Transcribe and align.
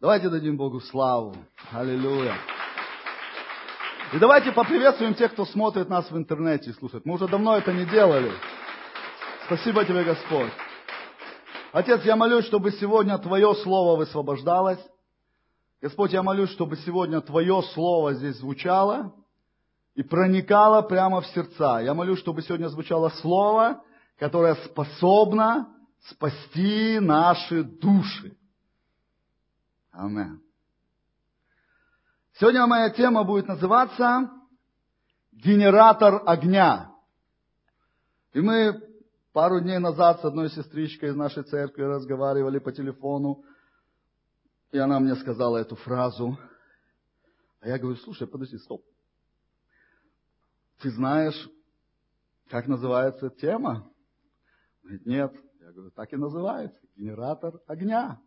Давайте 0.00 0.30
дадим 0.30 0.56
Богу 0.56 0.80
славу. 0.80 1.36
Аллилуйя. 1.72 2.34
И 4.14 4.18
давайте 4.18 4.50
поприветствуем 4.50 5.12
тех, 5.12 5.30
кто 5.32 5.44
смотрит 5.44 5.90
нас 5.90 6.10
в 6.10 6.16
интернете 6.16 6.70
и 6.70 6.72
слушает. 6.72 7.04
Мы 7.04 7.16
уже 7.16 7.28
давно 7.28 7.58
это 7.58 7.70
не 7.74 7.84
делали. 7.84 8.32
Спасибо 9.44 9.84
тебе, 9.84 10.02
Господь. 10.02 10.50
Отец, 11.72 12.02
я 12.04 12.16
молюсь, 12.16 12.46
чтобы 12.46 12.70
сегодня 12.72 13.18
Твое 13.18 13.54
Слово 13.56 13.98
высвобождалось. 13.98 14.80
Господь, 15.82 16.14
я 16.14 16.22
молюсь, 16.22 16.50
чтобы 16.50 16.76
сегодня 16.76 17.20
Твое 17.20 17.62
Слово 17.74 18.14
здесь 18.14 18.36
звучало 18.36 19.12
и 19.94 20.02
проникало 20.02 20.80
прямо 20.80 21.20
в 21.20 21.26
сердца. 21.26 21.80
Я 21.80 21.92
молюсь, 21.92 22.20
чтобы 22.20 22.40
сегодня 22.40 22.68
звучало 22.68 23.10
Слово, 23.20 23.82
которое 24.18 24.54
способно 24.54 25.68
спасти 26.08 26.98
наши 27.00 27.64
души. 27.64 28.39
Аминь. 29.92 30.40
Сегодня 32.34 32.66
моя 32.66 32.90
тема 32.90 33.24
будет 33.24 33.48
называться 33.48 34.30
«Генератор 35.32 36.22
огня». 36.26 36.94
И 38.32 38.40
мы 38.40 38.80
пару 39.32 39.60
дней 39.60 39.78
назад 39.78 40.20
с 40.20 40.24
одной 40.24 40.48
сестричкой 40.50 41.10
из 41.10 41.16
нашей 41.16 41.42
церкви 41.42 41.82
разговаривали 41.82 42.58
по 42.58 42.70
телефону, 42.70 43.44
и 44.70 44.78
она 44.78 45.00
мне 45.00 45.16
сказала 45.16 45.58
эту 45.58 45.74
фразу. 45.74 46.38
А 47.60 47.68
я 47.68 47.78
говорю, 47.78 47.96
слушай, 47.96 48.26
подожди, 48.26 48.58
стоп. 48.58 48.84
Ты 50.80 50.90
знаешь, 50.92 51.48
как 52.48 52.68
называется 52.68 53.28
тема? 53.28 53.90
Говорит, 54.82 55.04
нет. 55.04 55.34
Я 55.60 55.72
говорю, 55.72 55.90
так 55.90 56.12
и 56.12 56.16
называется. 56.16 56.80
Генератор 56.96 57.60
огня. 57.66 58.20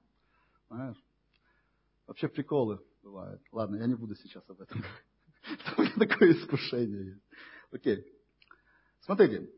Знаешь? 0.68 1.03
Вообще 2.08 2.28
приколы 2.28 2.80
бывают. 3.02 3.42
Ладно, 3.52 3.78
я 3.78 3.86
не 3.86 3.96
буду 3.96 4.16
сейчас 4.16 4.44
об 4.50 4.62
этом 4.62 4.82
говорить. 4.82 4.98
У 5.78 5.82
меня 5.82 6.08
такое 6.08 6.32
искушение 6.34 7.06
есть. 7.06 7.24
Окей. 7.72 8.06
Смотрите, 9.02 9.50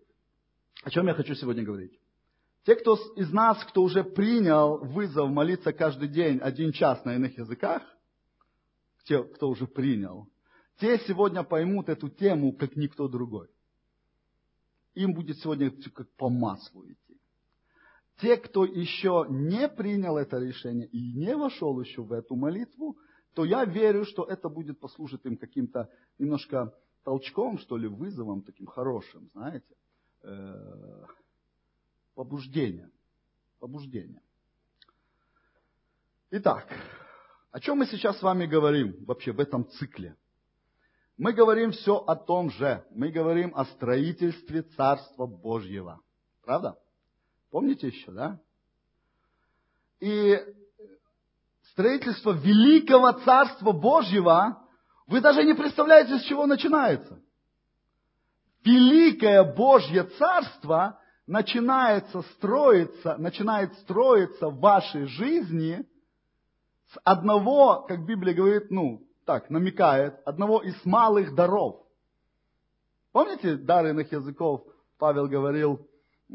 о 0.83 0.89
чем 0.89 1.07
я 1.07 1.13
хочу 1.13 1.35
сегодня 1.35 1.63
говорить. 1.63 1.99
Те, 2.63 2.75
кто 2.75 2.95
из 3.15 3.31
нас, 3.31 3.63
кто 3.65 3.83
уже 3.83 4.03
принял 4.03 4.79
вызов 4.79 5.29
молиться 5.29 5.71
каждый 5.71 6.07
день 6.07 6.39
один 6.39 6.71
час 6.71 7.05
на 7.05 7.15
иных 7.15 7.37
языках, 7.37 7.83
те, 9.03 9.23
кто 9.23 9.49
уже 9.49 9.67
принял, 9.67 10.27
те 10.79 10.97
сегодня 11.07 11.43
поймут 11.43 11.89
эту 11.89 12.09
тему, 12.09 12.53
как 12.53 12.75
никто 12.75 13.07
другой. 13.07 13.49
Им 14.95 15.13
будет 15.13 15.37
сегодня 15.39 15.71
как 15.93 16.09
по 16.15 16.29
маслу 16.29 16.85
идти. 16.85 17.04
Те, 18.17 18.37
кто 18.37 18.63
еще 18.63 19.25
не 19.29 19.67
принял 19.67 20.17
это 20.17 20.37
решение 20.37 20.87
и 20.87 21.13
не 21.13 21.35
вошел 21.35 21.79
еще 21.81 22.01
в 22.01 22.13
эту 22.13 22.35
молитву, 22.35 22.97
то 23.33 23.43
я 23.43 23.65
верю, 23.65 24.05
что 24.05 24.23
это 24.23 24.47
будет 24.47 24.79
послужить 24.79 25.25
им 25.25 25.35
каким-то 25.35 25.89
немножко 26.17 26.73
толчком, 27.03 27.57
что 27.57 27.77
ли, 27.77 27.87
вызовом 27.87 28.41
таким 28.41 28.67
хорошим, 28.67 29.29
знаете, 29.33 29.75
э, 30.23 31.05
побуждением. 32.13 32.91
Побуждением. 33.59 34.21
Итак, 36.31 36.67
о 37.51 37.59
чем 37.59 37.79
мы 37.79 37.85
сейчас 37.85 38.17
с 38.19 38.21
вами 38.21 38.45
говорим 38.45 39.03
вообще 39.05 39.33
в 39.33 39.39
этом 39.39 39.69
цикле? 39.69 40.15
Мы 41.17 41.33
говорим 41.33 41.71
все 41.71 41.97
о 41.97 42.15
том 42.15 42.49
же. 42.49 42.85
Мы 42.91 43.09
говорим 43.09 43.53
о 43.55 43.65
строительстве 43.65 44.63
Царства 44.63 45.25
Божьего. 45.25 46.01
Правда? 46.41 46.77
Помните 47.51 47.87
еще, 47.87 48.11
да? 48.11 48.39
И 49.99 50.39
строительство 51.71 52.31
великого 52.31 53.11
Царства 53.13 53.71
Божьего, 53.71 54.61
вы 55.07 55.21
даже 55.21 55.43
не 55.43 55.53
представляете, 55.53 56.19
с 56.19 56.23
чего 56.23 56.45
начинается. 56.45 57.19
Великое 58.63 59.43
Божье 59.43 60.03
Царство 60.03 60.99
начинается 61.27 62.21
строиться, 62.33 63.15
начинает 63.17 63.73
строиться 63.79 64.49
в 64.49 64.59
вашей 64.59 65.05
жизни 65.05 65.87
с 66.91 66.99
одного, 67.03 67.85
как 67.87 68.05
Библия 68.05 68.33
говорит, 68.33 68.69
ну, 68.69 69.07
так, 69.25 69.49
намекает, 69.49 70.19
одного 70.25 70.61
из 70.61 70.75
малых 70.85 71.33
даров. 71.35 71.83
Помните, 73.11 73.55
дар 73.55 73.87
иных 73.87 74.11
языков 74.11 74.65
Павел 74.97 75.27
говорил, 75.27 75.87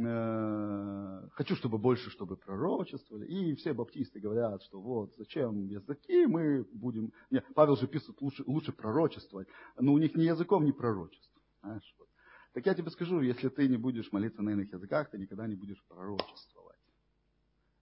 Э, 0.03 1.29
хочу, 1.33 1.57
чтобы 1.57 1.79
больше, 1.79 2.11
чтобы 2.11 2.37
пророчествовали. 2.37 3.27
И 3.27 3.55
все 3.57 3.75
баптисты 3.75 4.21
говорят, 4.21 4.63
что 4.63 4.81
вот, 4.81 5.15
зачем 5.17 5.67
языки, 5.67 6.27
мы 6.27 6.65
будем... 6.73 7.13
Нет, 7.31 7.45
Павел 7.55 7.77
же 7.77 7.87
пишет, 7.87 8.21
лучше, 8.21 8.43
лучше 8.47 8.73
пророчествовать. 8.73 9.49
Но 9.79 9.93
у 9.93 9.99
них 9.99 10.15
ни 10.15 10.23
языком, 10.23 10.65
ни 10.65 10.71
пророчеством. 10.71 11.43
Знаешь, 11.61 11.95
вот. 11.99 12.09
Так 12.55 12.67
я 12.67 12.75
тебе 12.75 12.91
скажу, 12.91 13.21
если 13.21 13.49
ты 13.49 13.69
не 13.69 13.77
будешь 13.77 14.11
молиться 14.13 14.43
на 14.43 14.51
иных 14.51 14.73
языках, 14.73 15.11
ты 15.11 15.19
никогда 15.19 15.47
не 15.47 15.55
будешь 15.55 15.83
пророчествовать. 15.87 16.79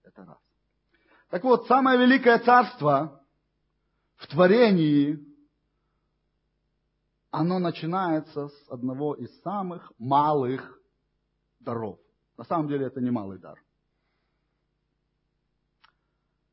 Это 0.02 0.24
раз. 0.24 0.38
Так 1.30 1.44
вот, 1.44 1.66
самое 1.66 1.98
великое 1.98 2.38
царство 2.38 3.22
в 4.16 4.26
творении, 4.26 5.24
оно 7.30 7.58
начинается 7.58 8.48
с 8.48 8.68
одного 8.68 9.14
из 9.14 9.40
самых 9.42 9.92
малых 9.98 10.80
даров. 11.60 12.00
На 12.38 12.44
самом 12.44 12.69
деле 12.69 12.87
это 12.87 13.00
немалый 13.00 13.38
дар. 13.38 13.60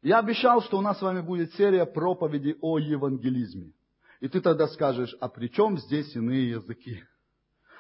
Я 0.02 0.20
обещал, 0.20 0.62
что 0.62 0.80
у 0.80 0.82
нас 0.82 1.00
с 1.00 1.02
вами 1.02 1.22
будет 1.22 1.54
серия 1.54 1.86
проповедей 1.86 2.58
о 2.62 2.80
евангелизме. 2.80 3.72
И 4.20 4.28
ты 4.28 4.42
тогда 4.42 4.68
скажешь, 4.68 5.16
а 5.20 5.30
при 5.30 5.48
чем 5.48 5.78
здесь 5.78 6.16
иные 6.16 6.50
языки? 6.50 7.04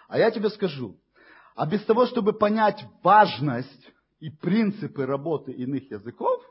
А 0.07 0.19
я 0.19 0.29
тебе 0.29 0.49
скажу, 0.49 0.99
а 1.55 1.65
без 1.65 1.83
того, 1.85 2.05
чтобы 2.05 2.33
понять 2.33 2.85
важность 3.01 3.91
и 4.19 4.29
принципы 4.29 5.05
работы 5.05 5.51
иных 5.51 5.89
языков, 5.89 6.43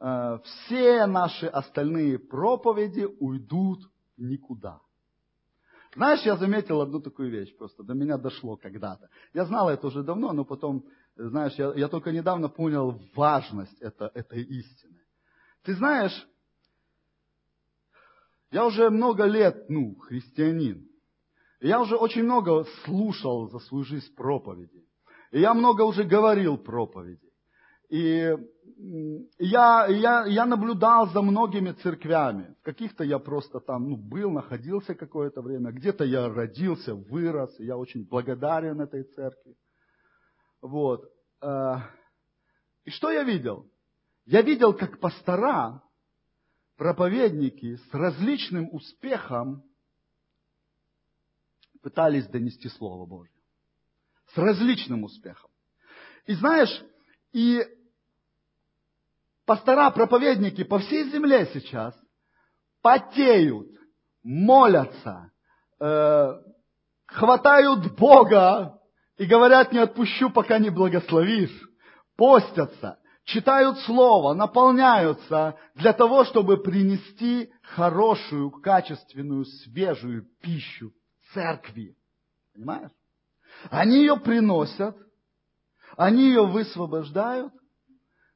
э, 0.00 0.38
все 0.44 1.06
наши 1.06 1.46
остальные 1.46 2.18
проповеди 2.18 3.06
уйдут 3.20 3.88
никуда. 4.16 4.80
Знаешь, 5.94 6.22
я 6.22 6.36
заметил 6.36 6.80
одну 6.80 7.00
такую 7.00 7.30
вещь 7.30 7.56
просто, 7.56 7.82
до 7.82 7.94
меня 7.94 8.16
дошло 8.16 8.56
когда-то. 8.56 9.08
Я 9.34 9.44
знал 9.44 9.68
это 9.68 9.88
уже 9.88 10.02
давно, 10.02 10.32
но 10.32 10.44
потом, 10.44 10.84
знаешь, 11.16 11.54
я, 11.54 11.72
я 11.74 11.88
только 11.88 12.12
недавно 12.12 12.48
понял 12.48 13.00
важность 13.16 13.80
это, 13.80 14.10
этой 14.14 14.42
истины. 14.42 15.00
Ты 15.64 15.74
знаешь, 15.74 16.26
я 18.52 18.66
уже 18.66 18.88
много 18.90 19.24
лет, 19.24 19.68
ну, 19.68 19.96
христианин. 19.96 20.88
И 21.60 21.68
я 21.68 21.80
уже 21.80 21.96
очень 21.96 22.22
много 22.22 22.64
слушал 22.84 23.48
за 23.50 23.58
свою 23.58 23.84
жизнь 23.84 24.14
проповеди. 24.14 24.84
И 25.32 25.40
я 25.40 25.54
много 25.54 25.82
уже 25.82 26.04
говорил 26.04 26.56
проповеди. 26.56 27.29
И 27.90 28.36
я, 29.38 29.86
я, 29.88 30.24
я 30.24 30.46
наблюдал 30.46 31.08
за 31.08 31.22
многими 31.22 31.72
церквями. 31.72 32.54
В 32.60 32.62
каких-то 32.62 33.04
я 33.04 33.18
просто 33.18 33.60
там 33.60 33.90
ну, 33.90 33.96
был, 33.96 34.30
находился 34.30 34.94
какое-то 34.94 35.42
время. 35.42 35.72
Где-то 35.72 36.04
я 36.04 36.28
родился, 36.28 36.94
вырос. 36.94 37.58
И 37.58 37.64
я 37.64 37.76
очень 37.76 38.06
благодарен 38.06 38.80
этой 38.80 39.02
церкви. 39.02 39.56
Вот. 40.62 41.04
Э, 41.42 41.78
и 42.84 42.90
что 42.90 43.10
я 43.10 43.24
видел? 43.24 43.68
Я 44.24 44.42
видел, 44.42 44.72
как 44.72 45.00
пастора, 45.00 45.82
проповедники 46.76 47.74
с 47.76 47.92
различным 47.92 48.72
успехом 48.72 49.64
пытались 51.82 52.28
донести 52.28 52.68
Слово 52.68 53.04
Божье. 53.04 53.34
С 54.32 54.38
различным 54.38 55.02
успехом. 55.02 55.50
И 56.26 56.34
знаешь, 56.34 56.84
и 57.32 57.64
пастора, 59.50 59.90
проповедники 59.90 60.62
по 60.62 60.78
всей 60.78 61.10
земле 61.10 61.50
сейчас 61.52 61.92
потеют, 62.82 63.66
молятся, 64.22 65.32
э, 65.80 66.32
хватают 67.06 67.96
Бога 67.96 68.78
и 69.16 69.26
говорят, 69.26 69.72
не 69.72 69.80
отпущу, 69.80 70.30
пока 70.30 70.60
не 70.60 70.70
благословишь. 70.70 71.68
Постятся, 72.16 73.00
читают 73.24 73.80
Слово, 73.80 74.34
наполняются 74.34 75.58
для 75.74 75.94
того, 75.94 76.22
чтобы 76.26 76.58
принести 76.58 77.50
хорошую, 77.74 78.52
качественную, 78.52 79.46
свежую 79.46 80.28
пищу 80.40 80.92
церкви. 81.34 81.96
Понимаешь? 82.54 82.92
Они 83.68 83.96
ее 83.96 84.16
приносят, 84.16 84.96
они 85.96 86.28
ее 86.28 86.46
высвобождают, 86.46 87.52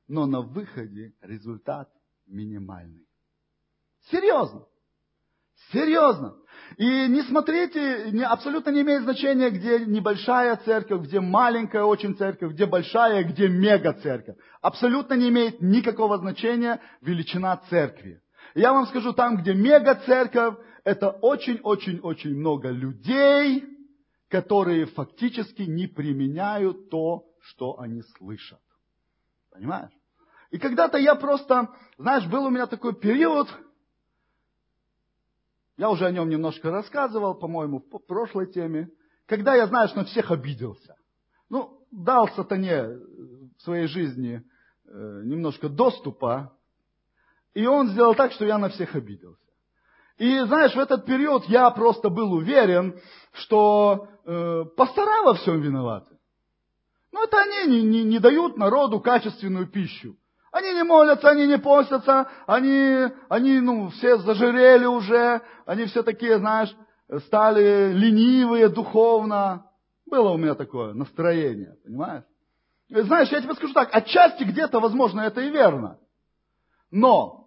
но 0.08 0.26
на 0.26 0.40
выходе 0.40 1.14
результат 1.20 1.90
минимальный. 2.26 3.06
Серьезно. 4.10 4.66
Серьезно. 5.72 6.36
И 6.76 7.08
не 7.08 7.22
смотрите, 7.22 8.10
не, 8.10 8.24
абсолютно 8.24 8.70
не 8.70 8.82
имеет 8.82 9.02
значения, 9.02 9.50
где 9.50 9.84
небольшая 9.84 10.56
церковь, 10.56 11.06
где 11.06 11.20
маленькая 11.20 11.84
очень 11.84 12.16
церковь, 12.16 12.52
где 12.52 12.66
большая, 12.66 13.24
где 13.24 13.48
мега 13.48 13.92
церковь. 13.94 14.36
Абсолютно 14.60 15.14
не 15.14 15.28
имеет 15.28 15.60
никакого 15.60 16.18
значения 16.18 16.80
величина 17.00 17.56
церкви. 17.70 18.20
Я 18.54 18.72
вам 18.72 18.86
скажу, 18.86 19.12
там, 19.12 19.36
где 19.36 19.54
мега 19.54 19.94
церковь, 20.06 20.56
это 20.84 21.10
очень-очень-очень 21.10 22.34
много 22.34 22.70
людей, 22.70 23.64
которые 24.28 24.86
фактически 24.86 25.62
не 25.62 25.86
применяют 25.86 26.90
то, 26.90 27.24
что 27.40 27.78
они 27.78 28.02
слышат. 28.16 28.60
Понимаешь? 29.54 29.92
И 30.50 30.58
когда-то 30.58 30.98
я 30.98 31.14
просто, 31.14 31.72
знаешь, 31.96 32.26
был 32.26 32.44
у 32.44 32.50
меня 32.50 32.66
такой 32.66 32.92
период, 32.92 33.48
я 35.76 35.90
уже 35.90 36.06
о 36.06 36.10
нем 36.10 36.28
немножко 36.28 36.70
рассказывал, 36.70 37.36
по-моему, 37.36 37.78
в 37.78 37.98
прошлой 38.00 38.52
теме, 38.52 38.90
когда 39.26 39.54
я, 39.54 39.68
знаешь, 39.68 39.94
на 39.94 40.04
всех 40.04 40.32
обиделся. 40.32 40.96
Ну, 41.48 41.86
дал 41.92 42.28
сатане 42.30 42.88
в 43.56 43.62
своей 43.62 43.86
жизни 43.86 44.42
э, 44.86 45.22
немножко 45.24 45.68
доступа, 45.68 46.52
и 47.54 47.64
он 47.66 47.88
сделал 47.90 48.16
так, 48.16 48.32
что 48.32 48.44
я 48.44 48.58
на 48.58 48.70
всех 48.70 48.96
обиделся. 48.96 49.40
И 50.18 50.40
знаешь, 50.40 50.74
в 50.74 50.78
этот 50.78 51.06
период 51.06 51.44
я 51.44 51.70
просто 51.70 52.08
был 52.08 52.32
уверен, 52.32 53.00
что 53.32 54.08
э, 54.24 54.64
пастора 54.76 55.22
во 55.22 55.34
всем 55.34 55.60
виноваты. 55.60 56.13
Ну, 57.14 57.22
это 57.22 57.40
они 57.42 57.70
не, 57.70 57.82
не, 57.84 58.02
не 58.02 58.18
дают 58.18 58.56
народу 58.56 58.98
качественную 58.98 59.68
пищу. 59.68 60.16
Они 60.50 60.74
не 60.74 60.82
молятся, 60.82 61.30
они 61.30 61.46
не 61.46 61.58
постятся, 61.58 62.28
они, 62.44 63.06
они 63.28 63.60
ну, 63.60 63.88
все 63.90 64.18
зажирели 64.18 64.84
уже, 64.84 65.40
они 65.64 65.84
все 65.84 66.02
такие, 66.02 66.38
знаешь, 66.38 66.76
стали 67.26 67.92
ленивые 67.92 68.68
духовно. 68.68 69.70
Было 70.06 70.30
у 70.30 70.36
меня 70.36 70.56
такое 70.56 70.92
настроение, 70.92 71.76
понимаешь? 71.84 72.24
И 72.88 73.00
знаешь, 73.02 73.28
я 73.28 73.40
тебе 73.40 73.54
скажу 73.54 73.72
так, 73.74 73.90
отчасти 73.94 74.42
где-то, 74.42 74.80
возможно, 74.80 75.20
это 75.20 75.40
и 75.40 75.50
верно. 75.50 76.00
Но 76.90 77.44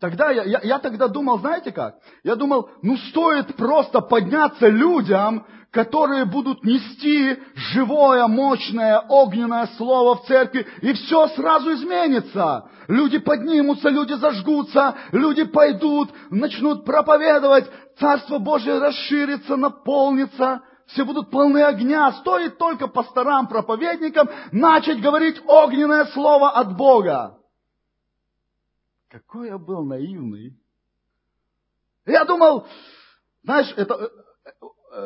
Тогда 0.00 0.32
я, 0.32 0.42
я, 0.42 0.60
я 0.64 0.78
тогда 0.80 1.06
думал, 1.06 1.38
знаете 1.38 1.70
как? 1.70 1.94
Я 2.24 2.34
думал, 2.34 2.70
ну 2.82 2.96
стоит 2.96 3.54
просто 3.54 4.00
подняться 4.00 4.66
людям, 4.66 5.46
которые 5.72 6.26
будут 6.26 6.62
нести 6.64 7.38
живое, 7.54 8.26
мощное, 8.26 9.00
огненное 9.08 9.66
слово 9.78 10.16
в 10.16 10.26
церкви, 10.26 10.66
и 10.82 10.92
все 10.92 11.28
сразу 11.28 11.72
изменится. 11.72 12.68
Люди 12.88 13.18
поднимутся, 13.18 13.88
люди 13.88 14.12
зажгутся, 14.12 14.94
люди 15.12 15.44
пойдут, 15.44 16.10
начнут 16.30 16.84
проповедовать, 16.84 17.70
Царство 17.98 18.38
Божье 18.38 18.78
расширится, 18.78 19.56
наполнится, 19.56 20.62
все 20.86 21.04
будут 21.04 21.30
полны 21.30 21.62
огня. 21.62 22.12
Стоит 22.20 22.58
только 22.58 22.86
пасторам, 22.86 23.48
проповедникам 23.48 24.28
начать 24.50 25.00
говорить 25.00 25.40
огненное 25.46 26.06
слово 26.06 26.50
от 26.50 26.76
Бога. 26.76 27.38
Какой 29.08 29.48
я 29.48 29.58
был 29.58 29.84
наивный. 29.84 30.58
Я 32.04 32.24
думал, 32.24 32.66
знаешь, 33.42 33.72
это, 33.76 33.94
э, 33.94 34.08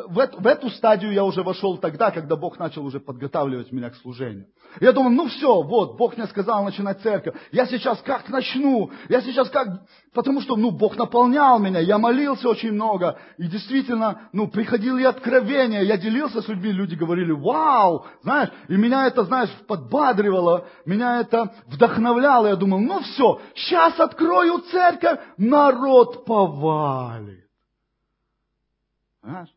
в, 0.09 0.19
эту, 0.19 0.41
в 0.41 0.47
эту 0.47 0.69
стадию 0.71 1.13
я 1.13 1.25
уже 1.25 1.45
вошел 1.45 1.77
тогда, 1.79 2.11
когда 2.11 2.35
Бог 2.35 2.59
начал 2.59 2.85
уже 2.85 2.99
подготавливать 2.99 3.71
меня 3.71 3.91
к 3.91 3.97
служению. 3.97 4.47
Я 4.81 4.93
думал, 4.93 5.11
ну 5.11 5.29
все, 5.29 5.63
вот, 5.63 5.97
Бог 5.97 6.17
мне 6.17 6.27
сказал 6.27 6.65
начинать 6.65 7.01
церковь. 7.03 7.37
Я 7.53 7.67
сейчас 7.67 8.01
как 8.03 8.29
начну? 8.29 8.91
Я 9.09 9.21
сейчас 9.21 9.49
как... 9.49 9.69
Потому 10.13 10.41
что, 10.41 10.57
ну, 10.57 10.73
Бог 10.73 10.97
наполнял 10.97 11.61
меня, 11.61 11.79
я 11.79 11.99
молился 11.99 12.49
очень 12.49 12.73
много. 12.73 13.17
И 13.39 13.47
действительно, 13.47 14.29
ну, 14.33 14.49
приходили 14.49 15.05
откровения, 15.05 15.83
я 15.83 15.97
делился 15.97 16.43
с 16.43 16.49
людьми, 16.49 16.73
люди 16.73 16.97
говорили, 16.97 17.31
вау, 17.31 18.07
знаешь, 18.23 18.51
и 18.69 18.77
меня 18.77 19.07
это, 19.07 19.23
знаешь, 19.25 19.51
подбадривало, 19.69 20.67
меня 20.85 21.21
это 21.21 21.55
вдохновляло. 21.67 22.49
Я 22.49 22.57
думал, 22.57 22.81
ну 22.81 23.01
все, 23.01 23.41
сейчас 23.55 24.01
открою 24.01 24.59
церковь, 24.71 25.21
народ 25.37 26.25
повалит. 26.25 27.47
Знаешь? 29.23 29.56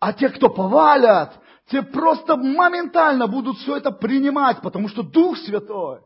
А 0.00 0.12
те, 0.14 0.30
кто 0.30 0.48
повалят, 0.48 1.38
те 1.70 1.82
просто 1.82 2.36
моментально 2.36 3.26
будут 3.26 3.58
все 3.58 3.76
это 3.76 3.92
принимать, 3.92 4.60
потому 4.62 4.88
что 4.88 5.02
Дух 5.02 5.36
Святой. 5.38 6.00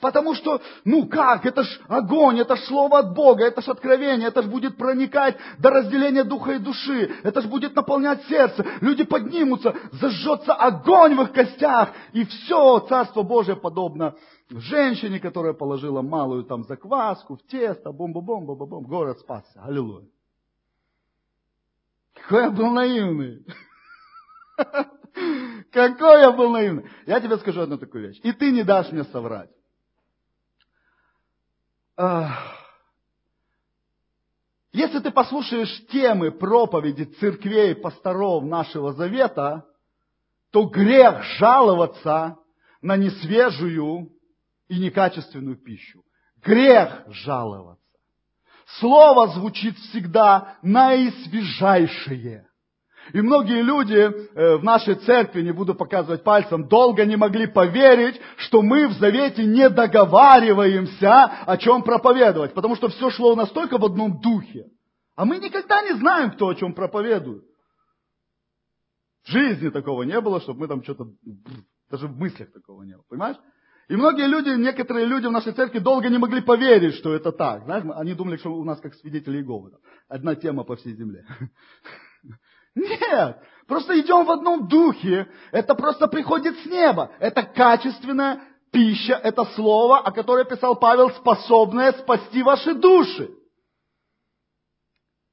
Потому 0.00 0.34
что, 0.34 0.60
ну 0.84 1.06
как, 1.08 1.46
это 1.46 1.62
ж 1.62 1.80
огонь, 1.88 2.38
это 2.38 2.56
ж 2.56 2.60
слово 2.66 2.98
от 2.98 3.14
Бога, 3.14 3.44
это 3.44 3.62
ж 3.62 3.68
откровение, 3.68 4.28
это 4.28 4.42
ж 4.42 4.46
будет 4.46 4.76
проникать 4.76 5.36
до 5.58 5.70
разделения 5.70 6.22
духа 6.22 6.52
и 6.52 6.58
души, 6.58 7.10
это 7.22 7.40
ж 7.40 7.46
будет 7.46 7.74
наполнять 7.74 8.22
сердце. 8.26 8.66
Люди 8.82 9.04
поднимутся, 9.04 9.74
зажжется 9.92 10.52
огонь 10.52 11.14
в 11.14 11.22
их 11.22 11.32
костях, 11.32 11.90
и 12.12 12.24
все 12.26 12.80
Царство 12.80 13.22
Божие 13.22 13.56
подобно 13.56 14.14
женщине, 14.50 15.18
которая 15.18 15.54
положила 15.54 16.02
малую 16.02 16.44
там 16.44 16.64
закваску 16.64 17.36
в 17.36 17.42
тесто, 17.46 17.90
бом-бом-бом, 17.90 18.44
бом-бом, 18.44 18.84
город 18.84 19.18
спасся. 19.20 19.62
Аллилуйя. 19.62 20.06
Какой 22.26 22.42
я 22.42 22.50
был 22.50 22.70
наивный. 22.70 23.46
Какой 25.70 26.20
я 26.20 26.32
был 26.32 26.50
наивный. 26.50 26.90
Я 27.06 27.20
тебе 27.20 27.36
скажу 27.38 27.60
одну 27.60 27.78
такую 27.78 28.08
вещь. 28.08 28.20
И 28.24 28.32
ты 28.32 28.50
не 28.50 28.64
дашь 28.64 28.90
мне 28.90 29.04
соврать. 29.04 29.50
Если 34.72 34.98
ты 34.98 35.12
послушаешь 35.12 35.86
темы 35.86 36.32
проповеди 36.32 37.04
церквей, 37.04 37.76
пасторов 37.76 38.42
нашего 38.42 38.92
завета, 38.92 39.64
то 40.50 40.64
грех 40.64 41.22
жаловаться 41.38 42.38
на 42.82 42.96
несвежую 42.96 44.10
и 44.66 44.80
некачественную 44.80 45.56
пищу. 45.56 46.04
Грех 46.42 47.04
жаловаться. 47.06 47.85
Слово 48.66 49.28
звучит 49.28 49.76
всегда 49.78 50.58
наисвежайшее. 50.62 52.46
И 53.12 53.20
многие 53.20 53.62
люди 53.62 53.94
э, 53.94 54.56
в 54.56 54.64
нашей 54.64 54.96
церкви, 54.96 55.42
не 55.42 55.52
буду 55.52 55.76
показывать 55.76 56.24
пальцем, 56.24 56.66
долго 56.66 57.04
не 57.04 57.14
могли 57.14 57.46
поверить, 57.46 58.20
что 58.38 58.62
мы 58.62 58.88
в 58.88 58.94
завете 58.94 59.44
не 59.44 59.70
договариваемся, 59.70 61.24
о 61.46 61.56
чем 61.56 61.84
проповедовать, 61.84 62.52
потому 62.52 62.74
что 62.74 62.88
все 62.88 63.10
шло 63.10 63.36
настолько 63.36 63.78
в 63.78 63.84
одном 63.84 64.20
духе. 64.20 64.66
А 65.14 65.24
мы 65.24 65.38
никогда 65.38 65.82
не 65.82 65.92
знаем, 65.94 66.32
кто 66.32 66.48
о 66.48 66.54
чем 66.56 66.74
проповедует. 66.74 67.44
В 69.24 69.30
жизни 69.30 69.68
такого 69.68 70.02
не 70.02 70.20
было, 70.20 70.40
чтобы 70.40 70.60
мы 70.60 70.68
там 70.68 70.82
что-то, 70.82 71.06
даже 71.88 72.08
в 72.08 72.18
мыслях 72.18 72.52
такого 72.52 72.82
не 72.82 72.94
было, 72.94 73.04
понимаешь? 73.08 73.36
И 73.88 73.94
многие 73.94 74.26
люди, 74.26 74.48
некоторые 74.48 75.06
люди 75.06 75.26
в 75.26 75.30
нашей 75.30 75.52
церкви 75.52 75.78
долго 75.78 76.08
не 76.08 76.18
могли 76.18 76.40
поверить, 76.40 76.96
что 76.96 77.14
это 77.14 77.30
так. 77.30 77.64
Знаешь, 77.64 77.84
они 77.94 78.14
думали, 78.14 78.36
что 78.36 78.52
у 78.52 78.64
нас 78.64 78.80
как 78.80 78.94
свидетели 78.94 79.38
Иеговы. 79.38 79.72
Одна 80.08 80.34
тема 80.34 80.64
по 80.64 80.74
всей 80.74 80.94
земле. 80.94 81.24
Нет, 82.74 83.38
просто 83.68 83.98
идем 84.00 84.24
в 84.24 84.30
одном 84.30 84.66
духе. 84.66 85.28
Это 85.52 85.74
просто 85.76 86.08
приходит 86.08 86.58
с 86.58 86.66
неба. 86.66 87.12
Это 87.20 87.44
качественная 87.44 88.40
пища, 88.72 89.14
это 89.14 89.44
слово, 89.54 90.00
о 90.00 90.10
котором 90.10 90.46
писал 90.46 90.76
Павел, 90.76 91.10
способное 91.10 91.92
спасти 91.92 92.42
ваши 92.42 92.74
души. 92.74 93.30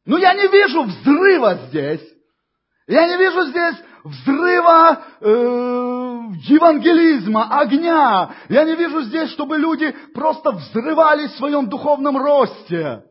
Но 0.06 0.18
я 0.18 0.34
не 0.36 0.48
вижу 0.48 0.84
взрыва 0.84 1.56
здесь. 1.68 2.13
Я 2.88 3.08
не 3.08 3.18
вижу 3.18 3.44
здесь 3.44 3.76
взрыва 4.04 5.02
э, 5.22 5.26
евангелизма, 6.48 7.60
огня. 7.60 8.36
Я 8.50 8.66
не 8.66 8.76
вижу 8.76 9.02
здесь, 9.04 9.32
чтобы 9.32 9.58
люди 9.58 9.96
просто 10.14 10.52
взрывались 10.52 11.32
в 11.32 11.38
своем 11.38 11.70
духовном 11.70 12.18
росте. 12.18 13.04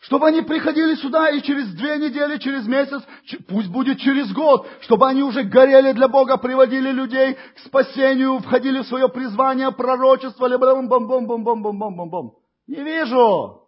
Чтобы 0.00 0.28
они 0.28 0.42
приходили 0.42 0.94
сюда 0.96 1.30
и 1.30 1.40
через 1.40 1.72
две 1.74 1.96
недели, 1.96 2.36
через 2.36 2.66
месяц, 2.66 3.02
пусть 3.48 3.68
будет 3.68 3.98
через 3.98 4.30
год, 4.32 4.68
чтобы 4.82 5.08
они 5.08 5.22
уже 5.22 5.42
горели 5.42 5.92
для 5.92 6.06
Бога, 6.06 6.36
приводили 6.36 6.90
людей 6.90 7.34
к 7.34 7.58
спасению, 7.64 8.38
входили 8.40 8.80
в 8.80 8.86
свое 8.86 9.08
призвание, 9.08 9.72
пророчествовали, 9.72 10.56
бом 10.56 10.88
бом 10.88 11.08
бом 11.08 11.26
бом 11.26 11.44
бом 11.44 11.62
бом 11.62 11.78
бом 11.78 11.96
бом 11.96 12.10
бом 12.10 12.34
Не 12.66 12.84
вижу. 12.84 13.62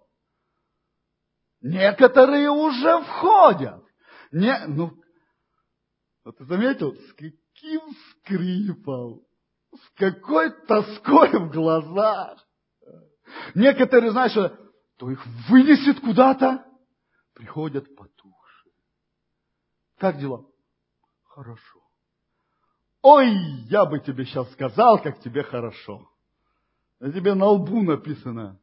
Некоторые 1.62 2.50
уже 2.50 3.00
входят. 3.00 3.82
Не, 4.30 4.54
ну, 4.68 4.92
вот 6.28 6.36
ты 6.36 6.44
заметил, 6.44 6.94
с 6.94 7.12
каким 7.14 7.80
скрипом, 8.10 9.22
с 9.74 9.98
какой 9.98 10.50
тоской 10.66 11.30
в 11.30 11.50
глазах. 11.50 12.46
Некоторые, 13.54 14.12
знаешь, 14.12 14.34
то 14.34 15.10
их 15.10 15.26
вынесет 15.48 16.00
куда-то, 16.00 16.66
приходят 17.32 17.96
потухшие. 17.96 18.74
Как 19.96 20.18
дела? 20.18 20.44
Хорошо. 21.24 21.80
Ой, 23.00 23.30
я 23.70 23.86
бы 23.86 23.98
тебе 23.98 24.26
сейчас 24.26 24.52
сказал, 24.52 25.00
как 25.00 25.20
тебе 25.20 25.42
хорошо. 25.42 26.10
На 27.00 27.10
тебе 27.10 27.32
на 27.32 27.46
лбу 27.46 27.82
написано 27.82 28.60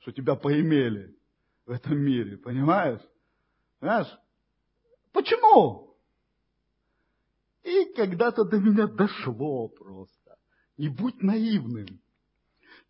что 0.00 0.10
тебя 0.10 0.34
поимели 0.34 1.16
в 1.66 1.70
этом 1.70 1.98
мире, 1.98 2.36
понимаешь? 2.36 3.00
Понимаешь? 3.78 4.12
Почему? 5.12 5.85
И 7.66 7.92
когда-то 7.96 8.44
до 8.44 8.58
меня 8.60 8.86
дошло 8.86 9.68
просто. 9.68 10.36
Не 10.78 10.88
будь 10.88 11.20
наивным. 11.20 12.00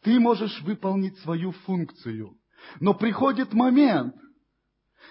Ты 0.02 0.20
можешь 0.20 0.60
выполнить 0.60 1.18
свою 1.20 1.52
функцию. 1.52 2.36
Но 2.78 2.92
приходит 2.92 3.54
момент, 3.54 4.14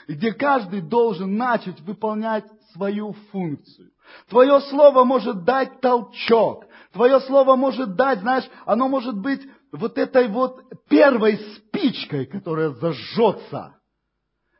где 0.07 0.33
каждый 0.33 0.81
должен 0.81 1.35
начать 1.35 1.81
выполнять 1.81 2.45
свою 2.73 3.13
функцию. 3.31 3.89
Твое 4.29 4.61
слово 4.69 5.03
может 5.03 5.43
дать 5.45 5.81
толчок. 5.81 6.65
Твое 6.93 7.19
слово 7.21 7.55
может 7.55 7.95
дать, 7.95 8.19
знаешь, 8.19 8.45
оно 8.67 8.87
может 8.87 9.17
быть 9.17 9.41
вот 9.71 9.97
этой 9.97 10.27
вот 10.27 10.61
первой 10.87 11.39
спичкой, 11.55 12.27
которая 12.27 12.69
зажжется. 12.69 13.75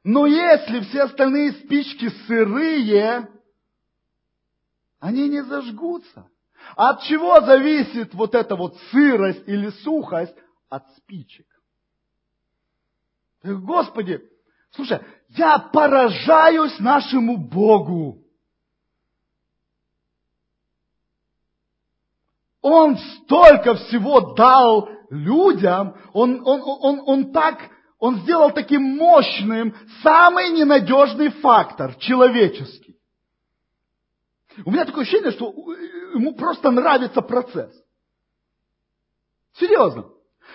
Но 0.04 0.26
если 0.26 0.80
все 0.80 1.04
остальные 1.04 1.52
спички 1.52 2.10
сырые, 2.26 3.30
они 5.06 5.30
не 5.30 5.44
зажгутся. 5.44 6.28
От 6.76 7.04
чего 7.04 7.40
зависит 7.42 8.16
вот 8.16 8.34
эта 8.34 8.56
вот 8.56 8.76
сырость 8.90 9.48
или 9.48 9.70
сухость? 9.84 10.36
От 10.68 10.84
спичек. 10.98 11.46
Господи, 13.44 14.20
слушай, 14.72 15.00
я 15.30 15.60
поражаюсь 15.60 16.80
нашему 16.80 17.38
Богу. 17.38 18.24
Он 22.64 22.98
столько 22.98 23.76
всего 23.76 24.34
дал 24.34 24.90
людям, 25.12 25.96
он, 26.14 26.42
он, 26.44 26.62
он, 26.64 27.04
он 27.06 27.32
так, 27.32 27.60
он 28.00 28.22
сделал 28.22 28.50
таким 28.50 28.82
мощным 28.98 29.76
самый 30.02 30.50
ненадежный 30.50 31.30
фактор, 31.30 31.94
человеческий. 32.00 32.95
У 34.64 34.72
меня 34.72 34.86
такое 34.86 35.04
ощущение, 35.04 35.32
что 35.32 35.54
ему 36.14 36.36
просто 36.36 36.72
нравится 36.72 37.22
процесс. 37.22 37.74
Серьезно. 39.54 40.06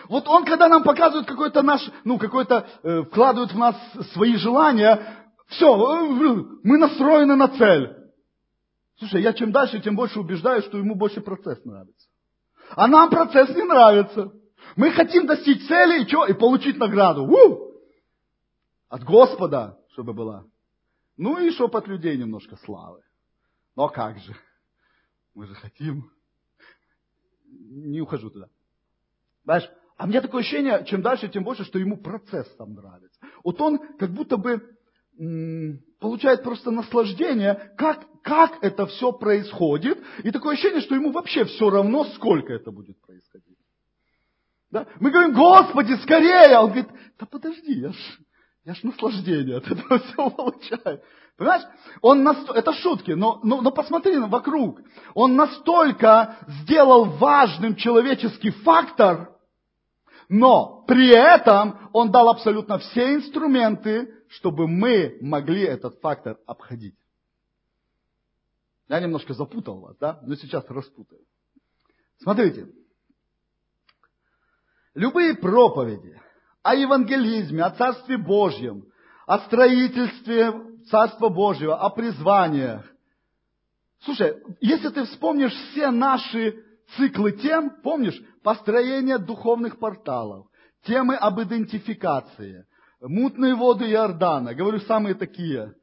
Вот 0.09 0.27
он, 0.29 0.45
когда 0.45 0.69
нам 0.69 0.83
показывает 0.83 1.27
какой-то 1.27 1.63
наш, 1.63 1.83
ну, 2.05 2.19
какой-то, 2.19 2.67
э, 2.83 3.03
вкладывает 3.03 3.53
в 3.53 3.59
нас 3.59 3.77
свои 4.13 4.37
желания, 4.37 5.29
все, 5.49 5.67
э, 5.67 6.45
мы 6.63 6.79
настроены 6.79 7.35
на 7.35 7.49
цель. 7.49 7.97
Слушай, 8.99 9.23
я 9.23 9.33
чем 9.33 9.51
дальше, 9.51 9.81
тем 9.81 9.97
больше 9.97 10.21
убеждаюсь, 10.21 10.65
что 10.65 10.79
ему 10.79 10.95
больше 10.95 11.21
процесс 11.21 11.63
нравится. 11.65 12.09
А 12.77 12.87
нам 12.87 13.11
процесс 13.11 13.49
не 13.55 13.63
нравится. 13.63 14.33
Мы 14.77 14.93
хотим 14.93 15.27
достичь 15.27 15.67
цели 15.67 16.03
и 16.03 16.07
что? 16.09 16.27
И 16.27 16.33
получить 16.33 16.77
награду. 16.77 17.25
У! 17.25 17.71
От 18.89 19.03
Господа, 19.05 19.79
чтобы 19.93 20.13
была. 20.13 20.45
Ну 21.17 21.39
и 21.39 21.51
чтобы 21.51 21.79
от 21.79 21.89
людей 21.89 22.17
немножко 22.17 22.57
славы. 22.65 23.01
Но 23.81 23.89
как 23.89 24.19
же? 24.19 24.37
Мы 25.35 25.47
же 25.47 25.55
хотим. 25.55 26.11
Не 27.49 28.03
ухожу 28.03 28.29
туда. 28.29 28.49
Знаешь, 29.45 29.71
а 29.97 30.07
мне 30.07 30.21
такое 30.21 30.43
ощущение, 30.43 30.85
чем 30.85 31.01
дальше, 31.01 31.31
тем 31.31 31.45
больше, 31.45 31.65
что 31.65 31.79
ему 31.79 31.97
процесс 31.97 32.47
там 32.57 32.75
нравится. 32.75 33.19
Вот 33.43 33.59
он 33.59 33.79
как 33.97 34.11
будто 34.11 34.37
бы 34.37 34.77
получает 35.99 36.43
просто 36.43 36.71
наслаждение, 36.71 37.73
как, 37.79 38.07
как 38.21 38.63
это 38.63 38.85
все 38.85 39.13
происходит. 39.13 39.99
И 40.25 40.31
такое 40.31 40.57
ощущение, 40.57 40.83
что 40.83 40.95
ему 40.95 41.11
вообще 41.11 41.47
все 41.47 41.71
равно, 41.71 42.05
сколько 42.05 42.53
это 42.53 42.71
будет 42.71 43.01
происходить. 43.01 43.57
Да? 44.71 44.87
Мы 45.01 45.11
говорим, 45.11 45.33
Господи, 45.33 45.95
скорее! 46.03 46.55
А 46.55 46.65
он 46.65 46.73
говорит, 46.73 46.91
да 47.19 47.25
подожди, 47.25 47.81
я 47.81 47.93
ж, 47.93 47.97
я 48.65 48.75
ж 48.75 48.83
наслаждение 48.83 49.57
от 49.57 49.67
этого 49.71 49.99
все 49.99 50.31
получаю. 50.31 51.03
Понимаешь? 51.37 51.65
Он 52.03 52.23
наст... 52.23 52.51
Это 52.51 52.73
шутки, 52.75 53.13
но, 53.13 53.41
но, 53.43 53.63
но 53.63 53.71
посмотри 53.71 54.19
вокруг. 54.19 54.81
Он 55.15 55.37
настолько 55.37 56.37
сделал 56.63 57.05
важным 57.05 57.77
человеческий 57.77 58.51
фактор, 58.51 59.35
но 60.29 60.85
при 60.87 61.09
этом 61.09 61.91
он 61.93 62.11
дал 62.11 62.29
абсолютно 62.29 62.79
все 62.79 63.15
инструменты, 63.15 64.15
чтобы 64.29 64.69
мы 64.69 65.17
могли 65.23 65.63
этот 65.63 65.99
фактор 66.01 66.39
обходить. 66.47 66.95
Я 68.89 69.01
немножко 69.01 69.33
запутал 69.35 69.81
вас, 69.81 69.97
да? 69.99 70.21
Но 70.23 70.35
сейчас 70.35 70.69
распутаю. 70.69 71.23
Смотрите. 72.19 72.69
Любые 74.95 75.35
проповеди 75.35 76.21
о 76.63 76.75
евангелизме, 76.75 77.63
о 77.63 77.71
Царстве 77.71 78.17
Божьем, 78.17 78.85
о 79.27 79.39
строительстве 79.41 80.53
Царства 80.91 81.29
Божьего, 81.29 81.77
о 81.77 81.91
призваниях. 81.91 82.85
Слушай, 84.01 84.37
если 84.61 84.89
ты 84.89 85.05
вспомнишь 85.05 85.53
все 85.53 85.91
наши 85.91 86.65
циклы 86.97 87.33
тем, 87.33 87.71
помнишь, 87.83 88.21
построение 88.43 89.19
духовных 89.19 89.79
порталов, 89.79 90.47
темы 90.85 91.17
об 91.17 91.41
идентификации, 91.41 92.67
мутные 93.01 93.55
воды 93.55 93.91
Иордана, 93.91 94.55
говорю, 94.55 94.81
самые 94.81 95.15
такие, 95.15 95.75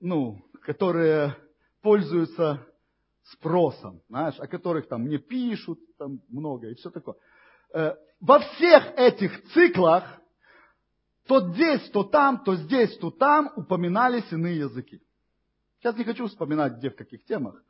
ну, 0.00 0.42
которые 0.62 1.36
пользуются 1.82 2.66
спросом, 3.22 4.00
знаешь, 4.08 4.38
о 4.38 4.46
которых 4.46 4.88
там 4.88 5.02
мне 5.02 5.18
пишут 5.18 5.78
там 5.98 6.20
много 6.28 6.68
и 6.68 6.74
все 6.74 6.90
такое. 6.90 7.16
Э, 7.74 7.94
во 8.20 8.38
всех 8.38 8.94
этих 8.96 9.52
циклах, 9.52 10.04
то 11.26 11.52
здесь, 11.52 11.88
то 11.90 12.04
там, 12.04 12.42
то 12.44 12.56
здесь, 12.56 12.96
то 12.98 13.10
там 13.10 13.50
упоминались 13.56 14.30
иные 14.30 14.58
языки. 14.58 15.00
Сейчас 15.78 15.96
не 15.96 16.04
хочу 16.04 16.26
вспоминать, 16.26 16.74
где, 16.78 16.90
в 16.90 16.96
каких 16.96 17.24
темах. 17.24 17.62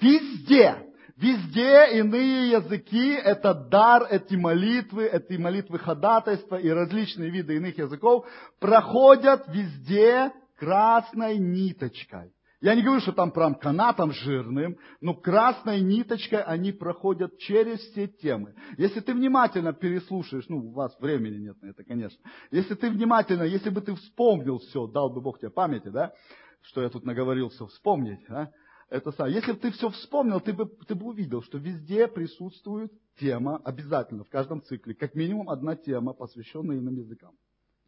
Везде 0.00 0.94
Везде 1.16 1.98
иные 1.98 2.50
языки– 2.50 3.12
это 3.24 3.54
дар, 3.54 4.08
эти 4.10 4.34
молитвы, 4.34 5.04
эти 5.04 5.34
молитвы 5.34 5.78
ходатайства 5.78 6.56
и 6.56 6.68
различные 6.68 7.30
виды 7.30 7.54
иных 7.54 7.78
языков 7.78 8.26
проходят 8.58 9.46
везде 9.46 10.32
красной 10.58 11.38
ниточкой. 11.38 12.32
Я 12.60 12.74
не 12.74 12.82
говорю, 12.82 13.00
что 13.00 13.12
там 13.12 13.30
прям 13.30 13.56
канатом 13.56 14.12
жирным, 14.12 14.78
но 15.00 15.14
красной 15.14 15.80
ниточкой 15.80 16.42
они 16.42 16.72
проходят 16.72 17.36
через 17.38 17.78
все 17.80 18.06
темы. 18.06 18.54
Если 18.78 19.00
ты 19.00 19.12
внимательно 19.12 19.72
переслушаешь, 19.72 20.48
ну, 20.48 20.58
у 20.58 20.72
вас 20.72 20.98
времени 20.98 21.38
нет 21.38 21.60
на 21.60 21.66
это, 21.68 21.84
конечно. 21.84 22.18
Если 22.50 22.74
ты 22.74 22.90
внимательно, 22.90 23.42
если 23.42 23.70
бы 23.70 23.80
ты 23.80 23.94
вспомнил 23.94 24.58
все, 24.58 24.86
дал 24.86 25.10
бы 25.10 25.20
Бог 25.20 25.38
тебе 25.38 25.50
памяти, 25.50 25.88
да, 25.88 26.14
что 26.62 26.82
я 26.82 26.88
тут 26.88 27.04
наговорился 27.04 27.66
вспомнить, 27.66 28.24
а, 28.30 28.50
это 28.88 29.12
самое. 29.12 29.34
Если 29.34 29.52
бы 29.52 29.58
ты 29.58 29.70
все 29.72 29.90
вспомнил, 29.90 30.40
ты 30.40 30.52
бы, 30.52 30.66
ты 30.86 30.94
бы 30.94 31.06
увидел, 31.06 31.42
что 31.42 31.58
везде 31.58 32.06
присутствует 32.08 32.92
тема, 33.18 33.60
обязательно, 33.64 34.24
в 34.24 34.30
каждом 34.30 34.62
цикле, 34.62 34.94
как 34.94 35.14
минимум 35.14 35.50
одна 35.50 35.76
тема, 35.76 36.12
посвященная 36.12 36.78
иным 36.78 36.96
языкам. 36.96 37.32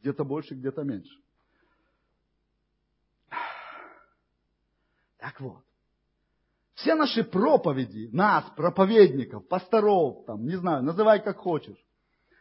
Где-то 0.00 0.24
больше, 0.24 0.54
где-то 0.54 0.82
меньше. 0.82 1.16
Так 5.18 5.40
вот. 5.40 5.62
Все 6.74 6.94
наши 6.94 7.24
проповеди, 7.24 8.10
нас, 8.12 8.44
проповедников, 8.54 9.48
пасторов, 9.48 10.26
там, 10.26 10.44
не 10.44 10.56
знаю, 10.56 10.82
называй 10.82 11.22
как 11.22 11.38
хочешь, 11.38 11.78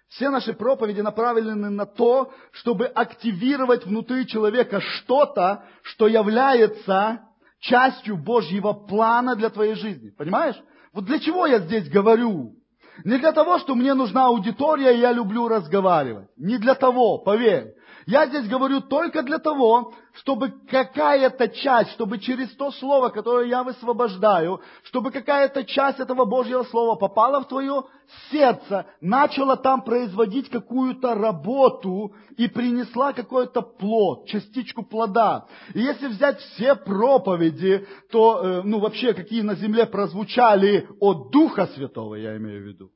все 0.10 0.30
наши 0.30 0.54
проповеди 0.54 1.02
направлены 1.02 1.70
на 1.70 1.86
то, 1.86 2.32
чтобы 2.52 2.86
активировать 2.86 3.86
внутри 3.86 4.28
человека 4.28 4.80
что-то, 4.80 5.66
что 5.82 6.08
является 6.08 7.22
частью 7.60 8.18
Божьего 8.18 8.74
плана 8.74 9.36
для 9.36 9.50
твоей 9.50 9.76
жизни. 9.76 10.12
Понимаешь? 10.12 10.56
Вот 10.94 11.06
для 11.06 11.20
чего 11.20 11.46
я 11.46 11.60
здесь 11.60 11.90
говорю? 11.90 12.56
Не 13.04 13.18
для 13.18 13.34
того, 13.34 13.58
что 13.60 13.76
мне 13.76 13.94
нужна 13.94 14.28
аудитория, 14.28 14.96
и 14.96 15.00
я 15.00 15.12
люблю 15.12 15.48
разговаривать. 15.48 16.30
Не 16.38 16.58
для 16.58 16.76
того, 16.76 17.18
поверь. 17.18 17.74
Я 18.06 18.28
здесь 18.28 18.48
говорю 18.48 18.82
только 18.82 19.24
для 19.24 19.40
того, 19.40 19.94
чтобы 20.14 20.54
какая-то 20.70 21.50
часть, 21.50 21.92
чтобы 21.92 22.20
через 22.20 22.56
то 22.56 22.72
слово, 22.72 23.10
которое 23.10 23.48
я 23.48 23.64
высвобождаю, 23.64 24.62
чтобы 24.84 25.12
какая-то 25.12 25.64
часть 25.64 26.00
этого 26.00 26.26
Божьего 26.26 26.64
слова 26.64 26.96
попала 26.96 27.42
в 27.42 27.48
твое 27.48 27.84
сердце, 28.32 28.86
начала 29.02 29.58
там 29.58 29.82
производить 29.82 30.50
какую-то 30.50 31.16
работу 31.16 32.14
и 32.38 32.48
принесла 32.48 33.14
какой-то 33.14 33.62
плод, 33.62 34.28
частичку 34.28 34.84
плода. 34.84 35.48
И 35.74 35.80
если 35.80 36.08
взять 36.08 36.40
все 36.40 36.76
проповеди, 36.76 37.88
то, 38.12 38.42
э, 38.42 38.62
ну 38.64 38.80
вообще, 38.80 39.14
какие 39.14 39.42
на 39.42 39.56
земле 39.56 39.86
прозвучали 39.86 40.88
от 41.00 41.32
Духа 41.32 41.68
Святого, 41.68 42.16
я 42.16 42.38
имею 42.38 42.64
в 42.64 42.68
виду, 42.68 42.92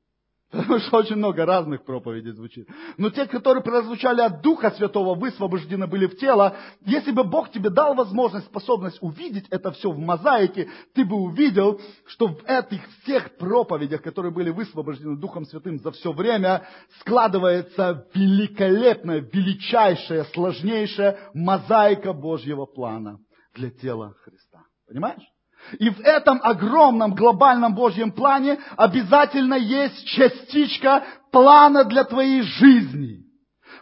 Потому 0.51 0.79
что 0.79 0.97
очень 0.97 1.15
много 1.15 1.45
разных 1.45 1.83
проповедей 1.83 2.31
звучит. 2.31 2.67
Но 2.97 3.11
те, 3.11 3.27
которые 3.27 3.63
прозвучали 3.63 4.21
от 4.21 4.41
Духа 4.41 4.71
Святого, 4.71 5.13
высвобождены 5.13 5.85
были 5.85 6.07
в 6.07 6.17
тело. 6.17 6.57
Если 6.85 7.11
бы 7.11 7.23
Бог 7.23 7.51
тебе 7.51 7.69
дал 7.69 7.93
возможность, 7.93 8.47
способность 8.47 8.97
увидеть 9.01 9.45
это 9.51 9.71
все 9.71 9.91
в 9.91 9.99
мозаике, 9.99 10.67
ты 10.95 11.05
бы 11.05 11.17
увидел, 11.17 11.79
что 12.07 12.29
в 12.29 12.43
этих 12.45 12.81
всех 13.03 13.37
проповедях, 13.37 14.01
которые 14.01 14.33
были 14.33 14.49
высвобождены 14.49 15.17
Духом 15.17 15.45
Святым 15.45 15.77
за 15.79 15.91
все 15.91 16.11
время, 16.11 16.67
складывается 16.99 18.07
великолепная, 18.15 19.19
величайшая, 19.19 20.23
сложнейшая 20.33 21.29
мозаика 21.35 22.11
Божьего 22.11 22.65
плана 22.65 23.19
для 23.53 23.69
тела 23.69 24.15
Христа. 24.23 24.63
Понимаешь? 24.87 25.21
И 25.77 25.89
в 25.89 25.99
этом 26.01 26.39
огромном 26.41 27.13
глобальном 27.13 27.75
Божьем 27.75 28.11
плане 28.11 28.59
обязательно 28.75 29.55
есть 29.55 30.05
частичка 30.07 31.03
плана 31.31 31.83
для 31.83 32.03
твоей 32.03 32.41
жизни. 32.41 33.29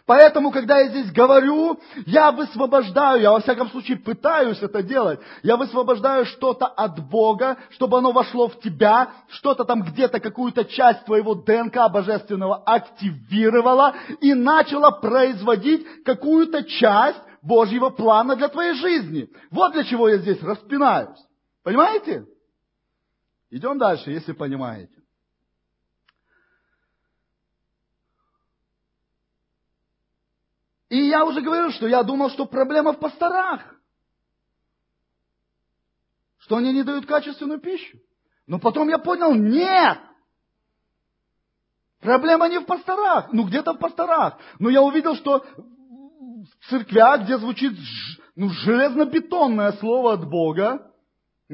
Поэтому, 0.08 0.50
когда 0.50 0.78
я 0.78 0.88
здесь 0.88 1.12
говорю, 1.12 1.78
я 2.06 2.32
высвобождаю, 2.32 3.20
я 3.20 3.30
во 3.30 3.40
всяком 3.40 3.68
случае 3.68 3.98
пытаюсь 3.98 4.60
это 4.62 4.82
делать, 4.82 5.20
я 5.42 5.58
высвобождаю 5.58 6.24
что-то 6.24 6.64
от 6.64 6.98
Бога, 7.10 7.58
чтобы 7.72 7.98
оно 7.98 8.12
вошло 8.12 8.48
в 8.48 8.58
тебя, 8.60 9.10
что-то 9.28 9.64
там 9.64 9.82
где-то, 9.82 10.18
какую-то 10.18 10.64
часть 10.64 11.04
твоего 11.04 11.34
ДНК 11.34 11.90
божественного 11.92 12.56
активировало 12.64 13.94
и 14.22 14.32
начало 14.32 14.92
производить 14.92 15.86
какую-то 16.04 16.64
часть 16.64 17.20
Божьего 17.42 17.90
плана 17.90 18.34
для 18.34 18.48
твоей 18.48 18.72
жизни. 18.76 19.28
Вот 19.50 19.74
для 19.74 19.84
чего 19.84 20.08
я 20.08 20.16
здесь 20.16 20.42
распинаюсь. 20.42 21.18
Понимаете? 21.62 22.26
Идем 23.50 23.78
дальше, 23.78 24.10
если 24.10 24.32
понимаете. 24.32 24.94
И 30.88 31.08
я 31.08 31.24
уже 31.24 31.42
говорил, 31.42 31.70
что 31.70 31.86
я 31.86 32.02
думал, 32.02 32.30
что 32.30 32.46
проблема 32.46 32.92
в 32.92 33.00
пасторах. 33.00 33.74
Что 36.38 36.56
они 36.56 36.72
не 36.72 36.82
дают 36.82 37.06
качественную 37.06 37.60
пищу. 37.60 37.98
Но 38.46 38.58
потом 38.58 38.88
я 38.88 38.98
понял, 38.98 39.34
нет. 39.34 39.98
Проблема 42.00 42.48
не 42.48 42.58
в 42.58 42.64
пасторах. 42.64 43.32
Ну, 43.32 43.44
где-то 43.44 43.74
в 43.74 43.78
пасторах. 43.78 44.38
Но 44.58 44.70
я 44.70 44.80
увидел, 44.80 45.14
что 45.16 45.44
в 46.60 46.70
церквях, 46.70 47.22
где 47.22 47.36
звучит 47.36 47.76
ну, 48.34 48.48
железно-бетонное 48.48 49.72
слово 49.72 50.14
от 50.14 50.28
Бога, 50.28 50.90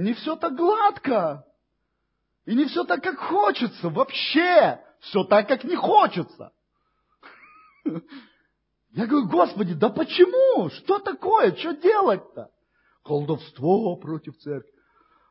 не 0.03 0.15
все 0.15 0.37
так 0.37 0.55
гладко. 0.57 1.45
И 2.47 2.55
не 2.55 2.67
все 2.67 2.85
так, 2.85 3.03
как 3.03 3.19
хочется. 3.19 3.89
Вообще. 3.89 4.81
Все 5.01 5.25
так, 5.25 5.49
как 5.49 5.65
не 5.65 5.77
хочется. 5.77 6.53
Я 8.91 9.07
говорю, 9.07 9.29
Господи, 9.29 9.75
да 9.75 9.91
почему? 9.91 10.71
Что 10.71 10.99
такое? 10.99 11.55
Что 11.57 11.73
делать-то? 11.73 12.51
Колдовство 13.05 13.97
против 13.97 14.37
церкви. 14.39 14.71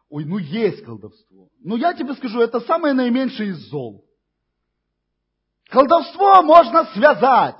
Ой, 0.09 0.25
ну 0.25 0.37
есть 0.37 0.85
колдовство. 0.85 1.49
Ну 1.63 1.75
я 1.75 1.93
тебе 1.93 2.13
скажу, 2.13 2.39
это 2.39 2.59
самое 2.61 2.93
наименьшее 2.93 3.49
из 3.49 3.69
зол. 3.69 4.05
Колдовство 5.69 6.43
можно 6.43 6.85
связать. 6.93 7.59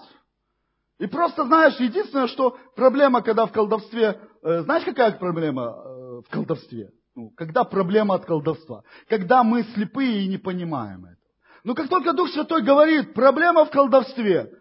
И 0.99 1.07
просто 1.07 1.45
знаешь, 1.45 1.79
единственное, 1.79 2.27
что 2.27 2.57
проблема, 2.75 3.23
когда 3.23 3.47
в 3.47 3.51
колдовстве, 3.51 4.21
э, 4.43 4.61
знаешь, 4.61 4.83
какая 4.85 5.13
проблема 5.13 5.83
в 6.25 6.29
колдовстве? 6.29 6.89
Ну, 7.15 7.29
когда 7.37 7.63
проблема 7.63 8.15
от 8.15 8.25
колдовства? 8.25 8.83
Когда 9.07 9.43
мы 9.43 9.63
слепые 9.75 10.23
и 10.23 10.27
не 10.27 10.37
понимаем 10.37 11.05
это. 11.05 11.17
Но 11.63 11.75
как 11.75 11.87
только 11.87 12.13
Дух 12.13 12.29
Святой 12.29 12.61
говорит, 12.63 13.13
проблема 13.13 13.65
в 13.65 13.71
колдовстве, 13.71 14.51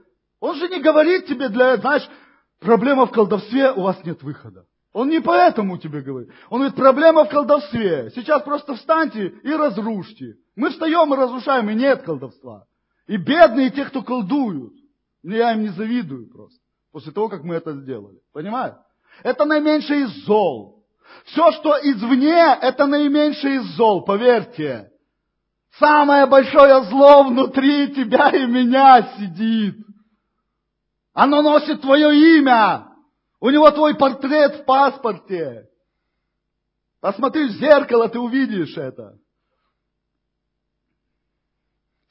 Он 0.41 0.57
же 0.57 0.69
не 0.69 0.81
говорит 0.81 1.27
тебе 1.27 1.49
для, 1.49 1.77
знаешь, 1.79 2.09
проблема 2.61 3.07
в 3.07 3.11
колдовстве, 3.11 3.73
у 3.73 3.83
вас 3.83 4.05
нет 4.05 4.23
выхода. 4.23 4.67
Он 4.93 5.09
не 5.09 5.21
поэтому 5.21 5.79
тебе 5.79 6.03
говорит. 6.03 6.31
Он 6.51 6.61
говорит, 6.61 6.77
проблема 6.77 7.25
в 7.25 7.31
колдовстве. 7.31 8.11
Сейчас 8.15 8.43
просто 8.43 8.75
встаньте 8.75 9.29
и 9.43 9.53
разрушьте. 9.53 10.35
Мы 10.55 10.71
встаем 10.71 11.13
и 11.15 11.17
разрушаем, 11.17 11.71
и 11.71 11.75
нет 11.75 12.03
колдовства. 12.03 12.67
И 13.07 13.17
бедные 13.17 13.71
те, 13.71 13.87
кто 13.87 14.03
колдуют. 14.03 14.75
Я 15.23 15.53
им 15.53 15.63
не 15.63 15.69
завидую 15.69 16.29
просто. 16.29 16.59
После 16.93 17.11
того, 17.13 17.29
как 17.29 17.43
мы 17.43 17.55
это 17.55 17.73
сделали. 17.73 18.19
Понимаешь? 18.33 18.75
Это 19.23 19.45
наименьшее 19.45 20.03
из 20.03 20.25
зол. 20.27 20.82
Все, 21.25 21.53
что 21.53 21.79
извне, 21.83 22.59
это 22.61 22.87
наименьшее 22.87 23.57
из 23.57 23.77
зол, 23.77 24.05
поверьте. 24.05 24.91
Самое 25.79 26.27
большое 26.27 26.83
зло 26.85 27.25
внутри 27.25 27.95
тебя 27.95 28.31
и 28.31 28.47
меня 28.47 29.17
сидит. 29.17 29.77
Оно 31.15 31.43
носит 31.43 31.81
твое 31.81 32.39
имя. 32.39 32.89
У 33.41 33.51
него 33.51 33.71
твой 33.71 33.97
портрет 33.97 34.61
в 34.61 34.65
паспорте. 34.65 35.69
Посмотри 37.01 37.49
в 37.49 37.53
зеркало, 37.53 38.09
ты 38.09 38.19
увидишь 38.19 38.77
это. 38.77 39.19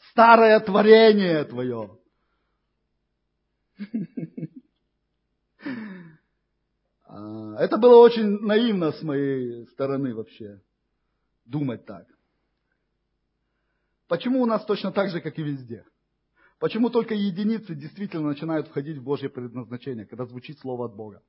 Старое 0.10 0.60
творение 0.60 1.44
твое. 1.46 1.98
А, 7.12 7.56
это 7.58 7.78
было 7.78 7.98
очень 7.98 8.40
наивно 8.40 8.94
с 8.94 9.02
моей 9.02 9.68
стороны 9.68 10.16
вообще, 10.16 10.62
думать 11.46 11.86
так. 11.86 12.06
Почему 14.08 14.42
у 14.42 14.46
нас 14.46 14.66
точно 14.66 14.92
так 14.92 15.10
же, 15.10 15.20
как 15.20 15.38
и 15.38 15.44
везде? 15.44 15.86
Почему 16.60 16.90
только 16.90 17.14
единицы 17.14 17.76
действительно 17.76 18.30
начинают 18.30 18.68
входить 18.68 18.98
в 18.98 19.04
Божье 19.04 19.30
предназначение, 19.30 20.06
когда 20.06 20.26
звучит 20.26 20.60
Слово 20.60 20.86
от 20.86 20.96
Бога? 20.96 21.22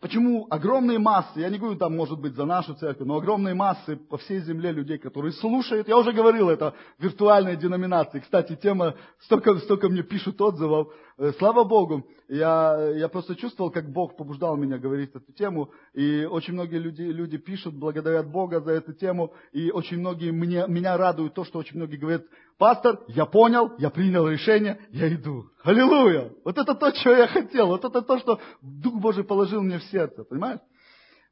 Почему 0.00 0.46
огромные 0.50 0.98
массы, 0.98 1.40
я 1.40 1.48
не 1.48 1.58
говорю 1.58 1.78
там, 1.78 1.96
может 1.96 2.20
быть, 2.20 2.34
за 2.34 2.44
нашу 2.44 2.74
церковь, 2.74 3.06
но 3.06 3.16
огромные 3.16 3.54
массы 3.54 3.96
по 3.96 4.18
всей 4.18 4.40
земле 4.40 4.70
людей, 4.70 4.98
которые 4.98 5.32
слушают, 5.32 5.88
я 5.88 5.96
уже 5.96 6.12
говорил 6.12 6.50
это, 6.50 6.74
виртуальной 6.98 7.56
деноминации. 7.56 8.20
Кстати, 8.20 8.56
тема, 8.56 8.94
столько, 9.20 9.56
столько 9.58 9.88
мне 9.88 10.02
пишут 10.02 10.40
отзывов, 10.40 10.92
слава 11.38 11.64
Богу, 11.64 12.06
я, 12.28 12.90
я 12.94 13.08
просто 13.08 13.36
чувствовал, 13.36 13.70
как 13.70 13.90
Бог 13.90 14.16
побуждал 14.16 14.56
меня 14.56 14.78
говорить 14.78 15.14
эту 15.14 15.32
тему, 15.32 15.72
и 15.94 16.24
очень 16.24 16.52
многие 16.52 16.78
люди, 16.78 17.02
люди 17.02 17.38
пишут, 17.38 17.74
благодарят 17.74 18.30
Бога 18.30 18.60
за 18.60 18.72
эту 18.72 18.92
тему, 18.92 19.32
и 19.52 19.70
очень 19.70 19.98
многие 19.98 20.30
мне, 20.30 20.66
меня 20.68 20.96
радуют 20.96 21.34
то, 21.34 21.44
что 21.44 21.58
очень 21.58 21.76
многие 21.76 21.96
говорят, 21.96 22.24
пастор, 22.58 23.00
я 23.08 23.24
понял, 23.24 23.72
я 23.78 23.90
принял 23.90 24.28
решение, 24.28 24.80
я 24.90 25.12
иду. 25.14 25.46
Аллилуйя! 25.62 26.32
Вот 26.44 26.58
это 26.58 26.74
то, 26.74 26.94
что 26.94 27.10
я 27.10 27.26
хотел, 27.28 27.68
вот 27.68 27.84
это 27.84 28.02
то, 28.02 28.18
что 28.18 28.40
Дух 28.60 29.00
Божий 29.00 29.24
положил 29.24 29.62
мне 29.62 29.78
в 29.78 29.84
сердце, 29.84 30.24
понимаешь? 30.24 30.60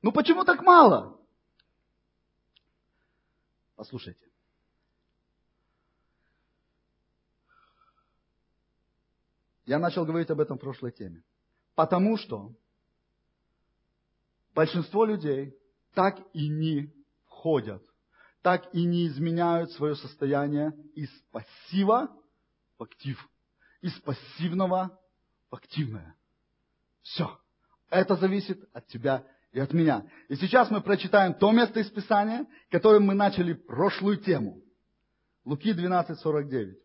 Ну 0.01 0.13
почему 0.13 0.45
так 0.45 0.63
мало? 0.63 1.19
Послушайте. 3.77 4.24
Я 9.67 9.79
начал 9.79 10.05
говорить 10.05 10.31
об 10.31 10.41
этом 10.41 10.59
в 10.59 10.61
прошлой 10.61 10.93
теме. 10.93 11.23
Потому 11.75 12.17
что 12.17 12.55
большинство 14.55 15.05
людей 15.05 15.57
так 15.95 16.19
и 16.33 16.49
не 16.49 16.93
входят, 17.25 17.83
так 18.43 18.73
и 18.75 18.85
не 18.85 19.07
изменяют 19.07 19.73
свое 19.73 19.97
состояние 19.97 20.73
из 20.95 21.11
пассива 21.31 22.15
в 22.79 22.83
актив, 22.83 23.19
из 23.81 23.93
пассивного 24.01 24.99
в 25.51 25.55
активное. 25.55 26.15
Все. 27.03 27.39
Это 27.91 28.17
зависит 28.17 28.69
от 28.73 28.87
тебя 28.87 29.27
и 29.53 29.61
от 29.61 29.73
меня. 29.73 30.07
И 30.29 30.37
сейчас 30.37 30.71
мы 30.71 30.81
прочитаем 30.81 31.35
то 31.35 31.53
место 31.53 31.81
из 31.81 31.91
Писания, 31.91 32.47
которым 32.71 33.05
мы 33.05 33.15
начали 33.15 33.53
прошлую 33.53 34.19
тему. 34.19 34.61
Луки 35.45 35.73
12:49. 35.73 36.84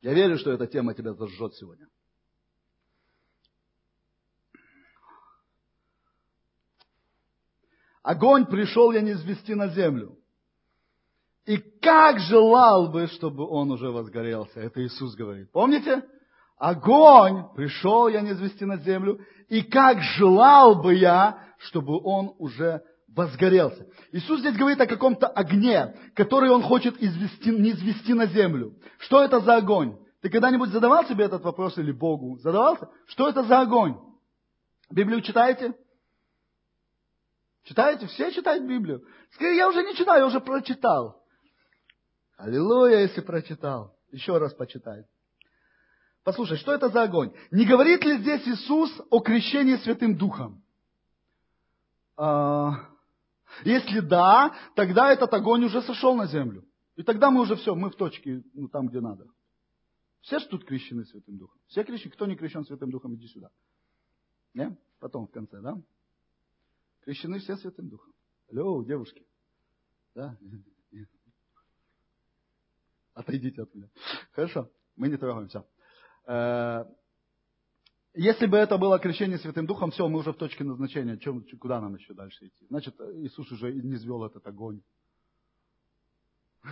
Я 0.00 0.14
верю, 0.14 0.38
что 0.38 0.52
эта 0.52 0.66
тема 0.66 0.94
тебя 0.94 1.14
зажжет 1.14 1.54
сегодня. 1.54 1.88
Огонь 8.02 8.46
пришел 8.46 8.92
я 8.92 9.00
не 9.00 9.12
извести 9.12 9.52
на 9.52 9.68
землю. 9.68 10.16
И 11.44 11.56
как 11.56 12.20
желал 12.20 12.90
бы, 12.90 13.06
чтобы 13.08 13.46
он 13.46 13.70
уже 13.70 13.90
возгорелся. 13.90 14.60
Это 14.60 14.82
Иисус 14.84 15.14
говорит. 15.14 15.50
Помните? 15.50 16.04
Огонь 16.56 17.44
пришел 17.54 18.08
я 18.08 18.20
не 18.20 18.32
извести 18.32 18.64
на 18.64 18.76
землю. 18.78 19.20
И 19.48 19.62
как 19.62 20.00
желал 20.00 20.82
бы 20.82 20.94
я, 20.94 21.42
чтобы 21.58 22.00
он 22.02 22.34
уже 22.38 22.82
возгорелся. 23.14 23.86
Иисус 24.12 24.40
здесь 24.40 24.56
говорит 24.56 24.80
о 24.80 24.86
каком-то 24.86 25.26
огне, 25.26 25.94
который 26.14 26.50
Он 26.50 26.62
хочет 26.62 27.00
извести, 27.02 27.48
не 27.48 27.70
извести 27.70 28.12
на 28.12 28.26
землю. 28.26 28.74
Что 28.98 29.24
это 29.24 29.40
за 29.40 29.56
огонь? 29.56 29.98
Ты 30.20 30.30
когда-нибудь 30.30 30.70
задавал 30.70 31.04
себе 31.06 31.24
этот 31.24 31.42
вопрос 31.42 31.78
или 31.78 31.92
Богу? 31.92 32.38
Задавался? 32.38 32.88
Что 33.06 33.28
это 33.28 33.42
за 33.44 33.60
огонь? 33.60 33.96
Библию 34.90 35.20
читаете? 35.20 35.74
Читаете? 37.64 38.06
Все 38.06 38.32
читают 38.32 38.64
Библию? 38.64 39.04
Скажи, 39.32 39.54
я 39.54 39.68
уже 39.68 39.82
не 39.82 39.94
читаю, 39.94 40.20
я 40.20 40.26
уже 40.26 40.40
прочитал. 40.40 41.22
Аллилуйя, 42.36 43.00
если 43.00 43.20
прочитал. 43.20 43.94
Еще 44.10 44.38
раз 44.38 44.54
почитай. 44.54 45.04
Послушай, 46.24 46.56
что 46.58 46.72
это 46.72 46.88
за 46.88 47.02
огонь? 47.02 47.32
Не 47.50 47.64
говорит 47.64 48.04
ли 48.04 48.18
здесь 48.18 48.46
Иисус 48.46 48.90
о 49.10 49.20
крещении 49.20 49.76
Святым 49.76 50.16
Духом? 50.16 50.62
А, 52.16 52.88
если 53.64 54.00
да, 54.00 54.54
тогда 54.74 55.12
этот 55.12 55.32
огонь 55.32 55.64
уже 55.64 55.82
сошел 55.82 56.14
на 56.16 56.26
землю. 56.26 56.64
И 56.96 57.02
тогда 57.02 57.30
мы 57.30 57.42
уже 57.42 57.56
все, 57.56 57.74
мы 57.74 57.90
в 57.90 57.96
точке, 57.96 58.42
ну, 58.54 58.68
там, 58.68 58.88
где 58.88 59.00
надо. 59.00 59.26
Все 60.22 60.38
же 60.38 60.48
тут 60.48 60.64
крещены 60.64 61.04
Святым 61.04 61.38
Духом. 61.38 61.60
Все 61.68 61.84
крещены. 61.84 62.12
Кто 62.12 62.26
не 62.26 62.36
крещен 62.36 62.64
Святым 62.64 62.90
Духом, 62.90 63.14
иди 63.14 63.28
сюда. 63.28 63.50
Не? 64.54 64.76
Потом 64.98 65.26
в 65.26 65.30
конце, 65.30 65.60
да? 65.60 65.80
Крещены 67.02 67.38
все 67.38 67.56
Святым 67.56 67.88
Духом. 67.88 68.12
Алло, 68.50 68.82
девушки. 68.84 69.24
Да? 70.14 70.36
Отойдите 73.14 73.62
от 73.62 73.74
меня. 73.74 73.88
Хорошо, 74.32 74.70
мы 74.96 75.08
не 75.08 75.16
трогаем, 75.16 75.48
все. 75.48 75.66
Э, 76.26 76.84
если 78.20 78.46
бы 78.46 78.56
это 78.56 78.78
было 78.78 78.98
крещение 78.98 79.38
Святым 79.38 79.66
Духом, 79.66 79.92
все, 79.92 80.08
мы 80.08 80.18
уже 80.18 80.32
в 80.32 80.36
точке 80.36 80.64
назначения. 80.64 81.16
Чем, 81.18 81.44
куда 81.60 81.80
нам 81.80 81.94
еще 81.94 82.14
дальше 82.14 82.46
идти? 82.46 82.66
Значит, 82.68 83.00
Иисус 83.00 83.52
уже 83.52 83.72
не 83.72 83.94
звел 83.94 84.24
этот 84.24 84.44
огонь. 84.44 84.82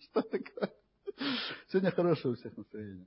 Что 0.00 0.22
такое? 0.22 0.72
Сегодня 1.68 1.90
хорошее 1.90 2.32
у 2.32 2.36
всех 2.36 2.56
настроение. 2.56 3.06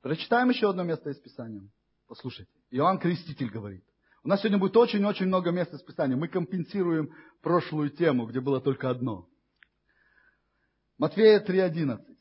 Прочитаем 0.00 0.50
еще 0.50 0.70
одно 0.70 0.84
место 0.84 1.10
из 1.10 1.18
Писания. 1.18 1.68
Послушайте. 2.06 2.52
Иоанн 2.70 3.00
Креститель 3.00 3.50
говорит. 3.50 3.84
У 4.22 4.28
нас 4.28 4.40
сегодня 4.40 4.58
будет 4.58 4.76
очень-очень 4.76 5.26
много 5.26 5.50
мест 5.50 5.74
из 5.74 5.82
Писания. 5.82 6.16
Мы 6.16 6.28
компенсируем 6.28 7.12
прошлую 7.42 7.90
тему, 7.90 8.26
где 8.26 8.40
было 8.40 8.60
только 8.60 8.90
одно. 8.90 9.28
Матфея 10.98 11.44
3.11. 11.44 12.13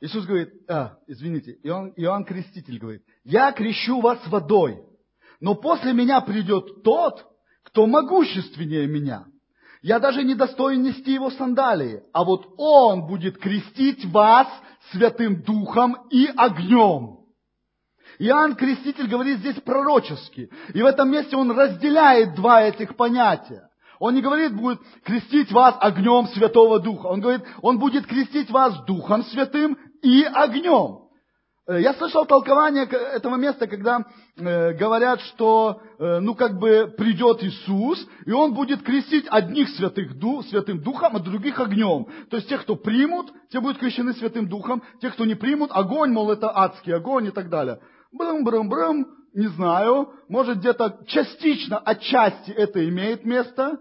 Иисус 0.00 0.24
говорит, 0.24 0.50
а, 0.68 0.96
извините, 1.06 1.58
Иоанн, 1.62 1.92
Иоанн 1.96 2.24
Креститель 2.24 2.78
говорит, 2.78 3.02
я 3.22 3.52
крещу 3.52 4.00
вас 4.00 4.18
водой, 4.28 4.82
но 5.40 5.54
после 5.54 5.92
меня 5.92 6.22
придет 6.22 6.82
тот, 6.82 7.26
кто 7.64 7.86
могущественнее 7.86 8.86
меня. 8.86 9.26
Я 9.82 9.98
даже 9.98 10.24
не 10.24 10.34
достоин 10.34 10.82
нести 10.82 11.12
его 11.12 11.30
сандалии, 11.30 12.02
а 12.12 12.24
вот 12.24 12.54
он 12.56 13.06
будет 13.06 13.38
крестить 13.38 14.04
вас 14.06 14.48
Святым 14.92 15.42
Духом 15.42 15.96
и 16.10 16.26
огнем. 16.36 17.20
Иоанн 18.18 18.54
Креститель 18.54 19.08
говорит 19.08 19.38
здесь 19.38 19.56
пророчески. 19.56 20.50
И 20.74 20.82
в 20.82 20.86
этом 20.86 21.10
месте 21.10 21.36
он 21.36 21.50
разделяет 21.52 22.34
два 22.34 22.62
этих 22.62 22.96
понятия. 22.96 23.70
Он 23.98 24.14
не 24.14 24.22
говорит, 24.22 24.54
будет 24.54 24.80
крестить 25.04 25.52
вас 25.52 25.76
огнем 25.78 26.26
Святого 26.28 26.80
Духа. 26.80 27.06
Он 27.06 27.20
говорит, 27.20 27.42
он 27.62 27.78
будет 27.78 28.06
крестить 28.06 28.50
вас 28.50 28.84
Духом 28.84 29.24
Святым 29.24 29.78
и 30.02 30.24
огнем. 30.24 31.10
Э, 31.70 31.80
я 31.80 31.94
слышал 31.94 32.26
толкование 32.26 32.84
этого 32.84 33.36
места, 33.36 33.66
когда 33.66 34.04
э, 34.36 34.72
говорят, 34.72 35.20
что 35.20 35.80
э, 35.98 36.18
ну 36.20 36.34
как 36.34 36.58
бы 36.58 36.92
придет 36.96 37.42
Иисус, 37.44 38.04
и 38.26 38.32
Он 38.32 38.54
будет 38.54 38.82
крестить 38.82 39.26
одних 39.30 39.68
святых 39.70 40.12
Святым 40.48 40.82
Духом, 40.82 41.16
а 41.16 41.20
других 41.20 41.60
огнем. 41.60 42.06
То 42.28 42.36
есть 42.36 42.48
тех, 42.48 42.62
кто 42.62 42.76
примут, 42.76 43.32
те 43.50 43.60
будут 43.60 43.78
крещены 43.78 44.14
Святым 44.14 44.48
Духом, 44.48 44.82
те, 45.00 45.10
кто 45.10 45.24
не 45.24 45.34
примут, 45.34 45.70
огонь, 45.72 46.10
мол, 46.10 46.32
это 46.32 46.50
адский 46.52 46.94
огонь 46.94 47.26
и 47.26 47.30
так 47.30 47.48
далее. 47.48 47.78
Брым-брым-брым, 48.12 49.06
не 49.34 49.46
знаю, 49.48 50.10
может 50.28 50.58
где-то 50.58 51.04
частично, 51.06 51.78
отчасти 51.78 52.50
это 52.50 52.86
имеет 52.88 53.24
место, 53.24 53.78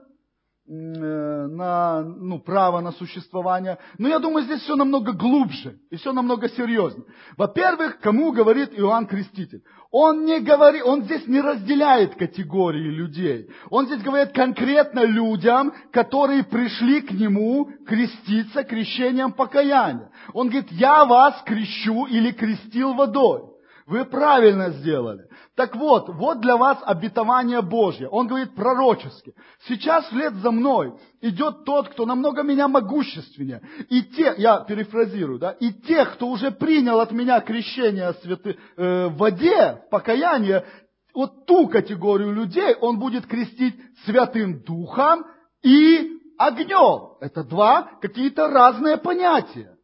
на 0.70 2.04
ну, 2.04 2.40
право 2.40 2.80
на 2.80 2.92
существование. 2.92 3.80
Но 3.98 4.08
я 4.08 4.20
думаю, 4.20 4.46
здесь 4.46 4.62
все 4.62 4.76
намного 4.76 5.14
глубже 5.14 5.80
и 5.90 5.96
все 5.96 6.14
намного 6.14 6.48
серьезнее. 6.50 7.06
Во-первых, 7.38 8.00
кому 8.00 8.32
говорит 8.32 8.72
Иоанн 8.78 9.08
Креститель? 9.08 9.64
Он 9.92 10.26
не 10.26 10.40
говорит, 10.40 10.84
он 10.86 11.04
здесь 11.04 11.26
не 11.26 11.42
разделяет 11.42 12.14
категории 12.14 12.92
людей. 12.92 13.50
Он 13.72 13.88
здесь 13.88 14.04
говорит 14.04 14.32
конкретно 14.34 15.04
людям, 15.04 15.74
которые 15.92 16.44
пришли 16.44 17.02
к 17.02 17.12
нему 17.12 17.72
креститься 17.88 18.64
крещением 18.64 19.32
покаяния. 19.32 20.12
Он 20.34 20.50
говорит, 20.50 20.72
я 20.72 21.06
вас 21.06 21.42
крещу 21.44 22.06
или 22.06 22.32
крестил 22.32 22.94
водой. 22.94 23.42
Вы 23.90 24.06
правильно 24.06 24.70
сделали. 24.70 25.28
Так 25.56 25.76
вот, 25.76 26.10
вот 26.10 26.42
для 26.42 26.58
вас 26.58 26.78
обетование 26.84 27.64
Божье. 27.64 28.08
Он 28.08 28.28
говорит 28.28 28.54
пророчески. 28.54 29.34
Сейчас 29.68 30.06
вслед 30.06 30.36
за 30.36 30.52
мной 30.52 30.94
идет 31.22 31.66
тот, 31.66 31.90
кто 31.90 32.06
намного 32.06 32.44
меня 32.44 32.68
могущественнее. 32.68 33.64
И 33.90 34.04
те, 34.04 34.36
я 34.38 34.60
перефразирую, 34.60 35.40
да, 35.40 35.54
и 35.54 35.74
тех, 35.74 36.14
кто 36.14 36.28
уже 36.28 36.52
принял 36.52 37.00
от 37.00 37.12
меня 37.12 37.42
крещение 37.42 38.14
святы, 38.22 38.58
э, 38.78 39.08
в 39.08 39.18
воде, 39.18 39.82
покаяние, 39.90 40.68
вот 41.16 41.48
ту 41.48 41.68
категорию 41.68 42.32
людей 42.32 42.76
он 42.76 43.00
будет 43.00 43.26
крестить 43.26 43.76
Святым 44.06 44.62
Духом 44.62 45.26
и 45.64 46.12
огнем. 46.38 47.18
Это 47.22 47.44
два 47.44 47.90
какие-то 48.00 48.50
разные 48.50 48.98
понятия. 48.98 49.76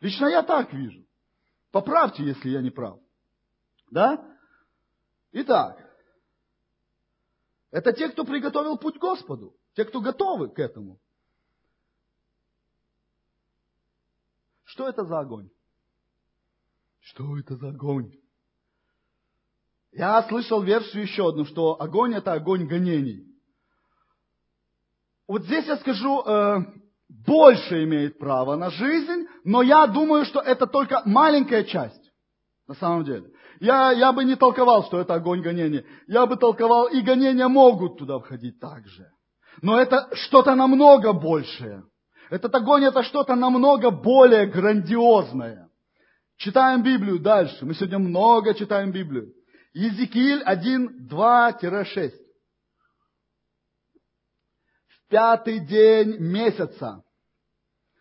Лично 0.00 0.26
я 0.26 0.42
так 0.42 0.72
вижу. 0.72 1.04
Поправьте, 1.70 2.24
если 2.24 2.48
я 2.48 2.60
не 2.60 2.70
прав. 2.70 3.01
Да? 3.92 4.26
Итак, 5.32 5.78
это 7.70 7.92
те, 7.92 8.08
кто 8.08 8.24
приготовил 8.24 8.78
путь 8.78 8.96
Господу, 8.96 9.54
те, 9.74 9.84
кто 9.84 10.00
готовы 10.00 10.48
к 10.48 10.58
этому. 10.58 10.98
Что 14.64 14.88
это 14.88 15.04
за 15.04 15.20
огонь? 15.20 15.50
Что 17.00 17.38
это 17.38 17.56
за 17.56 17.68
огонь? 17.68 18.10
Я 19.92 20.22
слышал 20.22 20.62
версию 20.62 21.02
еще 21.02 21.28
одну, 21.28 21.44
что 21.44 21.78
огонь 21.78 22.14
это 22.14 22.32
огонь 22.32 22.66
гонений. 22.66 23.26
Вот 25.28 25.44
здесь 25.44 25.66
я 25.66 25.76
скажу, 25.76 26.22
э, 26.22 26.60
больше 27.10 27.84
имеет 27.84 28.18
право 28.18 28.56
на 28.56 28.70
жизнь, 28.70 29.26
но 29.44 29.60
я 29.60 29.86
думаю, 29.86 30.24
что 30.24 30.40
это 30.40 30.66
только 30.66 31.02
маленькая 31.04 31.64
часть. 31.64 32.10
На 32.66 32.74
самом 32.74 33.04
деле. 33.04 33.30
Я, 33.62 33.92
я 33.92 34.12
бы 34.12 34.24
не 34.24 34.34
толковал, 34.34 34.82
что 34.86 35.00
это 35.00 35.14
огонь 35.14 35.40
гонения. 35.40 35.84
Я 36.08 36.26
бы 36.26 36.36
толковал, 36.36 36.88
и 36.88 37.00
гонения 37.00 37.46
могут 37.46 37.96
туда 37.96 38.18
входить 38.18 38.58
также. 38.58 39.08
Но 39.62 39.80
это 39.80 40.08
что-то 40.14 40.56
намного 40.56 41.12
большее. 41.12 41.84
Этот 42.28 42.52
огонь 42.56 42.82
это 42.82 43.04
что-то 43.04 43.36
намного 43.36 43.92
более 43.92 44.46
грандиозное. 44.46 45.70
Читаем 46.38 46.82
Библию 46.82 47.20
дальше. 47.20 47.64
Мы 47.64 47.74
сегодня 47.74 48.00
много 48.00 48.52
читаем 48.52 48.90
Библию. 48.90 49.32
Езекииль 49.74 50.42
1, 50.42 51.08
2-6. 51.08 52.10
В 54.88 55.08
пятый 55.08 55.60
день 55.60 56.16
месяца. 56.18 57.04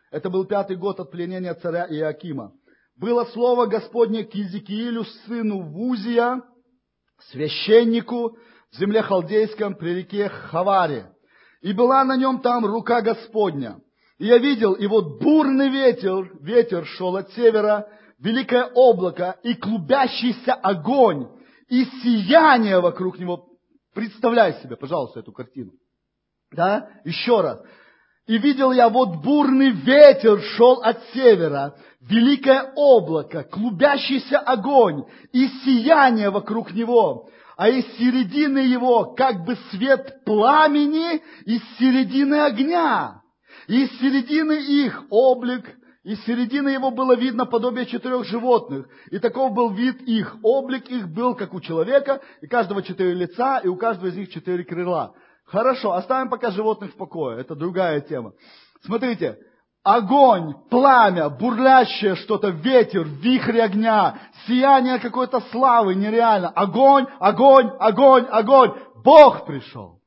Это 0.09 0.31
был 0.31 0.45
пятый 0.45 0.75
год 0.75 0.99
от 0.99 1.11
пленения 1.11 1.53
царя 1.53 1.85
Иакима 1.87 2.51
было 2.97 3.25
слово 3.25 3.65
Господне 3.65 4.23
к 4.23 4.33
Езекиилю, 4.33 5.05
сыну 5.25 5.61
Вузия, 5.61 6.41
священнику 7.29 8.37
в 8.71 8.77
земле 8.77 9.01
халдейском 9.01 9.75
при 9.75 9.95
реке 9.95 10.29
Хаваре. 10.29 11.11
И 11.61 11.73
была 11.73 12.03
на 12.03 12.15
нем 12.15 12.41
там 12.41 12.65
рука 12.65 13.01
Господня. 13.01 13.79
И 14.17 14.27
я 14.27 14.37
видел, 14.37 14.73
и 14.73 14.87
вот 14.87 15.19
бурный 15.21 15.69
ветер, 15.69 16.31
ветер 16.41 16.85
шел 16.85 17.15
от 17.15 17.31
севера, 17.31 17.87
великое 18.19 18.65
облако 18.73 19.37
и 19.43 19.55
клубящийся 19.55 20.53
огонь, 20.53 21.27
и 21.67 21.85
сияние 21.85 22.79
вокруг 22.79 23.17
него. 23.17 23.47
Представляй 23.93 24.61
себе, 24.61 24.75
пожалуйста, 24.75 25.21
эту 25.21 25.31
картину. 25.31 25.71
Да? 26.51 26.89
Еще 27.03 27.41
раз. 27.41 27.61
И 28.31 28.37
видел 28.37 28.71
я, 28.71 28.87
вот 28.87 29.17
бурный 29.17 29.71
ветер 29.71 30.39
шел 30.55 30.81
от 30.81 31.03
севера, 31.13 31.75
великое 31.99 32.71
облако, 32.77 33.43
клубящийся 33.43 34.39
огонь 34.39 35.03
и 35.33 35.49
сияние 35.65 36.29
вокруг 36.29 36.71
него, 36.71 37.27
а 37.57 37.67
из 37.67 37.83
середины 37.97 38.59
его 38.59 39.03
как 39.17 39.43
бы 39.43 39.57
свет 39.71 40.23
пламени 40.23 41.21
из 41.43 41.61
середины 41.77 42.35
огня. 42.35 43.21
И 43.67 43.83
из 43.83 43.99
середины 43.99 44.53
их 44.53 45.03
облик, 45.09 45.65
из 46.05 46.23
середины 46.23 46.69
его 46.69 46.89
было 46.89 47.17
видно 47.17 47.45
подобие 47.45 47.85
четырех 47.85 48.23
животных. 48.23 48.87
И 49.09 49.19
таков 49.19 49.51
был 49.51 49.71
вид 49.71 50.03
их. 50.03 50.37
Облик 50.41 50.89
их 50.89 51.09
был, 51.09 51.35
как 51.35 51.53
у 51.53 51.59
человека, 51.59 52.21
и 52.39 52.47
каждого 52.47 52.81
четыре 52.81 53.13
лица, 53.13 53.57
и 53.57 53.67
у 53.67 53.75
каждого 53.75 54.07
из 54.07 54.15
них 54.15 54.29
четыре 54.29 54.63
крыла. 54.63 55.15
Хорошо, 55.51 55.91
оставим 55.91 56.29
пока 56.29 56.49
животных 56.51 56.93
в 56.93 56.97
покое. 56.97 57.41
Это 57.41 57.55
другая 57.55 57.99
тема. 57.99 58.31
Смотрите, 58.85 59.37
огонь, 59.83 60.53
пламя, 60.69 61.27
бурлящее 61.27 62.15
что-то, 62.15 62.49
ветер, 62.49 63.03
вихрь 63.03 63.59
огня, 63.59 64.17
сияние 64.47 64.99
какой-то 64.99 65.41
славы 65.51 65.95
нереально. 65.95 66.49
Огонь, 66.49 67.05
огонь, 67.19 67.69
огонь, 67.79 68.27
огонь. 68.29 68.71
Бог 69.03 69.45
пришел. 69.45 69.99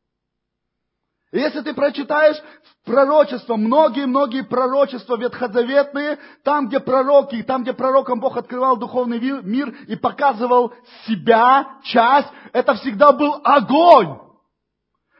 И 1.31 1.39
если 1.39 1.61
ты 1.61 1.75
прочитаешь 1.75 2.41
пророчества, 2.87 3.57
многие-многие 3.57 4.45
пророчества 4.45 5.19
ветхозаветные, 5.19 6.19
там, 6.43 6.69
где 6.69 6.81
пророки, 6.81 7.43
там, 7.43 7.65
где 7.65 7.75
пророкам 7.75 8.19
Бог 8.19 8.39
открывал 8.39 8.79
духовный 8.79 9.19
мир 9.19 9.75
и 9.89 9.97
показывал 9.97 10.73
себя, 11.07 11.81
часть, 11.83 12.29
это 12.53 12.77
всегда 12.77 13.13
был 13.13 13.41
огонь. 13.45 14.24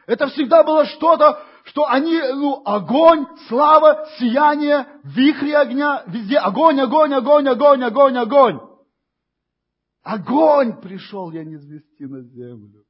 Это 0.07 0.27
всегда 0.27 0.63
было 0.63 0.85
что-то, 0.85 1.43
что 1.65 1.85
они, 1.87 2.17
ну, 2.17 2.61
огонь, 2.65 3.25
слава, 3.47 4.07
сияние, 4.19 4.87
вихри 5.03 5.51
огня, 5.51 6.03
везде 6.07 6.37
огонь, 6.37 6.79
огонь, 6.79 7.13
огонь, 7.13 7.47
огонь, 7.47 7.83
огонь, 7.83 8.17
огонь. 8.17 8.59
Огонь 10.03 10.79
пришел 10.81 11.31
я 11.31 11.43
не 11.43 11.57
звести 11.57 12.05
на 12.05 12.21
землю. 12.21 12.85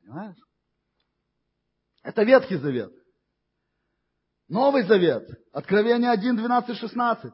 Понимаешь? 0.00 0.36
Это 2.02 2.24
Ветхий 2.24 2.56
Завет. 2.56 2.92
Новый 4.48 4.82
Завет. 4.82 5.28
Откровение 5.52 6.10
1, 6.10 6.36
12, 6.36 6.76
16. 6.76 7.32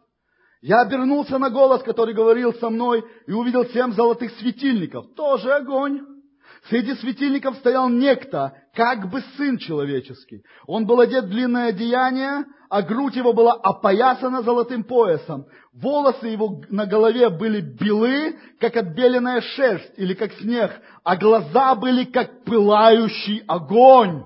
Я 0.60 0.82
обернулся 0.82 1.38
на 1.38 1.48
голос, 1.48 1.82
который 1.82 2.14
говорил 2.14 2.52
со 2.54 2.68
мной, 2.68 3.02
и 3.26 3.32
увидел 3.32 3.64
семь 3.66 3.92
золотых 3.92 4.32
светильников. 4.38 5.14
Тоже 5.14 5.52
огонь. 5.54 6.21
Среди 6.68 6.94
светильников 6.94 7.56
стоял 7.56 7.88
некто, 7.88 8.54
как 8.74 9.10
бы 9.10 9.20
сын 9.36 9.58
человеческий. 9.58 10.44
Он 10.66 10.86
был 10.86 11.00
одет 11.00 11.24
в 11.24 11.28
длинное 11.28 11.70
одеяние, 11.70 12.44
а 12.70 12.82
грудь 12.82 13.16
его 13.16 13.32
была 13.32 13.54
опоясана 13.54 14.42
золотым 14.42 14.84
поясом. 14.84 15.46
Волосы 15.72 16.28
его 16.28 16.62
на 16.68 16.86
голове 16.86 17.30
были 17.30 17.60
белы, 17.60 18.38
как 18.60 18.76
отбеленная 18.76 19.40
шерсть 19.40 19.92
или 19.96 20.14
как 20.14 20.32
снег, 20.34 20.70
а 21.02 21.16
глаза 21.16 21.74
были 21.74 22.04
как 22.04 22.44
пылающий 22.44 23.42
огонь. 23.48 24.22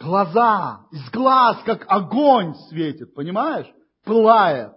Глаза, 0.00 0.86
из 0.90 1.10
глаз, 1.10 1.58
как 1.66 1.84
огонь 1.86 2.54
светит, 2.68 3.14
понимаешь? 3.14 3.66
Пылает. 4.04 4.72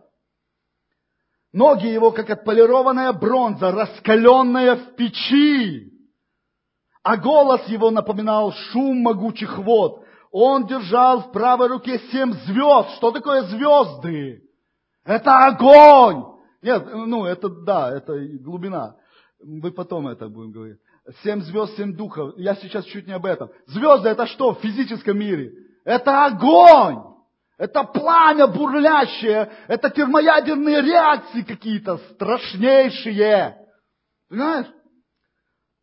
Ноги 1.53 1.87
его, 1.87 2.11
как 2.11 2.29
отполированная 2.29 3.13
бронза, 3.13 3.71
раскаленная 3.71 4.75
в 4.75 4.95
печи. 4.95 5.98
А 7.03 7.17
голос 7.17 7.65
его 7.67 7.91
напоминал 7.91 8.51
шум 8.51 9.01
могучих 9.01 9.57
вод. 9.57 10.03
Он 10.31 10.67
держал 10.67 11.21
в 11.21 11.31
правой 11.31 11.67
руке 11.67 11.99
семь 12.11 12.33
звезд. 12.33 12.95
Что 12.97 13.11
такое 13.11 13.43
звезды? 13.43 14.43
Это 15.05 15.47
огонь! 15.47 16.23
Нет, 16.61 16.87
ну 16.93 17.25
это 17.25 17.49
да, 17.49 17.95
это 17.95 18.19
глубина. 18.41 18.95
Мы 19.43 19.71
потом 19.71 20.07
это 20.07 20.27
будем 20.27 20.51
говорить. 20.51 20.77
Семь 21.23 21.41
звезд, 21.41 21.75
семь 21.77 21.95
духов. 21.95 22.33
Я 22.37 22.55
сейчас 22.55 22.85
чуть 22.85 23.07
не 23.07 23.13
об 23.13 23.25
этом. 23.25 23.49
Звезды 23.67 24.09
это 24.09 24.27
что 24.27 24.53
в 24.53 24.59
физическом 24.59 25.17
мире? 25.17 25.51
Это 25.85 26.25
огонь! 26.25 27.09
Это 27.57 27.83
пламя 27.83 28.47
бурлящее, 28.47 29.51
это 29.67 29.89
термоядерные 29.89 30.81
реакции 30.81 31.41
какие-то 31.41 31.97
страшнейшие. 32.13 33.57
Понимаешь? 34.29 34.67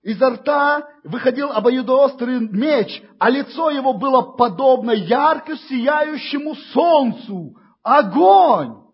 Изо 0.07 0.31
рта 0.31 0.89
выходил 1.03 1.51
обоюдоострый 1.51 2.39
меч, 2.39 3.03
а 3.19 3.29
лицо 3.29 3.71
его 3.71 3.93
было 3.93 4.23
подобно 4.23 4.93
ярко 4.93 5.57
сияющему 5.57 6.55
солнцу. 6.55 7.57
Огонь! 7.83 8.85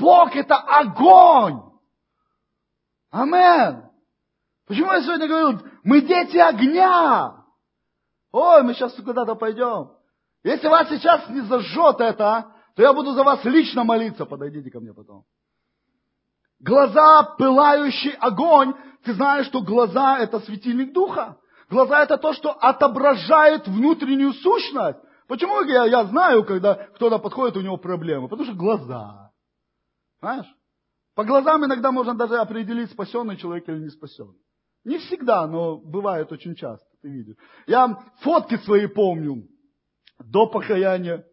Бог 0.00 0.34
это 0.34 0.56
огонь! 0.56 1.62
Амен! 3.12 3.88
Почему 4.66 4.90
я 4.90 5.02
сегодня 5.02 5.28
говорю, 5.28 5.60
мы 5.84 6.00
дети 6.00 6.38
огня? 6.38 7.44
Ой, 8.32 8.62
мы 8.64 8.74
сейчас 8.74 8.94
куда-то 8.94 9.36
пойдем. 9.36 9.92
Если 10.42 10.66
вас 10.66 10.88
сейчас 10.88 11.28
не 11.28 11.42
зажжет 11.42 12.00
это, 12.00 12.52
то 12.74 12.82
я 12.82 12.92
буду 12.92 13.12
за 13.12 13.22
вас 13.22 13.44
лично 13.44 13.84
молиться. 13.84 14.26
Подойдите 14.26 14.72
ко 14.72 14.80
мне 14.80 14.92
потом. 14.92 15.24
Глаза, 16.58 17.22
пылающий 17.38 18.16
огонь. 18.18 18.74
Ты 19.04 19.14
знаешь, 19.14 19.46
что 19.46 19.62
глаза 19.62 20.18
это 20.18 20.40
светильник 20.40 20.92
духа. 20.92 21.38
Глаза 21.70 22.02
это 22.02 22.18
то, 22.18 22.32
что 22.32 22.52
отображает 22.52 23.66
внутреннюю 23.66 24.32
сущность. 24.34 24.98
Почему 25.26 25.62
я, 25.62 25.86
я 25.86 26.04
знаю, 26.04 26.44
когда 26.44 26.74
кто-то 26.74 27.18
подходит, 27.18 27.56
у 27.56 27.62
него 27.62 27.78
проблемы? 27.78 28.28
Потому 28.28 28.44
что 28.44 28.54
глаза. 28.54 29.32
Знаешь? 30.20 30.46
По 31.14 31.24
глазам 31.24 31.64
иногда 31.64 31.90
можно 31.90 32.14
даже 32.14 32.36
определить, 32.36 32.90
спасенный 32.90 33.36
человек 33.36 33.68
или 33.68 33.78
не 33.78 33.88
спасенный. 33.88 34.38
Не 34.84 34.98
всегда, 34.98 35.46
но 35.46 35.78
бывает 35.78 36.30
очень 36.32 36.54
часто, 36.54 36.86
ты 37.02 37.08
видишь. 37.08 37.36
Я 37.66 37.96
фотки 38.20 38.56
свои 38.58 38.86
помню 38.86 39.48
до 40.18 40.46
покаяния, 40.46 41.24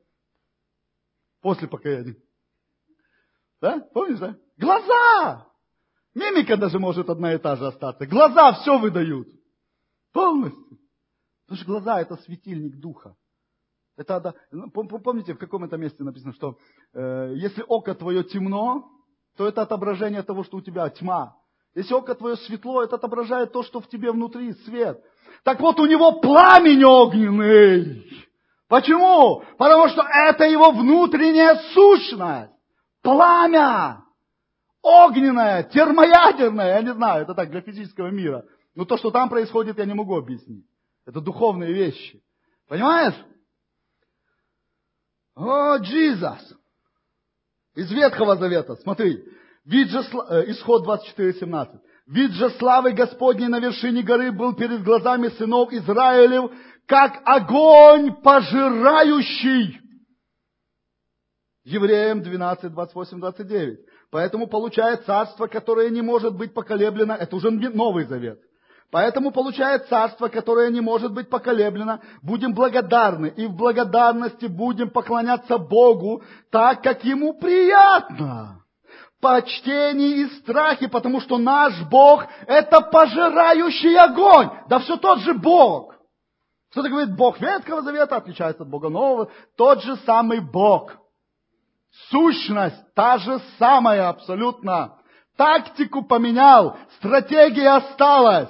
после 1.41 1.67
покаяния. 1.67 2.15
Да? 3.61 3.79
Помнишь, 3.93 4.19
да? 4.19 4.35
Глаза! 4.57 5.48
Мимика 6.19 6.57
даже 6.57 6.79
может 6.79 7.09
одна 7.09 7.33
и 7.33 7.37
та 7.37 7.55
же 7.55 7.67
остаться. 7.67 8.05
Глаза 8.05 8.53
все 8.53 8.77
выдают. 8.77 9.27
Полностью. 10.13 10.77
Потому 11.45 11.57
что 11.57 11.65
глаза 11.65 12.01
это 12.01 12.17
светильник 12.17 12.79
духа. 12.79 13.15
Это, 13.97 14.33
ну, 14.51 14.69
помните, 14.69 15.33
в 15.33 15.37
каком 15.37 15.63
это 15.63 15.77
месте 15.77 16.03
написано, 16.03 16.33
что 16.33 16.57
э, 16.93 17.33
если 17.35 17.63
око 17.67 17.93
твое 17.95 18.23
темно, 18.23 18.89
то 19.35 19.47
это 19.47 19.61
отображение 19.61 20.23
того, 20.23 20.43
что 20.43 20.57
у 20.57 20.61
тебя 20.61 20.89
тьма. 20.89 21.35
Если 21.75 21.93
око 21.93 22.15
твое 22.15 22.35
светло, 22.37 22.83
это 22.83 22.95
отображает 22.95 23.51
то, 23.51 23.63
что 23.63 23.79
в 23.79 23.87
тебе 23.87 24.11
внутри, 24.11 24.53
свет. 24.65 25.03
Так 25.43 25.59
вот, 25.59 25.79
у 25.79 25.85
него 25.85 26.19
пламень 26.19 26.83
огненный. 26.83 28.05
Почему? 28.67 29.43
Потому 29.57 29.87
что 29.89 30.01
это 30.01 30.45
его 30.45 30.71
внутренняя 30.71 31.55
сущность. 31.73 32.51
Пламя. 33.01 34.03
Огненное, 34.81 35.63
термоядерное, 35.63 36.75
я 36.75 36.81
не 36.81 36.93
знаю, 36.93 37.23
это 37.23 37.33
так 37.33 37.51
для 37.51 37.61
физического 37.61 38.07
мира. 38.07 38.45
Но 38.75 38.85
то, 38.85 38.97
что 38.97 39.11
там 39.11 39.29
происходит, 39.29 39.77
я 39.77 39.85
не 39.85 39.93
могу 39.93 40.15
объяснить. 40.17 40.65
Это 41.05 41.19
духовные 41.19 41.73
вещи. 41.73 42.23
Понимаешь? 42.67 43.15
О, 45.35 45.77
Иисус. 45.77 46.57
Из 47.75 47.91
Ветхого 47.91 48.35
Завета, 48.35 48.75
смотри. 48.77 49.23
Вид 49.65 49.89
же, 49.89 49.99
э, 49.99 50.51
исход 50.51 50.85
24.17. 50.85 51.79
Вид 52.07 52.31
же 52.31 52.49
славы 52.51 52.93
Господней 52.93 53.47
на 53.47 53.59
вершине 53.59 54.01
горы 54.01 54.31
был 54.31 54.55
перед 54.55 54.83
глазами 54.83 55.27
сынов 55.29 55.71
Израилев, 55.71 56.51
как 56.87 57.21
огонь 57.23 58.15
пожирающий. 58.21 59.79
Евреям 61.63 62.23
12, 62.23 62.73
28, 62.73 63.19
29. 63.19 63.79
Поэтому 64.11 64.47
получает 64.47 65.05
царство, 65.05 65.47
которое 65.47 65.89
не 65.89 66.01
может 66.01 66.35
быть 66.35 66.53
поколеблено. 66.53 67.13
Это 67.13 67.35
уже 67.35 67.51
Новый 67.51 68.05
Завет. 68.05 68.39
Поэтому 68.91 69.31
получает 69.31 69.87
царство, 69.87 70.29
которое 70.29 70.71
не 70.71 70.81
может 70.81 71.13
быть 71.13 71.29
поколеблено. 71.29 71.99
Будем 72.23 72.53
благодарны 72.53 73.27
и 73.27 73.45
в 73.45 73.51
благодарности 73.51 74.47
будем 74.47 74.89
поклоняться 74.89 75.59
Богу 75.59 76.23
так, 76.49 76.81
как 76.81 77.03
Ему 77.03 77.33
приятно 77.33 78.59
почтении 79.21 80.21
и 80.21 80.29
страхе, 80.39 80.87
потому 80.87 81.19
что 81.21 81.37
наш 81.37 81.73
Бог– 81.89 82.25
это 82.47 82.81
пожирающий 82.81 83.97
огонь. 83.97 84.49
Да 84.69 84.79
все 84.79 84.97
тот 84.97 85.19
же 85.19 85.33
Бог. 85.33 85.95
Кто-то 86.71 86.89
говорит, 86.89 87.15
Бог 87.15 87.39
Ветхого 87.39 87.81
Завета 87.81 88.17
отличается 88.17 88.63
от 88.63 88.69
Бога 88.69 88.89
Нового. 88.89 89.29
Тот 89.57 89.83
же 89.83 89.95
самый 89.97 90.39
Бог. 90.39 90.93
Сущность 92.09 92.93
та 92.93 93.17
же 93.17 93.39
самая 93.57 94.09
абсолютно. 94.09 94.97
Тактику 95.37 96.03
поменял, 96.03 96.77
стратегия 96.97 97.77
осталась. 97.77 98.49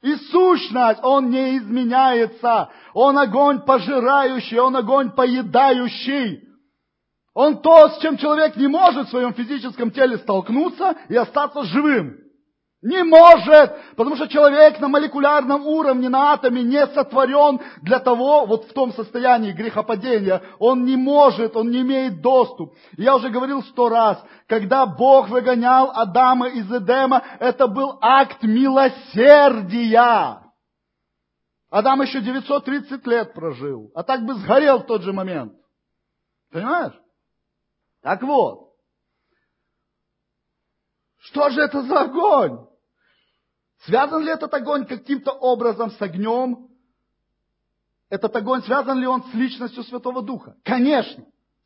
И 0.00 0.14
сущность, 0.14 1.00
он 1.02 1.30
не 1.30 1.58
изменяется. 1.58 2.70
Он 2.94 3.18
огонь 3.18 3.60
пожирающий, 3.60 4.58
он 4.58 4.76
огонь 4.76 5.10
поедающий. 5.10 6.48
Он 7.34 7.60
то, 7.60 7.88
с 7.88 7.98
чем 7.98 8.16
человек 8.16 8.56
не 8.56 8.68
может 8.68 9.08
в 9.08 9.10
своем 9.10 9.34
физическом 9.34 9.90
теле 9.90 10.18
столкнуться 10.18 10.96
и 11.08 11.16
остаться 11.16 11.64
живым. 11.64 12.27
Не 12.80 13.02
может, 13.02 13.76
потому 13.96 14.14
что 14.14 14.28
человек 14.28 14.78
на 14.78 14.86
молекулярном 14.86 15.66
уровне, 15.66 16.08
на 16.08 16.32
атоме 16.32 16.62
не 16.62 16.86
сотворен 16.86 17.60
для 17.82 17.98
того, 17.98 18.46
вот 18.46 18.66
в 18.66 18.72
том 18.72 18.92
состоянии 18.92 19.50
грехопадения. 19.50 20.40
Он 20.60 20.84
не 20.84 20.96
может, 20.96 21.56
он 21.56 21.70
не 21.70 21.80
имеет 21.80 22.20
доступ. 22.20 22.74
Я 22.96 23.16
уже 23.16 23.30
говорил 23.30 23.64
сто 23.64 23.88
раз, 23.88 24.22
когда 24.46 24.86
Бог 24.86 25.28
выгонял 25.28 25.90
Адама 25.92 26.50
из 26.50 26.72
Эдема, 26.72 27.24
это 27.40 27.66
был 27.66 27.98
акт 28.00 28.44
милосердия. 28.44 30.40
Адам 31.70 32.02
еще 32.02 32.20
930 32.20 33.04
лет 33.08 33.34
прожил, 33.34 33.90
а 33.96 34.04
так 34.04 34.24
бы 34.24 34.34
сгорел 34.34 34.78
в 34.78 34.86
тот 34.86 35.02
же 35.02 35.12
момент. 35.12 35.52
Понимаешь? 36.52 36.94
Так 38.02 38.22
вот, 38.22 38.68
что 41.18 41.50
же 41.50 41.60
это 41.60 41.82
за 41.82 42.02
огонь? 42.02 42.67
Связан 43.84 44.22
ли 44.22 44.30
этот 44.30 44.52
огонь 44.52 44.86
каким-то 44.86 45.32
образом 45.32 45.90
с 45.90 46.00
огнем? 46.00 46.68
Этот 48.10 48.34
огонь, 48.34 48.62
связан 48.62 48.98
ли 48.98 49.06
он 49.06 49.22
с 49.24 49.34
личностью 49.34 49.84
Святого 49.84 50.22
Духа? 50.22 50.56
Конечно. 50.64 51.24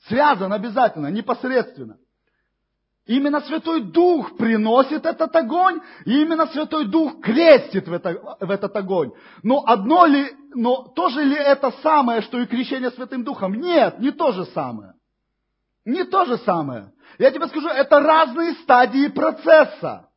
Связан 0.09 0.53
обязательно, 0.53 1.07
непосредственно. 1.09 1.97
Именно 3.07 3.41
Святой 3.41 3.83
Дух 3.83 4.37
приносит 4.37 5.07
этот 5.07 5.35
огонь, 5.35 5.81
и 6.05 6.23
именно 6.23 6.47
Святой 6.47 6.87
Дух 6.87 7.21
крестит 7.21 7.89
в, 7.89 7.93
это, 7.93 8.37
в 8.41 8.51
этот 8.51 8.77
огонь. 8.77 9.13
Но 9.43 9.65
одно 9.67 10.07
ли, 10.07 10.31
но 10.55 10.85
то 10.95 11.09
же 11.09 11.25
ли 11.25 11.37
это 11.37 11.73
самое, 11.83 12.23
что 12.23 12.39
и 12.41 12.47
крещение 12.47 12.91
Святым 12.93 13.25
Духом? 13.25 13.55
Нет, 13.55 13.99
не 13.99 14.13
то 14.13 14.33
же 14.33 14.45
самое. 14.47 14.95
Не 15.85 16.05
то 16.05 16.25
же 16.27 16.39
самое. 16.39 16.93
Я 17.19 17.33
тебе 17.33 17.49
скажу, 17.49 17.69
это 17.69 17.99
разные 17.99 18.55
стадии 18.55 19.09
процесса. 19.09 20.09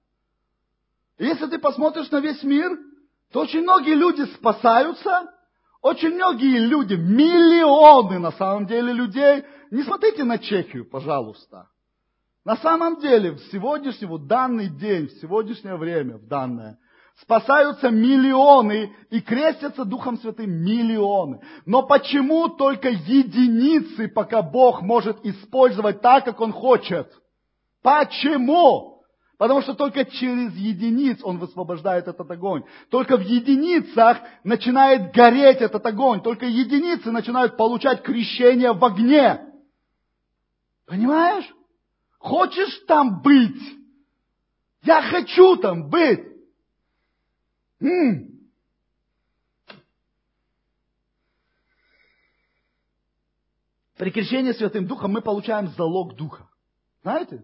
Если 1.17 1.47
ты 1.47 1.59
посмотришь 1.59 2.11
на 2.11 2.19
весь 2.19 2.43
мир, 2.43 2.77
то 3.31 3.41
очень 3.41 3.61
многие 3.61 3.95
люди 3.95 4.23
спасаются, 4.35 5.31
очень 5.81 6.15
многие 6.15 6.59
люди, 6.59 6.95
миллионы 6.95 8.19
на 8.19 8.31
самом 8.31 8.65
деле 8.65 8.91
людей, 8.91 9.43
не 9.71 9.83
смотрите 9.83 10.23
на 10.23 10.37
Чехию, 10.37 10.89
пожалуйста. 10.89 11.69
На 12.43 12.57
самом 12.57 12.99
деле, 12.99 13.31
в 13.31 13.39
сегодняшний, 13.51 14.07
вот 14.07 14.27
данный 14.27 14.67
день, 14.67 15.07
в 15.07 15.19
сегодняшнее 15.19 15.77
время, 15.77 16.17
в 16.17 16.27
данное, 16.27 16.77
спасаются 17.21 17.89
миллионы 17.89 18.93
и 19.09 19.21
крестятся 19.21 19.85
Духом 19.85 20.17
Святым 20.17 20.51
миллионы. 20.51 21.41
Но 21.65 21.83
почему 21.83 22.49
только 22.49 22.89
единицы, 22.89 24.09
пока 24.09 24.41
Бог 24.41 24.81
может 24.81 25.25
использовать 25.25 26.01
так, 26.01 26.25
как 26.25 26.41
Он 26.41 26.51
хочет? 26.51 27.11
Почему? 27.81 28.94
Потому 29.37 29.61
что 29.61 29.73
только 29.73 30.05
через 30.05 30.53
единиц 30.55 31.19
Он 31.23 31.39
высвобождает 31.39 32.07
этот 32.07 32.29
огонь. 32.31 32.63
Только 32.89 33.17
в 33.17 33.21
единицах 33.21 34.19
начинает 34.43 35.13
гореть 35.13 35.57
этот 35.57 35.85
огонь. 35.85 36.21
Только 36.21 36.45
единицы 36.45 37.11
начинают 37.11 37.57
получать 37.57 38.01
крещение 38.01 38.71
в 38.71 38.83
огне. 38.83 39.41
Понимаешь? 40.85 41.45
Хочешь 42.17 42.79
там 42.87 43.21
быть? 43.21 43.61
Я 44.83 45.01
хочу 45.01 45.57
там 45.57 45.89
быть. 45.89 46.23
М-м. 47.81 48.35
При 53.97 54.11
крещении 54.11 54.51
Святым 54.51 54.87
Духом 54.87 55.11
мы 55.11 55.21
получаем 55.21 55.67
залог 55.69 56.15
Духа. 56.15 56.49
Знаете? 57.01 57.43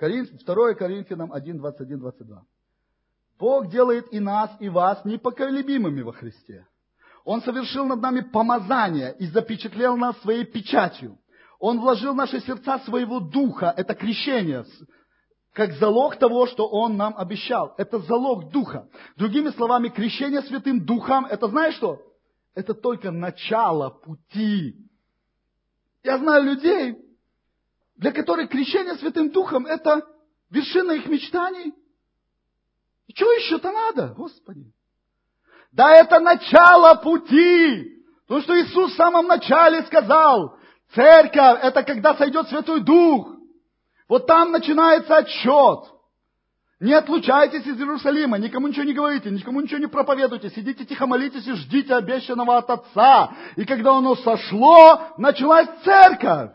2 0.00 0.74
Коринфянам 0.74 1.32
1, 1.32 1.58
21, 1.58 1.98
22. 1.98 2.42
Бог 3.38 3.70
делает 3.70 4.06
и 4.12 4.20
нас, 4.20 4.50
и 4.58 4.68
вас 4.68 5.04
непоколебимыми 5.04 6.02
во 6.02 6.12
Христе. 6.12 6.66
Он 7.24 7.42
совершил 7.42 7.84
над 7.84 8.00
нами 8.00 8.20
помазание 8.20 9.14
и 9.18 9.26
запечатлел 9.26 9.96
нас 9.96 10.18
своей 10.20 10.44
печатью. 10.44 11.18
Он 11.58 11.80
вложил 11.80 12.14
в 12.14 12.16
наши 12.16 12.40
сердца 12.40 12.78
своего 12.80 13.20
духа, 13.20 13.74
это 13.76 13.94
крещение, 13.94 14.64
как 15.52 15.72
залог 15.74 16.16
того, 16.16 16.46
что 16.46 16.66
Он 16.66 16.96
нам 16.96 17.14
обещал. 17.18 17.74
Это 17.76 17.98
залог 17.98 18.50
духа. 18.50 18.88
Другими 19.16 19.50
словами, 19.50 19.88
крещение 19.88 20.40
святым 20.42 20.86
духом, 20.86 21.26
это 21.26 21.48
знаешь 21.48 21.74
что? 21.74 22.00
Это 22.54 22.72
только 22.72 23.10
начало 23.10 23.90
пути. 23.90 24.76
Я 26.02 26.18
знаю 26.18 26.44
людей, 26.44 26.96
для 28.00 28.12
которых 28.12 28.48
крещение 28.48 28.96
святым 28.96 29.30
духом 29.30 29.66
это 29.66 30.02
вершина 30.48 30.92
их 30.92 31.06
мечтаний. 31.06 31.74
И 33.06 33.14
что 33.14 33.30
еще-то 33.32 33.70
надо, 33.70 34.14
Господи? 34.16 34.72
Да 35.72 35.94
это 35.94 36.18
начало 36.18 36.94
пути. 36.94 38.02
То, 38.26 38.40
что 38.40 38.58
Иисус 38.58 38.92
в 38.92 38.96
самом 38.96 39.26
начале 39.26 39.82
сказал, 39.82 40.56
Церковь– 40.94 41.60
это 41.62 41.82
когда 41.82 42.14
сойдет 42.16 42.48
Святой 42.48 42.80
Дух. 42.80 43.36
Вот 44.08 44.26
там 44.26 44.50
начинается 44.50 45.18
отчет. 45.18 45.92
Не 46.80 46.94
отлучайтесь 46.94 47.66
из 47.66 47.78
Иерусалима, 47.78 48.38
никому 48.38 48.68
ничего 48.68 48.84
не 48.84 48.94
говорите, 48.94 49.30
никому 49.30 49.60
ничего 49.60 49.78
не 49.78 49.88
проповедуйте, 49.88 50.48
сидите 50.48 50.86
тихо 50.86 51.06
молитесь 51.06 51.46
и 51.46 51.52
ждите 51.52 51.94
обещанного 51.94 52.56
от 52.56 52.70
Отца. 52.70 53.36
И 53.56 53.66
когда 53.66 53.98
оно 53.98 54.16
сошло, 54.16 55.12
началась 55.18 55.68
церковь. 55.84 56.52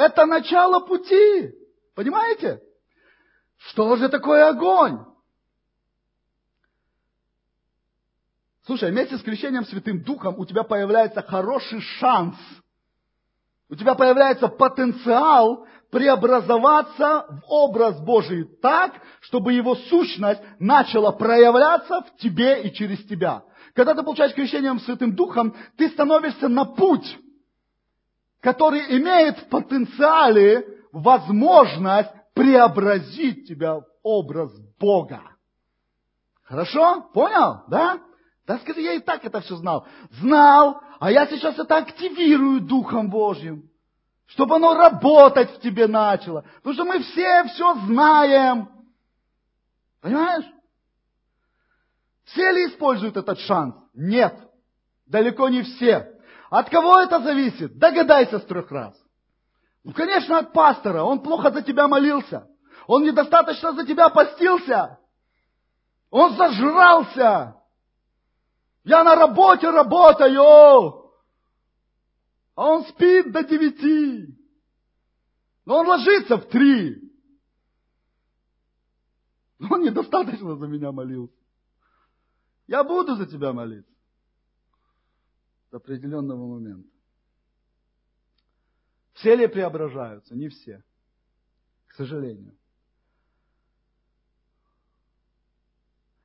Это 0.00 0.24
начало 0.24 0.80
пути. 0.80 1.52
Понимаете? 1.94 2.62
Что 3.58 3.96
же 3.96 4.08
такое 4.08 4.48
огонь? 4.48 4.98
Слушай, 8.64 8.90
вместе 8.90 9.18
с 9.18 9.22
крещением 9.22 9.66
Святым 9.66 10.02
Духом 10.02 10.38
у 10.38 10.46
тебя 10.46 10.62
появляется 10.62 11.20
хороший 11.22 11.80
шанс– 11.80 12.36
у 13.70 13.76
тебя 13.76 13.94
появляется 13.94 14.48
потенциал 14.48 15.64
преобразоваться 15.92 17.26
в 17.28 17.40
образ 17.46 18.00
Божий 18.00 18.44
так, 18.60 18.94
чтобы 19.20 19.52
его 19.52 19.76
сущность 19.76 20.42
начала 20.58 21.12
проявляться 21.12 22.00
в 22.00 22.16
тебе 22.16 22.62
и 22.62 22.72
через 22.72 23.04
тебя. 23.06 23.44
Когда 23.74 23.94
ты 23.94 24.02
получаешь 24.02 24.34
крещением 24.34 24.80
Святым 24.80 25.14
Духом, 25.14 25.54
ты 25.76 25.88
становишься 25.90 26.48
на 26.48 26.64
путь, 26.64 27.16
который 28.40 28.98
имеет 28.98 29.38
в 29.38 29.48
потенциале 29.48 30.66
возможность 30.92 32.10
преобразить 32.34 33.46
тебя 33.46 33.76
в 33.76 33.84
образ 34.02 34.52
Бога. 34.78 35.20
Хорошо? 36.42 37.02
Понял? 37.12 37.64
Да? 37.68 38.00
Да 38.46 38.58
скажи, 38.58 38.80
я 38.80 38.94
и 38.94 39.00
так 39.00 39.24
это 39.24 39.40
все 39.40 39.56
знал. 39.56 39.86
Знал, 40.20 40.80
а 40.98 41.10
я 41.10 41.26
сейчас 41.26 41.58
это 41.58 41.76
активирую 41.76 42.62
Духом 42.62 43.10
Божьим, 43.10 43.70
чтобы 44.26 44.56
оно 44.56 44.74
работать 44.74 45.50
в 45.52 45.60
тебе 45.60 45.86
начало. 45.86 46.44
Потому 46.56 46.74
что 46.74 46.84
мы 46.84 47.00
все 47.00 47.44
все 47.44 47.74
знаем. 47.86 48.68
Понимаешь? 50.00 50.46
Все 52.24 52.50
ли 52.52 52.66
используют 52.66 53.16
этот 53.16 53.38
шанс? 53.40 53.74
Нет. 53.94 54.34
Далеко 55.06 55.48
не 55.48 55.62
все. 55.62 56.19
От 56.50 56.68
кого 56.68 56.98
это 56.98 57.20
зависит? 57.20 57.78
Догадайся 57.78 58.40
с 58.40 58.44
трех 58.44 58.70
раз. 58.72 59.00
Ну, 59.84 59.92
конечно, 59.92 60.38
от 60.38 60.52
пастора. 60.52 61.04
Он 61.04 61.22
плохо 61.22 61.52
за 61.52 61.62
тебя 61.62 61.86
молился. 61.86 62.48
Он 62.88 63.04
недостаточно 63.04 63.72
за 63.72 63.86
тебя 63.86 64.08
постился. 64.08 64.98
Он 66.10 66.36
зажрался. 66.36 67.56
Я 68.82 69.04
на 69.04 69.14
работе 69.14 69.70
работаю. 69.70 70.42
А 72.56 72.66
он 72.66 72.84
спит 72.86 73.30
до 73.30 73.44
девяти. 73.44 74.36
Но 75.64 75.78
он 75.78 75.86
ложится 75.86 76.36
в 76.36 76.48
три. 76.48 76.96
Но 79.60 79.68
он 79.76 79.82
недостаточно 79.82 80.56
за 80.56 80.66
меня 80.66 80.90
молился. 80.90 81.36
Я 82.66 82.82
буду 82.82 83.14
за 83.14 83.26
тебя 83.26 83.52
молиться. 83.52 83.89
До 85.70 85.76
определенного 85.76 86.46
момента. 86.46 86.90
Все 89.14 89.36
ли 89.36 89.46
преображаются? 89.46 90.34
Не 90.34 90.48
все. 90.48 90.82
К 91.86 91.94
сожалению. 91.94 92.56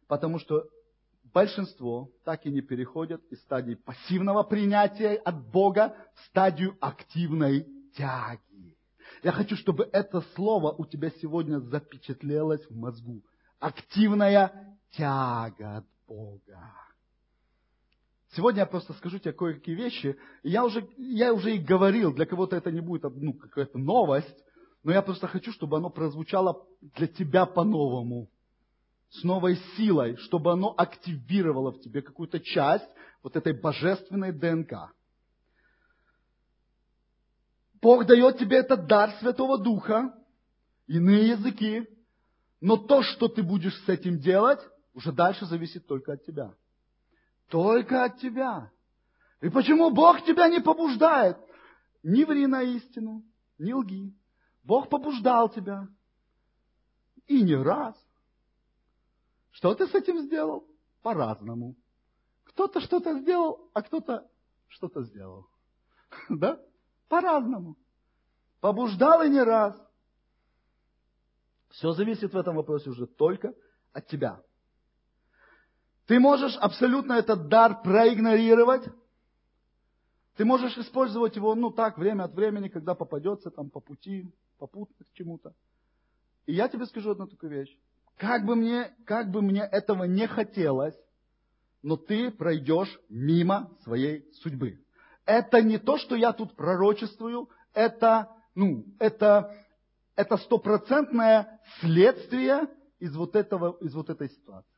Потому 0.08 0.40
что 0.40 0.70
большинство 1.34 2.12
так 2.24 2.46
и 2.46 2.52
не 2.52 2.62
переходят 2.62 3.24
из 3.26 3.42
стадии 3.42 3.76
пассивного 3.76 4.44
принятия 4.44 5.16
от 5.16 5.46
Бога 5.50 5.96
в 6.16 6.20
стадию 6.28 6.78
активной 6.80 7.68
тяги. 7.96 8.78
Я 9.24 9.32
хочу, 9.32 9.56
чтобы 9.56 9.90
это 9.92 10.22
слово 10.36 10.72
у 10.72 10.86
тебя 10.86 11.10
сегодня 11.10 11.60
запечатлелось 11.60 12.66
в 12.70 12.76
мозгу. 12.76 13.24
Активная 13.60 14.78
тяга 14.92 15.78
от 15.78 15.86
Бога. 16.08 16.85
Сегодня 18.36 18.62
я 18.62 18.66
просто 18.66 18.94
скажу 18.94 19.18
тебе 19.18 19.32
кое-какие 19.32 19.76
вещи. 19.76 20.18
Я 20.44 20.66
уже, 20.66 20.88
я 20.98 21.34
уже 21.34 21.56
и 21.56 21.60
говорил, 21.60 22.14
для 22.14 22.26
кого-то 22.26 22.58
это 22.58 22.70
не 22.70 22.82
будет 22.82 23.04
ну, 23.16 23.34
какая-то 23.34 23.78
новость, 23.78 24.36
но 24.84 24.92
я 24.92 25.02
просто 25.02 25.28
хочу, 25.28 25.54
чтобы 25.54 25.78
оно 25.78 25.90
прозвучало 25.90 26.68
для 26.82 27.08
тебя 27.08 27.46
по-новому 27.46 28.30
с 29.10 29.24
новой 29.24 29.56
силой, 29.78 30.18
чтобы 30.18 30.52
оно 30.52 30.74
активировало 30.76 31.72
в 31.72 31.80
тебе 31.80 32.02
какую-то 32.02 32.42
часть 32.42 32.90
вот 33.24 33.38
этой 33.38 33.54
божественной 33.54 34.34
ДНК. 34.34 34.92
Бог 37.82 38.06
дает 38.06 38.38
тебе 38.38 38.58
этот 38.58 38.88
дар 38.88 39.12
Святого 39.20 39.58
Духа, 39.58 40.14
иные 40.88 41.30
языки, 41.30 41.88
но 42.60 42.76
то, 42.76 43.02
что 43.02 43.30
ты 43.30 43.44
будешь 43.44 43.82
с 43.86 43.90
этим 43.90 44.20
делать, 44.20 44.60
уже 44.94 45.14
дальше 45.14 45.46
зависит 45.46 45.88
только 45.88 46.14
от 46.14 46.26
тебя. 46.26 46.54
Только 47.50 48.06
от 48.06 48.20
тебя. 48.20 48.72
И 49.42 49.50
почему 49.50 49.92
Бог 49.92 50.24
тебя 50.26 50.48
не 50.50 50.60
побуждает? 50.60 51.38
Не 52.04 52.26
ври 52.26 52.48
на 52.48 52.62
истину, 52.62 53.24
не 53.58 53.74
лги. 53.74 54.16
Бог 54.64 54.90
побуждал 54.90 55.50
тебя. 55.50 55.88
И 57.28 57.42
не 57.42 57.56
раз. 57.56 57.96
Что 59.52 59.74
ты 59.76 59.88
с 59.88 59.96
этим 59.96 60.20
сделал? 60.20 60.68
По-разному. 61.02 61.76
Кто-то 62.46 62.80
что-то 62.82 63.20
сделал, 63.20 63.70
а 63.74 63.82
кто-то 63.82 64.28
что-то 64.68 65.04
сделал. 65.04 65.48
Да? 66.30 66.60
По-разному. 67.08 67.78
Побуждал 68.60 69.22
и 69.24 69.30
не 69.30 69.42
раз. 69.42 69.76
Все 71.70 71.92
зависит 71.92 72.34
в 72.34 72.38
этом 72.38 72.56
вопросе 72.56 72.90
уже 72.90 73.06
только 73.06 73.54
от 73.94 74.08
тебя. 74.08 74.42
Ты 76.08 76.20
можешь 76.20 76.56
абсолютно 76.58 77.14
этот 77.14 77.48
дар 77.48 77.82
проигнорировать. 77.82 78.84
Ты 80.38 80.46
можешь 80.46 80.78
использовать 80.78 81.36
его, 81.36 81.56
ну 81.56 81.72
так, 81.72 81.98
время 81.98 82.24
от 82.24 82.36
времени, 82.36 82.68
когда 82.68 82.94
попадется 82.94 83.50
там 83.50 83.70
по 83.70 83.80
пути, 83.80 84.30
попутно 84.60 85.06
к 85.06 85.14
чему-то. 85.14 85.54
И 86.46 86.54
я 86.54 86.68
тебе 86.68 86.86
скажу 86.86 87.12
одну 87.12 87.28
такую 87.28 87.52
вещь. 87.52 87.76
Как 88.18 88.46
бы 88.46 88.56
мне, 88.56 88.94
как 89.06 89.32
бы 89.32 89.42
мне 89.42 89.62
этого 89.62 90.04
не 90.04 90.28
хотелось, 90.28 90.96
но 91.82 91.98
ты 91.98 92.32
пройдешь 92.32 93.00
мимо 93.10 93.72
своей 93.84 94.32
судьбы. 94.34 94.80
Это 95.26 95.62
не 95.62 95.80
то, 95.80 95.98
что 95.98 96.16
я 96.16 96.34
тут 96.34 96.56
пророчествую, 96.56 97.50
это, 97.74 98.30
ну, 98.54 98.86
это, 99.00 99.56
это 100.16 100.38
стопроцентное 100.38 101.60
следствие 101.80 102.68
из 103.00 103.16
вот, 103.16 103.36
этого, 103.36 103.78
из 103.82 103.94
вот 103.96 104.10
этой 104.10 104.30
ситуации. 104.30 104.75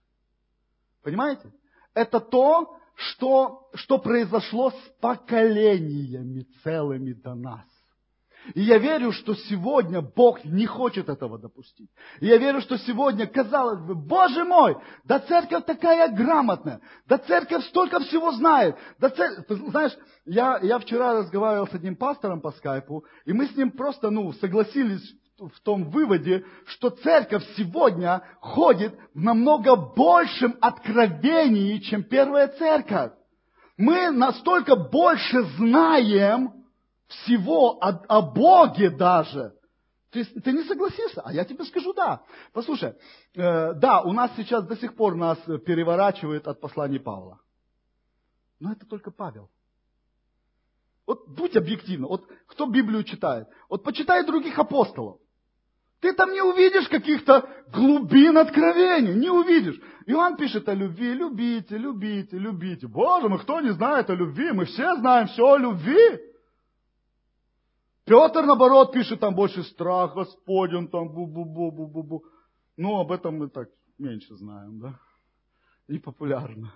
Понимаете? 1.04 1.52
Это 1.94 2.20
то, 2.20 2.78
что, 2.96 3.70
что 3.76 4.00
произошло 4.00 4.72
с 4.72 5.00
поколениями 5.00 6.46
целыми 6.64 7.14
до 7.14 7.36
нас. 7.36 7.66
И 8.54 8.62
я 8.62 8.78
верю, 8.78 9.12
что 9.12 9.36
сегодня 9.36 10.02
Бог 10.02 10.44
не 10.46 10.66
хочет 10.66 11.10
этого 11.10 11.38
допустить. 11.38 11.90
И 12.22 12.28
я 12.28 12.38
верю, 12.38 12.62
что 12.62 12.78
сегодня, 12.78 13.28
казалось 13.28 13.82
бы, 13.82 13.94
Боже 13.94 14.46
мой, 14.46 14.78
да 15.04 15.20
церковь 15.20 15.66
такая 15.66 16.10
грамотная, 16.16 16.80
да 17.08 17.18
церковь 17.18 17.66
столько 17.66 18.00
всего 18.00 18.32
знает. 18.32 18.78
Да 19.00 19.10
церковь... 19.10 19.60
Знаешь, 19.70 19.98
я, 20.26 20.60
я 20.62 20.80
вчера 20.80 21.14
разговаривал 21.14 21.68
с 21.68 21.74
одним 21.74 21.96
пастором 21.96 22.40
по 22.40 22.52
скайпу, 22.52 23.04
и 23.26 23.34
мы 23.34 23.48
с 23.48 23.56
ним 23.56 23.72
просто, 23.72 24.10
ну, 24.10 24.32
согласились 24.34 25.14
в 25.38 25.60
том 25.62 25.90
выводе, 25.90 26.46
что 26.66 26.90
церковь 26.90 27.44
сегодня 27.56 28.24
ходит 28.40 28.98
в 29.14 29.22
намного 29.22 29.76
большем 29.76 30.58
откровении, 30.62 31.78
чем 31.80 32.04
первая 32.04 32.48
церковь. 32.48 33.12
Мы 33.78 34.10
настолько 34.10 34.76
больше 34.76 35.44
знаем 35.58 36.66
всего 37.08 37.78
о, 37.80 37.90
о 38.08 38.22
Боге 38.22 38.90
даже. 38.90 39.54
Ты, 40.10 40.26
ты 40.26 40.52
не 40.52 40.64
согласишься? 40.64 41.22
А 41.22 41.32
я 41.32 41.46
тебе 41.46 41.64
скажу 41.66 41.94
да. 41.94 42.24
Послушай, 42.54 42.96
э, 43.36 43.74
да, 43.74 44.02
у 44.02 44.14
нас 44.14 44.32
сейчас 44.36 44.66
до 44.66 44.76
сих 44.78 44.96
пор 44.96 45.16
нас 45.16 45.38
переворачивает 45.66 46.48
от 46.48 46.60
посланий 46.60 47.00
Павла. 47.00 47.40
Но 48.60 48.72
это 48.72 48.88
только 48.88 49.12
Павел. 49.12 49.52
Вот 51.06 51.28
будь 51.30 51.56
объективно. 51.56 52.08
Вот 52.08 52.28
кто 52.48 52.66
Библию 52.66 53.04
читает? 53.04 53.48
Вот 53.70 53.84
почитай 53.84 54.26
других 54.26 54.58
апостолов. 54.58 55.20
Ты 56.00 56.14
там 56.14 56.32
не 56.32 56.42
увидишь 56.42 56.88
каких-то 56.90 57.50
глубин 57.74 58.38
откровений, 58.38 59.16
не 59.16 59.30
увидишь. 59.30 59.80
Иоанн 60.06 60.38
пишет 60.38 60.70
о 60.70 60.74
любви, 60.74 61.14
любите, 61.14 61.78
любите, 61.78 62.38
любите. 62.38 62.88
Боже 62.88 63.30
мой, 63.30 63.40
кто 63.40 63.60
не 63.62 63.72
знает 63.72 64.10
о 64.10 64.16
любви? 64.16 64.52
Мы 64.52 64.66
все 64.66 64.96
знаем 64.98 65.28
все 65.28 65.44
о 65.44 65.58
любви. 65.58 66.20
Петр, 68.06 68.46
наоборот, 68.46 68.94
пишет 68.94 69.20
там 69.20 69.36
больше 69.36 69.64
страх 69.64 70.14
Господень, 70.14 70.88
там 70.88 71.10
бу-бу-бу-бу-бу-бу. 71.10 72.24
Ну, 72.78 73.00
об 73.00 73.12
этом 73.12 73.40
мы 73.40 73.50
так 73.50 73.68
меньше 73.98 74.36
знаем, 74.36 74.80
да? 74.80 75.00
Непопулярно. 75.88 76.72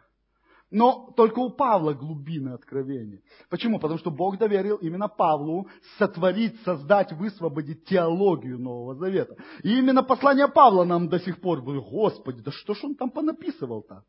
Но 0.71 1.13
только 1.17 1.39
у 1.39 1.49
Павла 1.49 1.93
глубины 1.93 2.49
откровения. 2.49 3.19
Почему? 3.49 3.77
Потому 3.77 3.99
что 3.99 4.09
Бог 4.09 4.37
доверил 4.37 4.77
именно 4.77 5.09
Павлу 5.09 5.67
сотворить, 5.97 6.61
создать, 6.63 7.11
высвободить 7.11 7.83
теологию 7.83 8.57
Нового 8.57 8.95
Завета. 8.95 9.35
И 9.63 9.77
именно 9.77 10.01
послание 10.01 10.47
Павла 10.47 10.85
нам 10.85 11.09
до 11.09 11.19
сих 11.19 11.41
пор 11.41 11.61
будет, 11.61 11.83
Господи, 11.83 12.41
да 12.41 12.51
что 12.51 12.73
ж 12.73 12.85
он 12.85 12.95
там 12.95 13.09
понаписывал-то? 13.09 14.05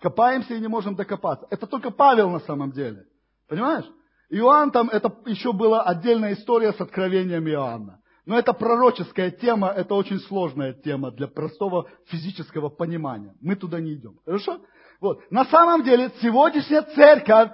Копаемся 0.00 0.54
и 0.54 0.60
не 0.60 0.68
можем 0.68 0.96
докопаться. 0.96 1.46
Это 1.50 1.66
только 1.66 1.90
Павел 1.90 2.28
на 2.28 2.40
самом 2.40 2.72
деле. 2.72 3.04
Понимаешь? 3.48 3.86
Иоанн 4.28 4.70
там, 4.70 4.90
это 4.90 5.14
еще 5.26 5.52
была 5.52 5.82
отдельная 5.82 6.34
история 6.34 6.72
с 6.72 6.80
откровением 6.80 7.48
Иоанна. 7.48 8.00
Но 8.26 8.38
это 8.38 8.52
пророческая 8.52 9.30
тема, 9.30 9.68
это 9.68 9.94
очень 9.94 10.18
сложная 10.20 10.74
тема 10.74 11.10
для 11.10 11.26
простого 11.26 11.88
физического 12.06 12.68
понимания. 12.68 13.34
Мы 13.40 13.56
туда 13.56 13.80
не 13.80 13.94
идем. 13.94 14.18
Хорошо? 14.24 14.60
Вот. 15.02 15.28
На 15.32 15.44
самом 15.46 15.82
деле, 15.82 16.12
сегодняшняя 16.22 16.82
церковь, 16.82 17.50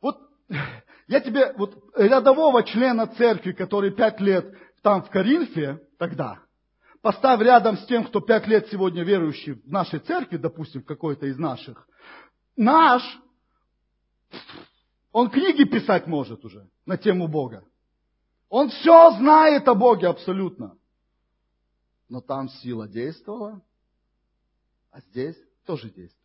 вот 0.00 0.18
я 1.08 1.18
тебе, 1.18 1.52
вот 1.58 1.74
рядового 1.96 2.62
члена 2.62 3.08
церкви, 3.08 3.50
который 3.50 3.90
пять 3.90 4.20
лет 4.20 4.56
там 4.82 5.02
в 5.02 5.10
Коринфе, 5.10 5.80
тогда, 5.98 6.38
поставь 7.02 7.40
рядом 7.40 7.76
с 7.76 7.86
тем, 7.86 8.04
кто 8.04 8.20
пять 8.20 8.46
лет 8.46 8.68
сегодня 8.70 9.02
верующий 9.02 9.54
в 9.54 9.68
нашей 9.68 9.98
церкви, 9.98 10.36
допустим, 10.36 10.84
какой-то 10.84 11.26
из 11.26 11.36
наших, 11.38 11.88
наш, 12.54 13.02
он 15.10 15.28
книги 15.28 15.64
писать 15.64 16.06
может 16.06 16.44
уже 16.44 16.70
на 16.86 16.96
тему 16.96 17.26
Бога. 17.26 17.64
Он 18.48 18.68
все 18.68 19.10
знает 19.18 19.66
о 19.66 19.74
Боге 19.74 20.06
абсолютно. 20.06 20.78
Но 22.08 22.20
там 22.20 22.48
сила 22.48 22.86
действовала, 22.86 23.60
а 24.92 25.00
здесь 25.00 25.36
тоже 25.64 25.90
действует. 25.90 26.15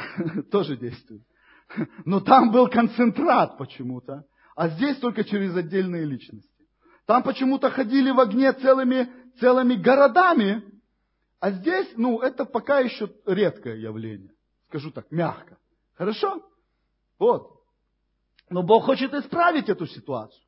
тоже 0.50 0.76
действует. 0.76 1.22
Но 2.04 2.20
там 2.20 2.50
был 2.50 2.68
концентрат 2.68 3.56
почему-то, 3.58 4.24
а 4.54 4.68
здесь 4.68 4.98
только 4.98 5.24
через 5.24 5.56
отдельные 5.56 6.04
личности. 6.04 6.50
Там 7.06 7.22
почему-то 7.22 7.70
ходили 7.70 8.10
в 8.10 8.20
огне 8.20 8.52
целыми, 8.52 9.08
целыми 9.40 9.74
городами, 9.74 10.62
а 11.40 11.50
здесь, 11.50 11.88
ну, 11.96 12.20
это 12.20 12.44
пока 12.44 12.78
еще 12.78 13.10
редкое 13.26 13.76
явление. 13.76 14.32
Скажу 14.68 14.92
так, 14.92 15.10
мягко. 15.10 15.58
Хорошо? 15.94 16.42
Вот. 17.18 17.62
Но 18.48 18.62
Бог 18.62 18.84
хочет 18.84 19.12
исправить 19.14 19.68
эту 19.68 19.86
ситуацию. 19.86 20.44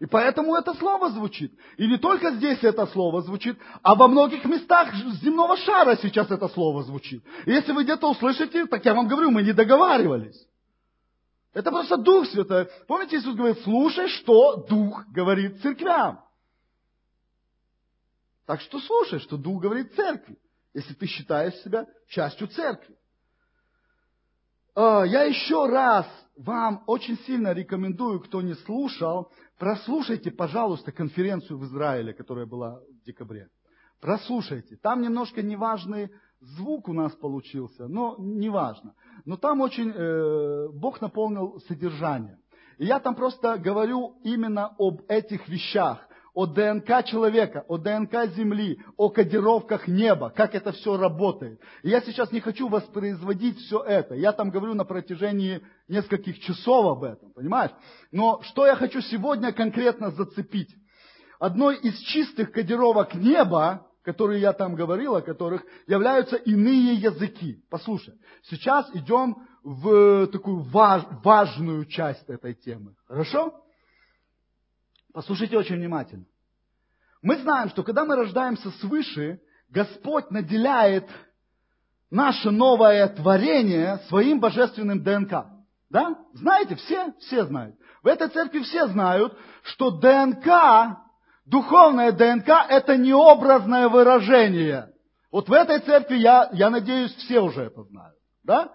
И 0.00 0.06
поэтому 0.06 0.56
это 0.56 0.74
слово 0.74 1.10
звучит. 1.10 1.52
И 1.76 1.86
не 1.86 1.98
только 1.98 2.32
здесь 2.32 2.58
это 2.62 2.86
слово 2.88 3.22
звучит, 3.22 3.58
а 3.82 3.94
во 3.94 4.08
многих 4.08 4.44
местах 4.44 4.92
земного 5.22 5.56
шара 5.56 5.96
сейчас 5.96 6.30
это 6.30 6.48
слово 6.48 6.82
звучит. 6.82 7.24
И 7.46 7.52
если 7.52 7.72
вы 7.72 7.84
где-то 7.84 8.10
услышите, 8.10 8.66
так 8.66 8.84
я 8.84 8.94
вам 8.94 9.06
говорю, 9.06 9.30
мы 9.30 9.42
не 9.42 9.52
договаривались. 9.52 10.46
Это 11.52 11.70
просто 11.70 11.96
Дух 11.96 12.26
Святой. 12.26 12.68
Помните, 12.88 13.16
Иисус 13.16 13.36
говорит, 13.36 13.60
слушай, 13.62 14.08
что 14.08 14.56
Дух 14.68 15.04
говорит 15.12 15.62
церквям. 15.62 16.20
Так 18.46 18.60
что 18.60 18.80
слушай, 18.80 19.20
что 19.20 19.36
Дух 19.36 19.62
говорит 19.62 19.94
церкви, 19.94 20.36
если 20.74 20.92
ты 20.94 21.06
считаешь 21.06 21.54
себя 21.62 21.86
частью 22.08 22.48
церкви. 22.48 22.96
А, 24.74 25.04
я 25.04 25.22
еще 25.22 25.66
раз 25.66 26.06
вам 26.36 26.82
очень 26.86 27.16
сильно 27.18 27.52
рекомендую, 27.52 28.20
кто 28.20 28.42
не 28.42 28.54
слушал, 28.54 29.30
прослушайте, 29.58 30.30
пожалуйста, 30.30 30.92
конференцию 30.92 31.58
в 31.58 31.64
Израиле, 31.64 32.12
которая 32.12 32.46
была 32.46 32.80
в 32.80 33.04
декабре. 33.04 33.48
Прослушайте. 34.00 34.76
Там 34.76 35.00
немножко 35.00 35.42
неважный 35.42 36.10
звук 36.40 36.88
у 36.88 36.92
нас 36.92 37.12
получился, 37.12 37.88
но 37.88 38.16
неважно. 38.18 38.94
Но 39.24 39.36
там 39.36 39.60
очень 39.60 39.90
э, 39.90 40.68
Бог 40.72 41.00
наполнил 41.00 41.60
содержание. 41.68 42.38
И 42.78 42.86
я 42.86 43.00
там 43.00 43.14
просто 43.14 43.56
говорю 43.56 44.16
именно 44.24 44.74
об 44.78 45.02
этих 45.08 45.48
вещах 45.48 46.06
о 46.34 46.46
ДНК 46.46 47.04
человека, 47.04 47.64
о 47.68 47.78
ДНК 47.78 48.26
Земли, 48.34 48.80
о 48.96 49.08
кодировках 49.08 49.86
неба, 49.86 50.30
как 50.30 50.54
это 50.54 50.72
все 50.72 50.96
работает. 50.96 51.60
И 51.82 51.90
я 51.90 52.00
сейчас 52.00 52.32
не 52.32 52.40
хочу 52.40 52.68
воспроизводить 52.68 53.58
все 53.58 53.80
это. 53.82 54.14
Я 54.14 54.32
там 54.32 54.50
говорю 54.50 54.74
на 54.74 54.84
протяжении 54.84 55.62
нескольких 55.88 56.40
часов 56.40 56.86
об 56.86 57.04
этом, 57.04 57.32
понимаешь? 57.32 57.70
Но 58.10 58.42
что 58.42 58.66
я 58.66 58.74
хочу 58.74 59.00
сегодня 59.00 59.52
конкретно 59.52 60.10
зацепить? 60.10 60.74
Одной 61.38 61.76
из 61.76 61.98
чистых 62.00 62.50
кодировок 62.50 63.14
неба, 63.14 63.86
которые 64.02 64.40
я 64.40 64.52
там 64.52 64.74
говорил, 64.74 65.14
о 65.16 65.22
которых 65.22 65.64
являются 65.86 66.36
иные 66.36 66.94
языки. 66.94 67.62
Послушай, 67.70 68.14
сейчас 68.42 68.90
идем 68.94 69.36
в 69.62 70.26
такую 70.26 70.62
важ, 70.64 71.04
важную 71.22 71.86
часть 71.86 72.28
этой 72.28 72.54
темы. 72.54 72.94
Хорошо? 73.06 73.63
Послушайте 75.14 75.56
очень 75.56 75.76
внимательно. 75.76 76.24
Мы 77.22 77.36
знаем, 77.38 77.70
что 77.70 77.84
когда 77.84 78.04
мы 78.04 78.16
рождаемся 78.16 78.70
свыше, 78.80 79.40
Господь 79.68 80.28
наделяет 80.32 81.08
наше 82.10 82.50
новое 82.50 83.06
творение 83.08 84.00
своим 84.08 84.40
божественным 84.40 85.04
ДНК. 85.04 85.46
Да? 85.88 86.18
Знаете, 86.34 86.74
все, 86.74 87.12
все 87.20 87.44
знают. 87.44 87.76
В 88.02 88.08
этой 88.08 88.28
церкви 88.28 88.58
все 88.60 88.88
знают, 88.88 89.38
что 89.62 89.92
ДНК, 89.92 90.98
духовная 91.46 92.10
ДНК, 92.10 92.48
это 92.68 92.96
не 92.96 93.14
образное 93.14 93.88
выражение. 93.88 94.92
Вот 95.30 95.48
в 95.48 95.52
этой 95.52 95.78
церкви, 95.78 96.16
я, 96.16 96.50
я 96.52 96.70
надеюсь, 96.70 97.14
все 97.14 97.38
уже 97.38 97.62
это 97.62 97.84
знают. 97.84 98.18
Да? 98.42 98.72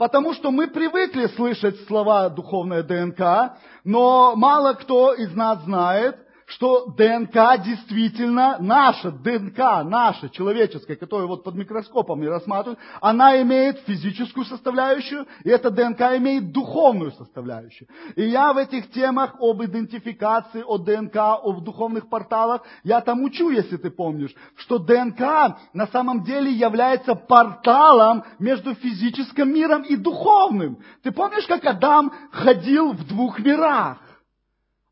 Потому 0.00 0.32
что 0.32 0.50
мы 0.50 0.66
привыкли 0.68 1.26
слышать 1.36 1.78
слова 1.86 2.30
духовная 2.30 2.82
ДНК, 2.82 3.58
но 3.84 4.34
мало 4.34 4.72
кто 4.72 5.12
из 5.12 5.34
нас 5.34 5.62
знает, 5.64 6.16
что 6.50 6.86
ДНК 6.96 7.62
действительно 7.64 8.56
наша, 8.58 9.12
ДНК 9.12 9.84
наша, 9.84 10.28
человеческая, 10.30 10.96
которую 10.96 11.28
вот 11.28 11.44
под 11.44 11.54
микроскопом 11.54 12.20
не 12.20 12.28
рассматривают, 12.28 12.80
она 13.00 13.40
имеет 13.42 13.78
физическую 13.80 14.44
составляющую, 14.44 15.26
и 15.44 15.48
эта 15.48 15.70
ДНК 15.70 16.00
имеет 16.18 16.52
духовную 16.52 17.12
составляющую. 17.12 17.88
И 18.16 18.24
я 18.24 18.52
в 18.52 18.56
этих 18.56 18.90
темах 18.90 19.36
об 19.38 19.62
идентификации, 19.62 20.64
о 20.66 20.78
ДНК, 20.78 21.16
о 21.16 21.52
духовных 21.60 22.08
порталах, 22.08 22.62
я 22.82 23.00
там 23.00 23.22
учу, 23.22 23.50
если 23.50 23.76
ты 23.76 23.90
помнишь, 23.90 24.34
что 24.56 24.78
ДНК 24.78 25.56
на 25.72 25.86
самом 25.92 26.24
деле 26.24 26.50
является 26.50 27.14
порталом 27.14 28.24
между 28.40 28.74
физическим 28.74 29.54
миром 29.54 29.82
и 29.82 29.94
духовным. 29.94 30.78
Ты 31.02 31.12
помнишь, 31.12 31.46
как 31.46 31.64
Адам 31.64 32.12
ходил 32.32 32.92
в 32.92 33.06
двух 33.06 33.38
мирах? 33.38 33.98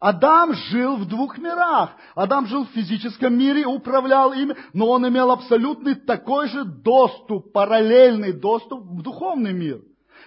Адам 0.01 0.53
жил 0.55 0.96
в 0.96 1.09
двух 1.09 1.38
мирах. 1.38 1.90
Адам 2.14 2.46
жил 2.46 2.64
в 2.64 2.70
физическом 2.70 3.36
мире, 3.36 3.66
управлял 3.66 4.32
ими, 4.32 4.57
но 4.72 4.88
он 4.88 5.09
имел 5.09 5.30
абсолютный 5.32 5.96
такой 5.96 6.49
же 6.49 6.64
доступ, 6.64 7.53
параллельный 7.53 8.32
доступ 8.32 8.84
в 8.84 9.03
духовный 9.03 9.53
мир. 9.53 9.80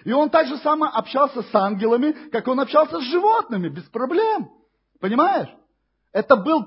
И 0.04 0.12
он 0.12 0.28
так 0.28 0.46
же 0.46 0.58
само 0.58 0.86
общался 0.86 1.42
с 1.42 1.54
ангелами, 1.54 2.12
как 2.30 2.48
он 2.48 2.60
общался 2.60 2.98
с 2.98 3.04
животными, 3.04 3.68
без 3.68 3.84
проблем. 3.84 4.50
Понимаешь? 5.00 5.48
Это 6.12 6.36
был, 6.36 6.66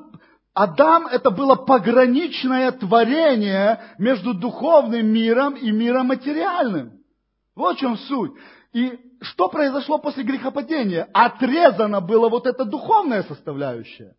Адам 0.55 1.05
это 1.05 1.29
было 1.29 1.55
пограничное 1.55 2.71
творение 2.71 3.81
между 3.99 4.33
духовным 4.33 5.07
миром 5.07 5.53
и 5.53 5.71
миром 5.71 6.07
материальным. 6.07 6.93
Вот 7.55 7.77
в 7.77 7.79
чем 7.79 7.97
суть. 7.97 8.31
И 8.73 8.97
что 9.21 9.49
произошло 9.49 9.97
после 9.97 10.23
грехопадения? 10.23 11.07
Отрезана 11.13 12.01
была 12.01 12.29
вот 12.29 12.47
эта 12.47 12.65
духовная 12.65 13.23
составляющая. 13.23 14.15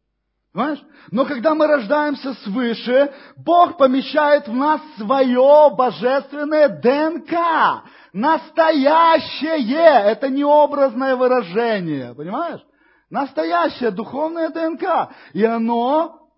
Понимаешь? 0.53 0.83
Но 1.11 1.27
когда 1.27 1.55
мы 1.55 1.67
рождаемся 1.67 2.33
свыше, 2.45 3.13
Бог 3.37 3.77
помещает 3.77 4.49
в 4.49 4.55
нас 4.55 4.81
свое 4.97 5.71
божественное 5.77 6.69
ДНК. 6.69 7.85
Настоящее. 8.15 10.11
Это 10.11 10.31
не 10.31 10.45
образное 10.45 11.15
выражение. 11.15 12.15
Понимаешь? 12.15 12.63
Настоящее 13.11 13.91
духовное 13.91 14.49
ДНК. 14.49 15.11
И 15.35 15.45
оно 15.45 16.31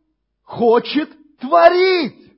хочет 0.42 1.10
творить. 1.38 2.28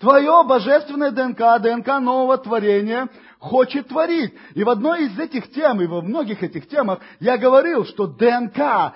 Твое 0.00 0.42
божественное 0.44 1.12
ДНК, 1.12 1.62
ДНК 1.62 2.00
нового 2.00 2.36
творения 2.38 3.08
хочет 3.42 3.88
творить. 3.88 4.32
И 4.54 4.62
в 4.62 4.70
одной 4.70 5.06
из 5.06 5.18
этих 5.18 5.50
тем, 5.50 5.82
и 5.82 5.86
во 5.86 6.00
многих 6.00 6.44
этих 6.44 6.68
темах 6.68 7.00
я 7.18 7.36
говорил, 7.36 7.84
что 7.84 8.06
ДНК 8.06 8.58
э, 8.58 8.92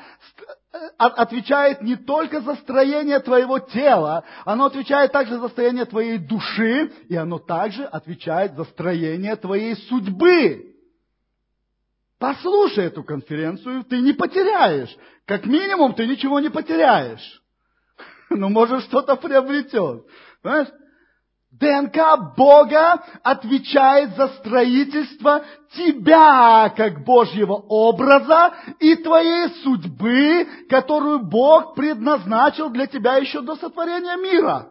отвечает 0.99 1.83
не 1.83 1.97
только 1.97 2.41
за 2.41 2.55
строение 2.55 3.19
твоего 3.19 3.59
тела, 3.59 4.23
оно 4.45 4.67
отвечает 4.67 5.11
также 5.11 5.41
за 5.41 5.49
строение 5.49 5.85
твоей 5.85 6.19
души, 6.19 6.93
и 7.09 7.17
оно 7.17 7.41
также 7.41 7.85
отвечает 7.85 8.55
за 8.55 8.65
строение 8.65 9.35
твоей 9.35 9.75
судьбы. 9.89 10.75
Послушай 12.21 12.85
эту 12.85 13.03
конференцию, 13.03 13.83
ты 13.83 14.01
не 14.01 14.13
потеряешь. 14.13 14.97
Как 15.27 15.45
минимум, 15.45 15.95
ты 15.95 16.07
ничего 16.07 16.39
не 16.39 16.51
потеряешь. 16.51 17.43
Но, 18.31 18.49
может, 18.49 18.85
что-то 18.85 19.17
приобретешь. 19.17 20.03
Понимаешь? 20.41 20.69
ДНК 21.59 22.35
Бога 22.37 23.03
отвечает 23.23 24.15
за 24.17 24.29
строительство 24.29 25.45
тебя 25.75 26.69
как 26.77 27.05
Божьего 27.05 27.55
образа 27.55 28.55
и 28.79 28.95
твоей 28.97 29.49
судьбы, 29.63 30.47
которую 30.69 31.21
Бог 31.21 31.75
предназначил 31.75 32.69
для 32.71 32.87
тебя 32.87 33.17
еще 33.17 33.41
до 33.41 33.57
сотворения 33.57 34.17
мира. 34.17 34.71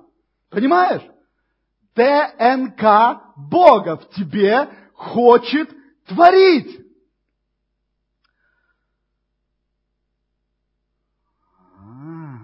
Понимаешь? 0.49 1.01
ДНК 1.95 3.21
Бога 3.35 3.97
в 3.97 4.09
тебе 4.11 4.69
хочет 4.93 5.69
творить. 6.07 6.81
А. 11.79 12.37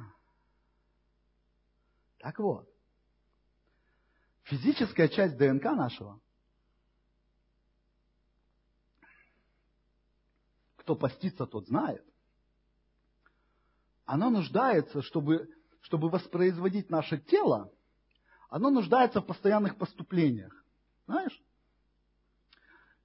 Так 2.19 2.39
вот, 2.39 2.70
физическая 4.51 5.07
часть 5.07 5.37
ДНК 5.37 5.63
нашего, 5.63 6.19
кто 10.75 10.95
постится, 10.95 11.45
тот 11.45 11.67
знает, 11.67 12.05
она 14.03 14.29
нуждается, 14.29 15.01
чтобы, 15.01 15.49
чтобы 15.79 16.09
воспроизводить 16.09 16.89
наше 16.89 17.17
тело, 17.17 17.71
оно 18.49 18.69
нуждается 18.69 19.21
в 19.21 19.25
постоянных 19.25 19.77
поступлениях. 19.77 20.53
Знаешь? 21.05 21.41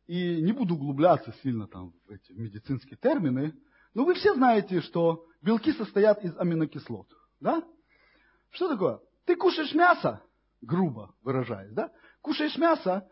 И 0.08 0.42
не 0.42 0.50
буду 0.50 0.74
углубляться 0.74 1.32
сильно 1.44 1.68
там 1.68 1.92
в 2.06 2.10
эти 2.10 2.32
медицинские 2.32 2.96
термины, 2.96 3.54
но 3.94 4.04
вы 4.04 4.14
все 4.14 4.34
знаете, 4.34 4.80
что 4.80 5.26
белки 5.42 5.72
состоят 5.72 6.24
из 6.24 6.36
аминокислот. 6.36 7.06
Да? 7.38 7.62
Что 8.50 8.68
такое? 8.68 9.00
Ты 9.26 9.36
кушаешь 9.36 9.74
мясо, 9.74 10.25
грубо 10.66 11.14
выражаясь, 11.22 11.72
да? 11.72 11.90
Кушаешь 12.20 12.58
мясо, 12.58 13.08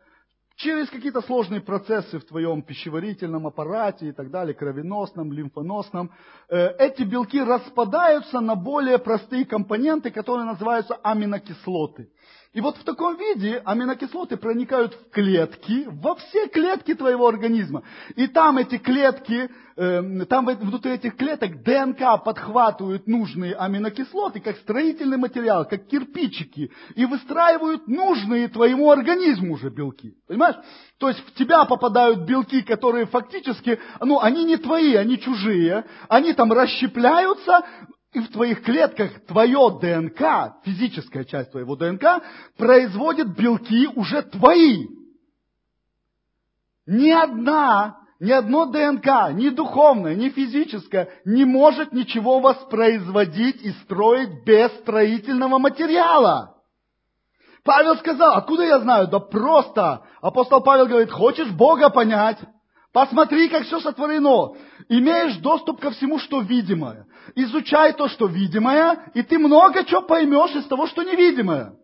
через 0.57 0.89
какие-то 0.91 1.21
сложные 1.23 1.61
процессы 1.61 2.19
в 2.19 2.25
твоем 2.25 2.63
пищеварительном 2.63 3.47
аппарате 3.47 4.09
и 4.09 4.13
так 4.13 4.31
далее, 4.31 4.55
кровеносном, 4.55 5.33
лимфоносном, 5.33 6.11
э, 6.49 6.69
эти 6.79 7.03
белки 7.03 7.41
распадаются 7.41 8.41
на 8.41 8.55
более 8.55 8.99
простые 8.99 9.45
компоненты, 9.45 10.11
которые 10.11 10.47
называются 10.47 10.95
аминокислоты. 11.03 12.11
И 12.55 12.61
вот 12.61 12.77
в 12.77 12.85
таком 12.85 13.17
виде 13.17 13.61
аминокислоты 13.65 14.37
проникают 14.37 14.95
в 14.95 15.11
клетки, 15.11 15.87
во 15.89 16.15
все 16.15 16.47
клетки 16.47 16.95
твоего 16.95 17.27
организма. 17.27 17.83
И 18.15 18.29
там 18.29 18.59
эти 18.59 18.79
клетки, 18.79 19.51
э, 19.77 20.25
там 20.27 20.47
внутри 20.47 20.93
этих 20.93 21.17
клеток 21.17 21.65
ДНК 21.65 22.23
подхватывают 22.25 23.09
нужные 23.09 23.57
аминокислоты, 23.57 24.39
как 24.39 24.57
строительный 24.59 25.17
материал, 25.17 25.65
как 25.65 25.89
кирпичики, 25.89 26.71
и 26.95 27.05
выстраивают 27.07 27.89
нужные 27.89 28.47
твоему 28.47 28.89
организму 28.89 29.55
уже 29.55 29.71
белки. 29.71 30.15
Понимаешь? 30.29 30.57
То 30.99 31.09
есть 31.09 31.27
в 31.27 31.35
тебя 31.35 31.65
попадают 31.65 32.21
белки, 32.21 32.63
которые 32.63 33.07
фактически, 33.07 33.81
ну, 34.01 34.21
они 34.21 34.45
не 34.45 34.59
твои, 34.59 34.95
они 34.95 35.19
чужие. 35.19 35.87
Они 36.09 36.33
там 36.33 36.53
расщепляются, 36.53 37.65
и 38.15 38.21
в 38.21 38.31
твоих 38.31 38.62
клетках 38.62 39.27
твое 39.27 39.79
ДНК, 39.81 40.62
физическая 40.65 41.25
часть 41.25 41.51
твоего 41.51 41.75
ДНК, 41.77 42.23
производит 42.57 43.37
белки 43.37 43.89
уже 43.95 44.23
твои. 44.23 44.87
Ни 46.87 47.11
одна, 47.11 47.99
ни 48.21 48.31
одно 48.31 48.67
ДНК, 48.67 49.33
ни 49.33 49.49
духовное, 49.49 50.15
ни 50.15 50.29
физическое, 50.29 51.09
не 51.25 51.45
может 51.45 51.93
ничего 51.93 52.39
воспроизводить 52.39 53.61
и 53.62 53.73
строить 53.83 54.45
без 54.45 54.71
строительного 54.79 55.59
материала. 55.59 56.55
Павел 57.65 57.97
сказал, 57.97 58.35
откуда 58.35 58.62
я 58.65 58.79
знаю? 58.79 59.09
Да 59.09 59.19
просто. 59.19 60.03
Апостол 60.21 60.62
Павел 60.62 60.87
говорит, 60.87 61.11
хочешь 61.11 61.51
Бога 61.51 61.91
понять? 61.91 62.39
Посмотри, 62.93 63.49
как 63.49 63.65
все 63.65 63.81
сотворено. 63.81 64.55
Имеешь 64.89 65.39
доступ 65.39 65.81
ко 65.81 65.91
всему, 65.91 66.19
что 66.21 66.43
видимое. 66.43 67.07
Изучай 67.35 67.93
то, 67.95 68.09
что 68.09 68.27
видимое, 68.27 69.11
и 69.14 69.22
ты 69.22 69.39
много 69.39 69.85
чего 69.85 70.03
поймешь 70.03 70.55
из 70.55 70.66
того, 70.66 70.87
что 70.87 71.03
невидимое. 71.03 71.75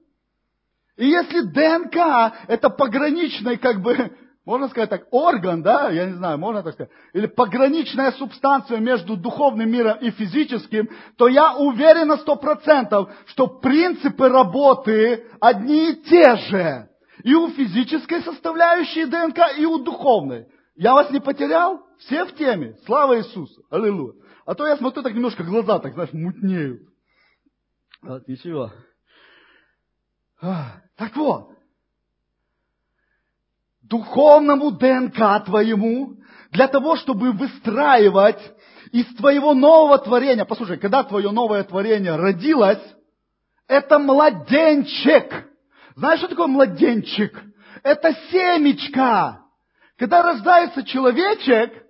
И 0.96 1.08
если 1.08 1.40
ДНК 1.40 2.34
это 2.46 2.68
пограничный, 2.68 3.56
как 3.56 3.80
бы, 3.80 4.12
можно 4.44 4.68
сказать 4.68 4.90
так, 4.90 5.06
орган, 5.10 5.62
да, 5.62 5.90
я 5.90 6.06
не 6.06 6.14
знаю, 6.14 6.38
можно 6.38 6.62
так 6.62 6.74
сказать, 6.74 6.92
или 7.14 7.26
пограничная 7.26 8.12
субстанция 8.12 8.78
между 8.78 9.16
духовным 9.16 9.70
миром 9.70 9.96
и 10.00 10.10
физическим, 10.10 10.90
то 11.16 11.28
я 11.28 11.54
уверен 11.54 12.08
на 12.08 12.18
сто 12.18 12.36
процентов, 12.36 13.10
что 13.26 13.46
принципы 13.46 14.28
работы 14.28 15.24
одни 15.40 15.92
и 15.92 16.02
те 16.02 16.36
же. 16.36 16.88
И 17.22 17.34
у 17.34 17.48
физической 17.48 18.22
составляющей 18.22 19.04
ДНК, 19.06 19.38
и 19.58 19.64
у 19.64 19.78
духовной. 19.78 20.46
Я 20.74 20.94
вас 20.94 21.10
не 21.10 21.20
потерял? 21.20 21.80
Все 21.98 22.24
в 22.24 22.34
теме? 22.34 22.76
Слава 22.86 23.18
Иисусу! 23.18 23.62
Аллилуйя! 23.70 24.19
А 24.46 24.54
то 24.54 24.66
я 24.66 24.76
смотрю, 24.76 25.02
так 25.02 25.14
немножко 25.14 25.44
глаза, 25.44 25.78
так 25.78 25.94
знаешь, 25.94 26.12
мутнеют. 26.12 26.82
Вот, 28.02 28.26
ничего. 28.26 28.72
А, 30.40 30.80
так 30.96 31.14
вот, 31.16 31.50
духовному 33.82 34.70
ДНК 34.70 35.44
твоему, 35.44 36.16
для 36.50 36.68
того, 36.68 36.96
чтобы 36.96 37.32
выстраивать 37.32 38.40
из 38.92 39.06
твоего 39.16 39.54
нового 39.54 39.98
творения, 39.98 40.44
послушай, 40.44 40.78
когда 40.78 41.04
твое 41.04 41.30
новое 41.30 41.62
творение 41.64 42.16
родилось, 42.16 42.82
это 43.68 43.98
младенчик, 43.98 45.46
Знаешь, 45.94 46.18
что 46.18 46.28
такое 46.28 46.46
младенчик? 46.46 47.40
Это 47.82 48.12
семечко. 48.30 49.42
Когда 49.96 50.22
рождается 50.22 50.82
человечек, 50.82 51.84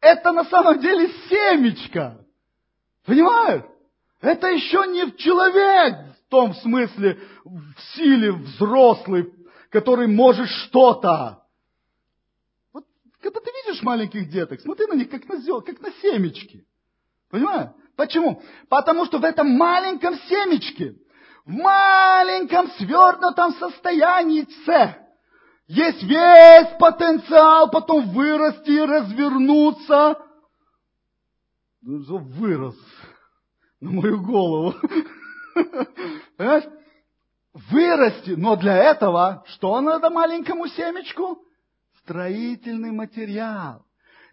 это 0.00 0.32
на 0.32 0.44
самом 0.44 0.78
деле 0.80 1.08
семечко. 1.28 2.24
Понимаешь? 3.04 3.62
Это 4.20 4.48
еще 4.48 4.86
не 4.86 5.16
человек 5.16 6.16
в 6.26 6.28
том 6.28 6.54
смысле, 6.54 7.20
в 7.44 7.80
силе 7.94 8.32
взрослый, 8.32 9.32
который 9.70 10.08
может 10.08 10.48
что-то. 10.48 11.44
Вот 12.72 12.84
когда 13.20 13.40
ты 13.40 13.50
видишь 13.64 13.82
маленьких 13.82 14.28
деток, 14.28 14.60
смотри 14.60 14.86
на 14.86 14.94
них 14.94 15.08
как 15.08 15.28
на, 15.28 15.36
зел, 15.36 15.62
как 15.62 15.80
на 15.80 15.92
семечки. 16.02 16.66
Понимаешь? 17.30 17.70
Почему? 17.96 18.42
Потому 18.68 19.06
что 19.06 19.18
в 19.18 19.24
этом 19.24 19.50
маленьком 19.56 20.18
семечке, 20.28 20.96
в 21.44 21.50
маленьком 21.50 22.70
свернутом 22.72 23.54
состоянии 23.54 24.46
С, 24.66 25.05
есть 25.68 26.02
весь 26.02 26.78
потенциал 26.78 27.70
потом 27.70 28.08
вырасти 28.10 28.78
развернуться. 28.78 30.18
Ну, 31.82 32.18
вырос 32.18 32.76
на 33.80 33.90
мою 33.90 34.22
голову. 34.22 34.74
Понимаешь? 36.36 36.64
Вырасти. 37.70 38.30
Но 38.30 38.56
для 38.56 38.76
этого 38.76 39.42
что 39.46 39.80
надо 39.80 40.10
маленькому 40.10 40.66
семечку? 40.68 41.38
Строительный 42.02 42.92
материал. 42.92 43.82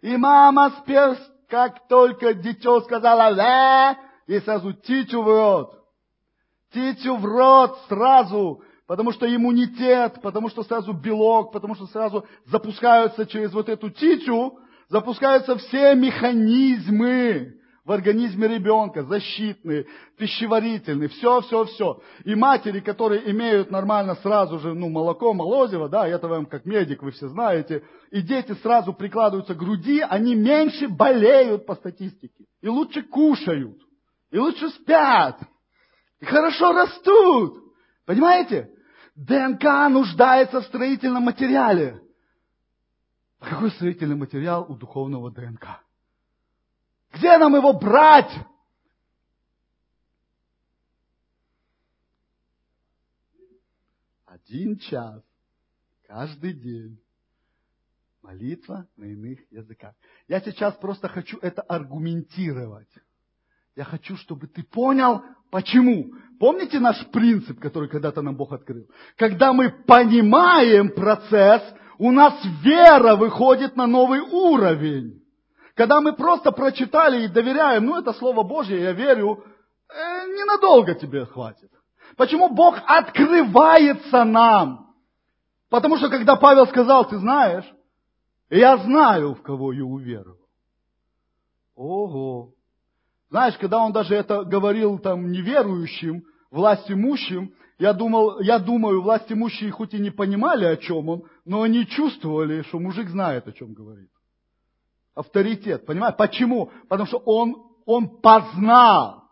И 0.02 0.16
мама 0.16 0.70
сперс, 0.82 1.18
как 1.48 1.88
только 1.88 2.34
дитё 2.34 2.80
сказала 2.82 3.30
«ле», 3.30 3.98
и 4.26 4.40
сразу 4.40 4.72
титю 4.74 5.22
в 5.22 5.26
рот. 5.26 5.84
Титю 6.72 7.16
в 7.16 7.24
рот 7.24 7.78
сразу 7.88 8.62
потому 8.86 9.12
что 9.12 9.32
иммунитет, 9.32 10.20
потому 10.22 10.48
что 10.48 10.62
сразу 10.62 10.92
белок, 10.92 11.52
потому 11.52 11.74
что 11.74 11.86
сразу 11.86 12.24
запускаются 12.46 13.26
через 13.26 13.52
вот 13.52 13.68
эту 13.68 13.90
титю, 13.90 14.58
запускаются 14.88 15.56
все 15.56 15.94
механизмы 15.94 17.54
в 17.84 17.92
организме 17.92 18.48
ребенка, 18.48 19.02
защитные, 19.02 19.86
пищеварительные, 20.16 21.08
все, 21.08 21.42
все, 21.42 21.64
все. 21.64 22.00
И 22.24 22.34
матери, 22.34 22.80
которые 22.80 23.30
имеют 23.30 23.70
нормально 23.70 24.14
сразу 24.16 24.58
же, 24.58 24.72
ну, 24.72 24.88
молоко, 24.88 25.34
молозиво, 25.34 25.88
да, 25.88 26.08
это 26.08 26.26
вам 26.26 26.46
как 26.46 26.64
медик, 26.64 27.02
вы 27.02 27.10
все 27.10 27.28
знаете, 27.28 27.84
и 28.10 28.22
дети 28.22 28.52
сразу 28.62 28.94
прикладываются 28.94 29.54
к 29.54 29.58
груди, 29.58 30.00
они 30.00 30.34
меньше 30.34 30.88
болеют 30.88 31.66
по 31.66 31.74
статистике, 31.74 32.44
и 32.62 32.68
лучше 32.68 33.02
кушают, 33.02 33.76
и 34.30 34.38
лучше 34.38 34.70
спят, 34.70 35.40
и 36.20 36.24
хорошо 36.24 36.72
растут. 36.72 37.64
Понимаете? 38.06 38.73
ДНК 39.14 39.64
нуждается 39.90 40.60
в 40.60 40.64
строительном 40.64 41.24
материале. 41.24 42.02
А 43.38 43.48
какой 43.48 43.70
строительный 43.70 44.16
материал 44.16 44.64
у 44.70 44.76
духовного 44.76 45.30
ДНК? 45.30 45.80
Где 47.12 47.38
нам 47.38 47.54
его 47.54 47.72
брать? 47.72 48.32
Один 54.24 54.78
час 54.78 55.22
каждый 56.06 56.54
день. 56.54 57.00
Молитва 58.20 58.88
на 58.96 59.04
иных 59.04 59.38
языках. 59.52 59.94
Я 60.28 60.40
сейчас 60.40 60.74
просто 60.76 61.08
хочу 61.08 61.38
это 61.38 61.60
аргументировать. 61.62 62.88
Я 63.76 63.84
хочу, 63.84 64.16
чтобы 64.16 64.46
ты 64.46 64.62
понял, 64.62 65.22
почему. 65.54 66.06
Помните 66.40 66.80
наш 66.80 67.06
принцип, 67.12 67.60
который 67.60 67.88
когда-то 67.88 68.22
нам 68.22 68.34
Бог 68.34 68.52
открыл? 68.52 68.88
Когда 69.16 69.52
мы 69.52 69.70
понимаем 69.70 70.90
процесс, 70.90 71.62
у 71.96 72.10
нас 72.10 72.34
вера 72.64 73.14
выходит 73.14 73.76
на 73.76 73.86
новый 73.86 74.18
уровень. 74.18 75.22
Когда 75.76 76.00
мы 76.00 76.12
просто 76.12 76.50
прочитали 76.50 77.24
и 77.24 77.28
доверяем, 77.28 77.86
ну 77.86 77.96
это 78.00 78.12
Слово 78.14 78.42
Божье, 78.42 78.82
я 78.82 78.90
верю, 78.90 79.44
э, 79.88 80.26
ненадолго 80.26 80.96
тебе 80.96 81.24
хватит. 81.24 81.70
Почему 82.16 82.48
Бог 82.48 82.74
открывается 82.84 84.24
нам? 84.24 84.92
Потому 85.70 85.98
что 85.98 86.08
когда 86.08 86.34
Павел 86.34 86.66
сказал, 86.66 87.08
ты 87.08 87.16
знаешь, 87.18 87.72
я 88.50 88.76
знаю, 88.78 89.34
в 89.34 89.42
кого 89.42 89.72
я 89.72 89.84
уверовал. 89.84 90.48
Ого, 91.76 92.53
знаешь, 93.30 93.56
когда 93.58 93.80
он 93.80 93.92
даже 93.92 94.14
это 94.14 94.44
говорил 94.44 94.98
там 94.98 95.30
неверующим, 95.30 96.24
власть 96.50 96.90
имущим, 96.90 97.52
я, 97.78 97.92
думал, 97.92 98.40
я 98.40 98.58
думаю, 98.58 99.02
власть 99.02 99.30
имущие 99.30 99.70
хоть 99.70 99.94
и 99.94 99.98
не 99.98 100.10
понимали, 100.10 100.64
о 100.64 100.76
чем 100.76 101.08
он, 101.08 101.24
но 101.44 101.62
они 101.62 101.86
чувствовали, 101.86 102.62
что 102.62 102.78
мужик 102.78 103.08
знает, 103.08 103.48
о 103.48 103.52
чем 103.52 103.74
говорит. 103.74 104.10
Авторитет, 105.14 105.84
понимаешь? 105.86 106.16
Почему? 106.16 106.70
Потому 106.88 107.06
что 107.06 107.18
он, 107.18 107.56
он 107.86 108.20
познал. 108.20 109.24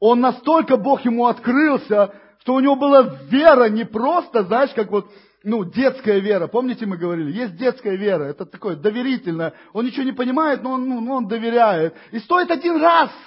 Он 0.00 0.20
настолько 0.20 0.76
Бог 0.76 1.04
ему 1.04 1.26
открылся, 1.26 2.14
что 2.40 2.54
у 2.54 2.60
него 2.60 2.76
была 2.76 3.02
вера 3.30 3.68
не 3.70 3.84
просто, 3.84 4.44
знаешь, 4.44 4.72
как 4.74 4.90
вот, 4.90 5.10
ну, 5.42 5.64
детская 5.64 6.18
вера. 6.20 6.46
Помните, 6.46 6.84
мы 6.84 6.98
говорили, 6.98 7.32
есть 7.32 7.56
детская 7.56 7.96
вера, 7.96 8.24
это 8.24 8.44
такое 8.44 8.76
доверительное. 8.76 9.54
Он 9.72 9.86
ничего 9.86 10.04
не 10.04 10.12
понимает, 10.12 10.62
но 10.62 10.72
он, 10.72 10.86
ну, 10.86 11.12
он 11.12 11.26
доверяет. 11.26 11.94
И 12.12 12.18
стоит 12.18 12.50
один 12.50 12.76
раз– 12.80 13.10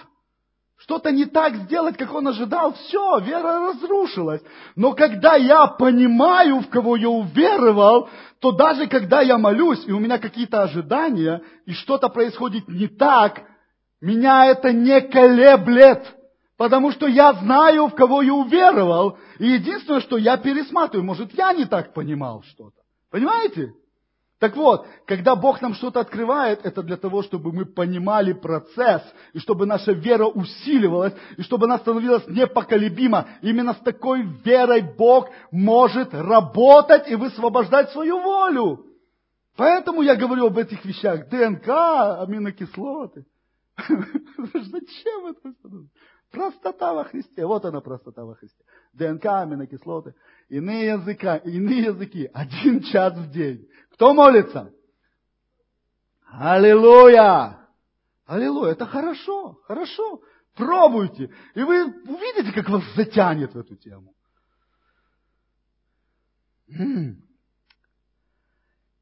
что-то 0.89 1.11
не 1.11 1.25
так 1.25 1.55
сделать, 1.55 1.97
как 1.97 2.11
он 2.15 2.27
ожидал, 2.27 2.73
все, 2.73 3.19
вера 3.19 3.69
разрушилась. 3.69 4.41
Но 4.75 4.93
когда 4.93 5.35
я 5.35 5.67
понимаю, 5.67 6.61
в 6.61 6.69
кого 6.69 6.95
я 6.95 7.09
уверовал, 7.09 8.09
то 8.39 8.53
даже 8.53 8.87
когда 8.87 9.21
я 9.21 9.37
молюсь, 9.37 9.83
и 9.85 9.91
у 9.91 9.99
меня 9.99 10.17
какие-то 10.17 10.63
ожидания, 10.63 11.43
и 11.67 11.73
что-то 11.73 12.09
происходит 12.09 12.67
не 12.67 12.87
так, 12.87 13.43
меня 14.01 14.47
это 14.47 14.73
не 14.73 14.99
колеблет. 15.01 16.03
Потому 16.57 16.91
что 16.91 17.05
я 17.05 17.33
знаю, 17.33 17.85
в 17.85 17.93
кого 17.93 18.23
я 18.23 18.33
уверовал. 18.33 19.19
И 19.37 19.45
единственное, 19.45 20.01
что 20.01 20.17
я 20.17 20.37
пересматриваю, 20.37 21.05
может, 21.05 21.37
я 21.37 21.53
не 21.53 21.65
так 21.65 21.93
понимал 21.93 22.41
что-то. 22.41 22.81
Понимаете? 23.11 23.73
Так 24.39 24.55
вот, 24.55 24.87
когда 25.05 25.35
Бог 25.35 25.61
нам 25.61 25.73
что-то 25.73 25.99
открывает, 25.99 26.65
это 26.65 26.81
для 26.81 26.95
того, 26.95 27.23
чтобы 27.23 27.51
мы 27.51 27.65
понимали 27.65 28.31
процесс, 28.31 29.01
и 29.33 29.39
чтобы 29.39 29.65
наша 29.65 29.91
вера 29.91 30.25
усиливалась, 30.27 31.13
и 31.35 31.41
чтобы 31.41 31.65
она 31.65 31.77
становилась 31.77 32.25
непоколебима. 32.27 33.27
Именно 33.41 33.73
с 33.73 33.79
такой 33.79 34.23
верой 34.45 34.81
Бог 34.81 35.29
может 35.51 36.13
работать 36.13 37.09
и 37.09 37.15
высвобождать 37.15 37.91
свою 37.91 38.21
волю. 38.21 38.85
Поэтому 39.57 40.01
я 40.01 40.15
говорю 40.15 40.45
об 40.45 40.57
этих 40.57 40.85
вещах. 40.85 41.27
ДНК, 41.27 41.67
аминокислоты. 41.67 43.25
Зачем 43.77 45.25
это? 45.25 45.53
Простота 46.31 46.93
во 46.93 47.03
Христе. 47.03 47.45
Вот 47.45 47.65
она 47.65 47.81
простота 47.81 48.23
во 48.23 48.35
Христе. 48.35 48.63
ДНК, 48.93 49.25
аминокислоты. 49.25 50.13
Иные 50.47 50.85
иные 51.43 51.81
языки. 51.81 52.29
Один 52.33 52.81
час 52.83 53.17
в 53.17 53.31
день. 53.31 53.67
Кто 53.99 54.13
молится? 54.13 54.73
Аллилуйя! 56.31 57.67
Аллилуйя! 58.25 58.71
Это 58.71 58.85
хорошо, 58.85 59.59
хорошо. 59.65 60.21
Пробуйте. 60.55 61.29
И 61.53 61.61
вы 61.61 61.83
увидите, 61.83 62.53
как 62.53 62.69
вас 62.69 62.81
затянет 62.95 63.53
в 63.53 63.59
эту 63.59 63.75
тему. 63.75 64.15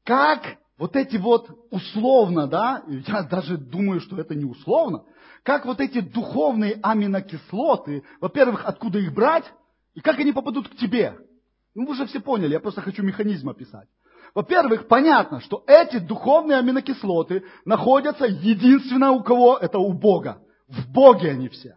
Как 0.02 0.58
вот 0.78 0.96
эти 0.96 1.16
вот 1.16 1.48
условно, 1.70 2.48
да, 2.48 2.82
я 2.88 3.22
даже 3.22 3.56
думаю, 3.56 4.00
что 4.00 4.18
это 4.18 4.34
не 4.34 4.46
условно, 4.46 5.04
как 5.44 5.64
вот 5.64 5.78
эти 5.78 6.00
духовные 6.00 6.80
аминокислоты, 6.82 8.02
во-первых, 8.20 8.64
откуда 8.64 8.98
их 8.98 9.14
брать, 9.14 9.44
и 9.94 10.00
как 10.00 10.18
они 10.18 10.32
попадут 10.32 10.68
к 10.68 10.76
тебе. 10.76 11.16
Ну, 11.76 11.86
вы 11.86 11.92
уже 11.92 12.06
все 12.06 12.18
поняли, 12.18 12.54
я 12.54 12.58
просто 12.58 12.80
хочу 12.80 13.04
механизм 13.04 13.48
описать. 13.48 13.88
Во-первых, 14.34 14.88
понятно, 14.88 15.40
что 15.40 15.64
эти 15.66 15.98
духовные 15.98 16.58
аминокислоты 16.58 17.44
находятся 17.64 18.26
единственно 18.26 19.12
у 19.12 19.22
кого? 19.22 19.56
Это 19.56 19.78
у 19.78 19.92
Бога. 19.92 20.42
В 20.68 20.90
Боге 20.92 21.30
они 21.30 21.48
все. 21.48 21.76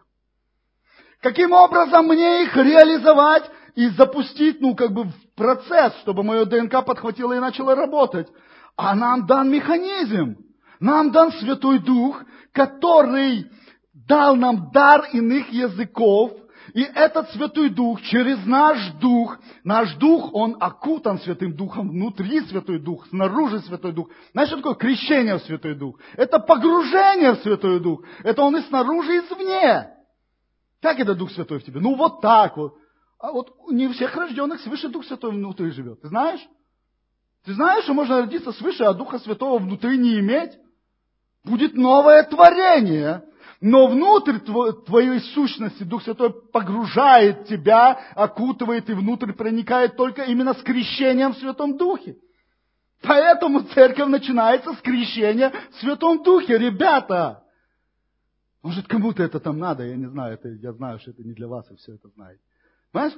Каким 1.20 1.52
образом 1.52 2.06
мне 2.06 2.44
их 2.44 2.56
реализовать 2.56 3.48
и 3.74 3.88
запустить, 3.88 4.60
ну, 4.60 4.74
как 4.74 4.92
бы 4.92 5.04
в 5.04 5.34
процесс, 5.36 5.94
чтобы 6.00 6.22
мое 6.22 6.44
ДНК 6.44 6.84
подхватило 6.84 7.32
и 7.32 7.38
начало 7.38 7.74
работать? 7.74 8.28
А 8.76 8.94
нам 8.94 9.26
дан 9.26 9.50
механизм. 9.50 10.36
Нам 10.80 11.12
дан 11.12 11.32
Святой 11.32 11.78
Дух, 11.78 12.22
который 12.52 13.50
дал 13.94 14.34
нам 14.36 14.70
дар 14.72 15.08
иных 15.12 15.48
языков, 15.50 16.32
и 16.74 16.82
этот 16.82 17.30
Святой 17.32 17.68
Дух 17.68 18.00
через 18.02 18.44
наш 18.46 18.92
Дух, 18.92 19.38
наш 19.62 19.94
Дух, 19.96 20.30
он 20.32 20.56
окутан 20.58 21.18
Святым 21.18 21.54
Духом, 21.54 21.90
внутри 21.90 22.40
Святой 22.42 22.78
Дух, 22.78 23.06
снаружи 23.08 23.60
Святой 23.60 23.92
Дух. 23.92 24.08
Знаешь, 24.32 24.48
что 24.48 24.56
такое 24.58 24.74
крещение 24.74 25.36
в 25.38 25.42
Святой 25.42 25.74
Дух? 25.74 25.98
Это 26.14 26.38
погружение 26.38 27.32
в 27.32 27.42
Святой 27.42 27.78
Дух. 27.80 28.02
Это 28.22 28.42
он 28.42 28.56
и 28.56 28.62
снаружи, 28.62 29.16
и 29.16 29.18
извне. 29.18 29.90
Как 30.80 30.98
это 30.98 31.14
Дух 31.14 31.30
Святой 31.32 31.58
в 31.58 31.64
тебе? 31.64 31.80
Ну 31.80 31.94
вот 31.94 32.22
так 32.22 32.56
вот. 32.56 32.74
А 33.18 33.32
вот 33.32 33.54
не 33.70 33.86
у 33.86 33.92
всех 33.92 34.16
рожденных 34.16 34.60
свыше 34.60 34.88
Дух 34.88 35.04
Святой 35.04 35.32
внутри 35.32 35.70
живет. 35.70 36.00
Ты 36.00 36.08
знаешь? 36.08 36.40
Ты 37.44 37.54
знаешь, 37.54 37.84
что 37.84 37.92
можно 37.92 38.20
родиться 38.20 38.52
свыше, 38.52 38.84
а 38.84 38.94
Духа 38.94 39.18
Святого 39.18 39.58
внутри 39.58 39.98
не 39.98 40.18
иметь? 40.20 40.52
Будет 41.44 41.74
новое 41.74 42.22
творение. 42.22 43.24
Но 43.64 43.86
внутрь 43.86 44.40
твоей 44.40 45.20
сущности 45.20 45.84
Дух 45.84 46.02
Святой 46.02 46.32
погружает 46.52 47.46
тебя, 47.46 47.92
окутывает 48.16 48.90
и 48.90 48.92
внутрь 48.92 49.32
проникает 49.32 49.96
только 49.96 50.24
именно 50.24 50.52
с 50.52 50.62
крещением 50.62 51.32
в 51.32 51.38
Святом 51.38 51.76
Духе. 51.76 52.16
Поэтому 53.02 53.60
церковь 53.60 54.08
начинается 54.08 54.72
с 54.72 54.78
крещения 54.78 55.52
в 55.70 55.76
Святом 55.76 56.24
Духе. 56.24 56.58
Ребята, 56.58 57.44
может 58.64 58.88
кому-то 58.88 59.22
это 59.22 59.38
там 59.38 59.60
надо, 59.60 59.84
я 59.84 59.94
не 59.94 60.06
знаю, 60.06 60.34
это, 60.34 60.48
я 60.48 60.72
знаю, 60.72 60.98
что 60.98 61.12
это 61.12 61.22
не 61.22 61.32
для 61.32 61.46
вас, 61.46 61.70
и 61.70 61.76
все 61.76 61.94
это 61.94 62.08
знаете. 62.16 62.40
Понимаешь? 62.90 63.14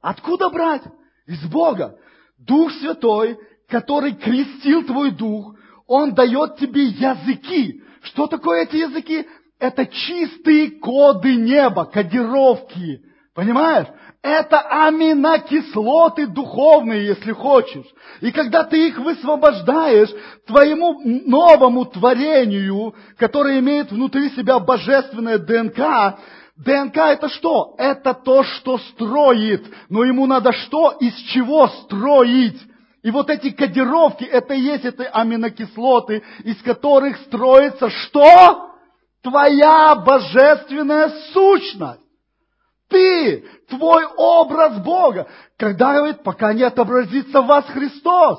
Откуда 0.00 0.48
брать? 0.48 0.84
Из 1.26 1.44
Бога. 1.46 1.98
Дух 2.38 2.70
Святой, 2.74 3.36
который 3.66 4.14
крестил 4.14 4.84
твой 4.84 5.10
дух, 5.10 5.56
Он 5.88 6.14
дает 6.14 6.56
тебе 6.56 6.84
языки. 6.84 7.82
Что 8.04 8.26
такое 8.26 8.64
эти 8.64 8.76
языки? 8.76 9.26
Это 9.58 9.86
чистые 9.86 10.72
коды 10.72 11.36
неба, 11.36 11.84
кодировки. 11.86 13.02
Понимаешь? 13.34 13.88
Это 14.22 14.60
аминокислоты 14.86 16.26
духовные, 16.28 17.06
если 17.06 17.32
хочешь. 17.32 17.86
И 18.20 18.30
когда 18.32 18.64
ты 18.64 18.88
их 18.88 18.98
высвобождаешь 18.98 20.08
твоему 20.46 21.00
новому 21.02 21.84
творению, 21.84 22.94
которое 23.18 23.58
имеет 23.58 23.90
внутри 23.90 24.30
себя 24.30 24.58
божественное 24.58 25.38
ДНК, 25.38 26.18
ДНК 26.56 26.96
это 26.96 27.28
что? 27.28 27.74
Это 27.76 28.14
то, 28.14 28.44
что 28.44 28.78
строит. 28.78 29.66
Но 29.88 30.04
ему 30.04 30.26
надо 30.26 30.52
что? 30.52 30.92
Из 31.00 31.14
чего 31.32 31.68
строить? 31.68 32.60
И 33.04 33.10
вот 33.10 33.28
эти 33.28 33.50
кодировки, 33.50 34.24
это 34.24 34.54
и 34.54 34.60
есть 34.60 34.86
эти 34.86 35.02
аминокислоты, 35.12 36.22
из 36.42 36.60
которых 36.62 37.18
строится 37.18 37.90
что? 37.90 38.70
Твоя 39.22 39.94
божественная 39.94 41.10
сущность. 41.34 42.00
Ты, 42.88 43.44
твой 43.68 44.06
образ 44.16 44.78
Бога. 44.78 45.26
Когда 45.58 45.92
говорит, 45.92 46.22
пока 46.22 46.54
не 46.54 46.62
отобразится 46.62 47.42
в 47.42 47.46
вас 47.46 47.66
Христос. 47.66 48.38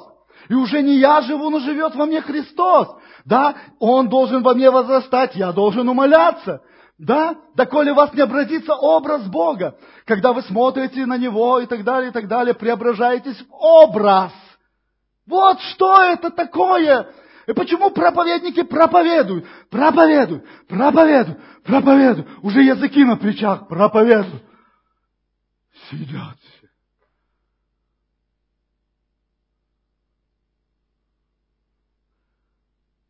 И 0.49 0.55
уже 0.55 0.81
не 0.81 0.95
я 0.95 1.21
живу, 1.21 1.51
но 1.51 1.59
живет 1.59 1.93
во 1.93 2.07
мне 2.07 2.21
Христос. 2.21 2.87
Да, 3.23 3.53
Он 3.77 4.09
должен 4.09 4.41
во 4.41 4.55
мне 4.55 4.71
возрастать, 4.71 5.35
я 5.35 5.51
должен 5.51 5.87
умоляться. 5.87 6.63
Да? 6.97 7.35
Доколе 7.55 7.93
вас 7.93 8.13
не 8.15 8.21
обратится 8.21 8.73
образ 8.73 9.27
Бога. 9.27 9.77
Когда 10.05 10.33
вы 10.33 10.41
смотрите 10.41 11.05
на 11.05 11.17
Него 11.17 11.59
и 11.59 11.67
так 11.67 11.83
далее, 11.83 12.09
и 12.09 12.13
так 12.13 12.27
далее, 12.27 12.55
преображаетесь 12.55 13.39
в 13.41 13.53
образ. 13.53 14.31
Вот 15.25 15.59
что 15.61 16.01
это 16.01 16.29
такое. 16.29 17.11
И 17.47 17.53
почему 17.53 17.91
проповедники 17.91 18.63
проповедуют, 18.63 19.45
проповедуют, 19.69 20.45
проповедуют, 20.67 21.63
проповедуют. 21.63 22.27
Уже 22.43 22.61
языки 22.61 23.03
на 23.03 23.17
плечах 23.17 23.67
проповедуют. 23.67 24.43
Сидят 25.89 26.37
все. 26.39 26.69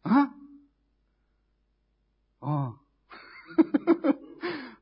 А? 0.03 0.27
А. 2.41 2.73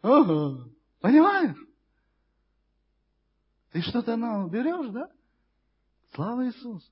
Ага. 0.02 0.66
Понимаешь? 1.02 1.58
Ты 3.72 3.82
что-то 3.82 4.16
ну, 4.16 4.48
берешь, 4.48 4.90
да? 4.92 5.10
Слава 6.14 6.46
Иисусу. 6.46 6.92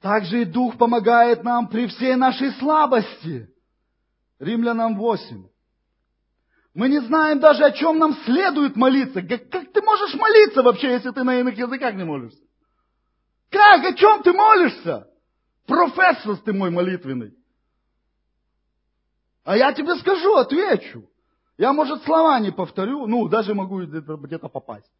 Также 0.00 0.42
и 0.42 0.44
Дух 0.44 0.78
помогает 0.78 1.42
нам 1.42 1.68
при 1.68 1.86
всей 1.88 2.14
нашей 2.14 2.52
слабости. 2.52 3.48
Римлянам 4.38 4.96
8. 4.96 5.44
Мы 6.74 6.88
не 6.88 7.00
знаем 7.00 7.40
даже, 7.40 7.64
о 7.64 7.72
чем 7.72 7.98
нам 7.98 8.14
следует 8.24 8.76
молиться. 8.76 9.20
Как, 9.22 9.48
как 9.50 9.72
ты 9.72 9.82
можешь 9.82 10.14
молиться 10.14 10.62
вообще, 10.62 10.92
если 10.92 11.10
ты 11.10 11.24
на 11.24 11.40
иных 11.40 11.58
языках 11.58 11.94
не 11.94 12.04
молишься? 12.04 12.38
Как? 13.50 13.84
О 13.84 13.92
чем 13.94 14.22
ты 14.22 14.32
молишься? 14.32 15.08
Профессор 15.66 16.36
ты 16.36 16.52
мой 16.52 16.70
молитвенный. 16.70 17.34
А 19.44 19.56
я 19.56 19.72
тебе 19.72 19.96
скажу, 19.96 20.36
отвечу. 20.36 21.10
Я, 21.56 21.72
может, 21.72 22.04
слова 22.04 22.38
не 22.38 22.52
повторю, 22.52 23.06
ну, 23.08 23.26
даже 23.28 23.54
могу 23.54 23.80
где-то 23.82 24.48
попасть. 24.48 24.90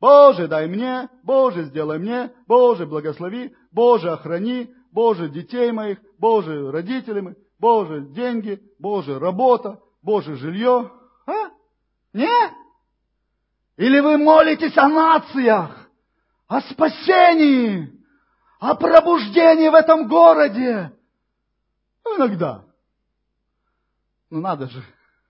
Боже, 0.00 0.48
дай 0.48 0.66
мне, 0.66 1.08
Боже, 1.22 1.64
сделай 1.64 1.98
мне, 1.98 2.32
Боже, 2.46 2.86
благослови, 2.86 3.54
Боже, 3.72 4.10
охрани, 4.10 4.74
Боже, 4.92 5.28
детей 5.28 5.70
моих, 5.70 5.98
Боже, 6.18 6.70
родителей 6.70 7.20
моих, 7.20 7.36
Боже, 7.58 8.02
деньги, 8.02 8.60
Боже, 8.78 9.18
работа, 9.18 9.80
Боже, 10.02 10.36
жилье. 10.36 10.90
А? 11.26 11.50
Нет? 12.12 12.52
Или 13.76 14.00
вы 14.00 14.18
молитесь 14.18 14.76
о 14.76 14.88
нациях, 14.88 15.88
о 16.48 16.60
спасении, 16.62 17.92
о 18.58 18.74
пробуждении 18.74 19.68
в 19.68 19.74
этом 19.74 20.08
городе. 20.08 20.92
Ну, 22.04 22.16
иногда. 22.16 22.64
Ну, 24.30 24.40
надо 24.40 24.68
же 24.68 24.82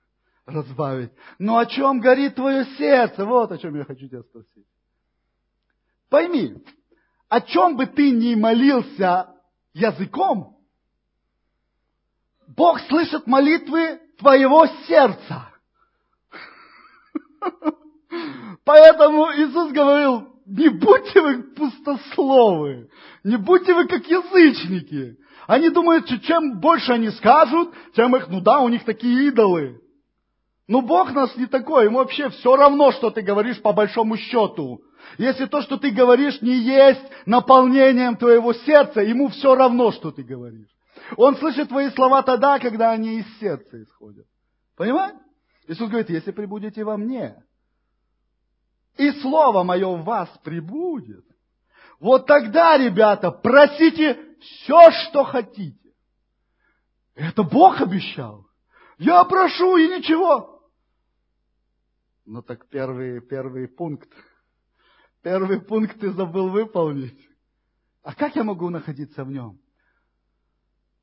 разбавить. 0.47 1.13
Но 1.39 1.59
о 1.59 1.67
чем 1.67 2.01
горит 2.01 2.37
твое 2.37 2.65
сердце? 2.77 3.25
Вот 3.25 3.53
о 3.53 3.59
чем 3.59 3.77
я 3.77 3.85
хочу 3.85 4.09
тебя 4.09 4.23
спросить. 4.23 4.67
Пойми, 6.09 6.57
о 7.31 7.41
чем 7.41 7.77
бы 7.77 7.87
ты 7.87 8.11
ни 8.11 8.35
молился 8.35 9.29
языком, 9.73 10.59
Бог 12.49 12.81
слышит 12.89 13.27
молитвы 13.29 14.01
твоего 14.19 14.67
сердца. 14.89 15.49
Поэтому 18.65 19.33
Иисус 19.33 19.73
говорил, 19.73 20.29
не 20.45 20.69
будьте 20.71 21.21
вы 21.21 21.43
пустословы, 21.55 22.91
не 23.23 23.37
будьте 23.37 23.75
вы 23.75 23.87
как 23.87 24.05
язычники. 24.07 25.17
Они 25.47 25.71
думают, 25.71 26.07
что 26.07 26.19
чем 26.19 26.59
больше 26.59 26.93
они 26.93 27.11
скажут, 27.11 27.73
тем 27.95 28.15
их, 28.17 28.27
ну 28.29 28.41
да, 28.41 28.59
у 28.59 28.69
них 28.69 28.85
такие 28.85 29.29
идолы. 29.29 29.81
Но 30.67 30.83
Бог 30.83 31.13
нас 31.13 31.37
не 31.37 31.47
такой, 31.47 31.85
ему 31.85 31.99
вообще 31.99 32.29
все 32.31 32.57
равно, 32.57 32.91
что 32.91 33.11
ты 33.11 33.23
говоришь 33.23 33.63
по 33.63 33.73
большому 33.73 34.17
счету. 34.17 34.83
Если 35.19 35.47
то, 35.47 35.63
что 35.63 35.77
ты 35.77 35.91
говоришь, 35.91 36.41
не 36.41 36.57
есть 36.57 37.03
наполнением 37.27 38.17
твоего 38.17 38.53
сердца, 38.53 39.01
ему 39.01 39.29
все 39.29 39.55
равно, 39.55 39.93
что 39.93 40.11
ты 40.11 40.23
говоришь. 40.23 40.69
Он 41.17 41.37
слышит 41.37 41.69
твои 41.69 41.91
слова 41.91 42.23
тогда, 42.23 42.59
когда 42.59 42.93
они 42.93 43.21
из 43.21 43.39
сердца 43.39 43.83
исходят. 43.83 44.27
Понимаешь? 44.77 45.17
Иисус 45.67 45.89
говорит, 45.89 46.11
если 46.11 46.31
прибудете 46.31 46.85
во 46.85 46.97
мне, 46.97 47.43
и 48.97 49.11
Слово 49.21 49.63
Мое 49.63 49.89
в 49.89 50.05
вас 50.05 50.29
прибудет, 50.43 51.25
вот 51.99 52.27
тогда, 52.27 52.79
ребята, 52.79 53.31
просите 53.31 54.19
все, 54.41 54.91
что 54.91 55.25
хотите. 55.25 55.77
Это 57.15 57.43
Бог 57.43 57.81
обещал. 57.81 58.47
Я 58.99 59.25
прошу 59.25 59.77
и 59.77 59.89
ничего. 59.89 60.63
Ну 62.25 62.43
так 62.43 62.69
первый, 62.69 63.21
первый 63.21 63.69
пункт. 63.69 64.09
Первый 65.23 65.61
пункт 65.61 66.01
ты 66.01 66.13
забыл 66.13 66.49
выполнить. 66.49 67.19
А 68.03 68.15
как 68.15 68.37
я 68.37 68.45
могу 68.45 68.71
находиться 68.71 69.25
в 69.25 69.31
нем? 69.31 69.61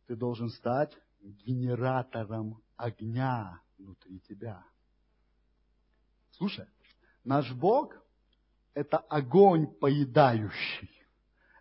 Ты 0.08 0.16
должен 0.16 0.50
стать 0.50 0.98
генератором 1.22 2.62
огня 2.76 3.62
внутри 3.78 4.20
тебя. 4.22 4.64
Слушай, 6.32 6.68
Наш 7.28 7.52
Бог– 7.52 7.94
это 8.74 9.00
огонь 9.00 9.68
поедающий. 9.68 10.90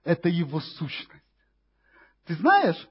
Это 0.04 0.28
Его 0.28 0.60
сущность. 0.60 1.24
Ты 2.24 2.36
знаешь, 2.36 2.88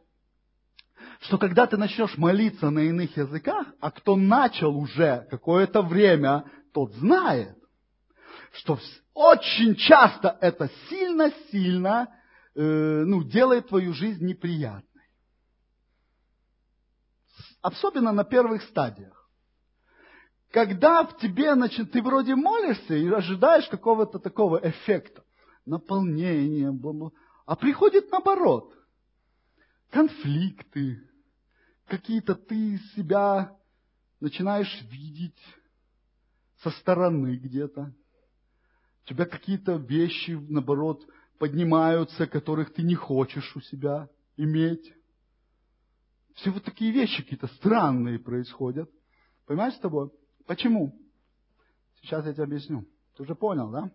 что 1.22 1.38
когда 1.38 1.66
ты 1.66 1.78
начнешь 1.78 2.18
молиться 2.18 2.70
на 2.70 2.80
иных 2.80 3.16
языках, 3.16 3.68
а 3.80 3.92
кто 3.92 4.18
начал 4.18 4.76
уже 4.76 5.26
какое-то 5.30 5.84
время, 5.84 6.44
тот 6.74 6.94
знает, 6.96 7.58
что 8.58 8.80
очень 9.14 9.76
часто 9.76 10.38
это 10.42 10.70
сильно-сильно 10.90 12.14
э, 12.56 12.62
ну, 12.62 13.24
делает 13.24 13.68
твою 13.68 13.94
жизнь 13.94 14.26
неприятной. 14.26 14.84
Особенно 17.62 18.12
на 18.12 18.24
первых 18.24 18.64
стадиях 18.64 19.26
когда 20.56 21.04
в 21.04 21.18
тебе, 21.18 21.54
значит, 21.54 21.92
ты 21.92 22.02
вроде 22.02 22.34
молишься 22.34 22.96
и 22.96 23.10
ожидаешь 23.10 23.68
какого-то 23.68 24.20
такого 24.20 24.58
эффекта, 24.64 25.22
наполнения, 25.66 26.74
а 27.46 27.58
приходит 27.58 28.10
наоборот. 28.10 28.74
Конфликты, 29.90 31.10
какие-то 31.88 32.36
ты 32.36 32.78
себя 32.96 33.54
начинаешь 34.22 34.82
видеть 34.84 35.38
со 36.64 36.72
стороны 36.72 37.36
где-то. 37.36 37.94
У 39.06 39.08
тебя 39.10 39.26
какие-то 39.26 39.76
вещи, 39.76 40.32
наоборот, 40.32 41.08
поднимаются, 41.38 42.26
которых 42.26 42.74
ты 42.74 42.82
не 42.82 42.96
хочешь 42.96 43.56
у 43.56 43.62
себя 43.62 44.10
иметь. 44.36 44.94
Все 46.34 46.50
вот 46.50 46.64
такие 46.64 46.92
вещи 46.92 47.22
какие-то 47.22 47.48
странные 47.48 48.18
происходят. 48.18 48.90
Понимаешь 49.46 49.76
с 49.76 49.80
тобой? 49.80 50.10
Почему? 50.48 51.00
Сейчас 52.02 52.26
я 52.26 52.34
тебе 52.34 52.46
объясню. 52.46 52.88
Ты 53.16 53.24
уже 53.24 53.36
понял, 53.36 53.70
да? 53.70 53.92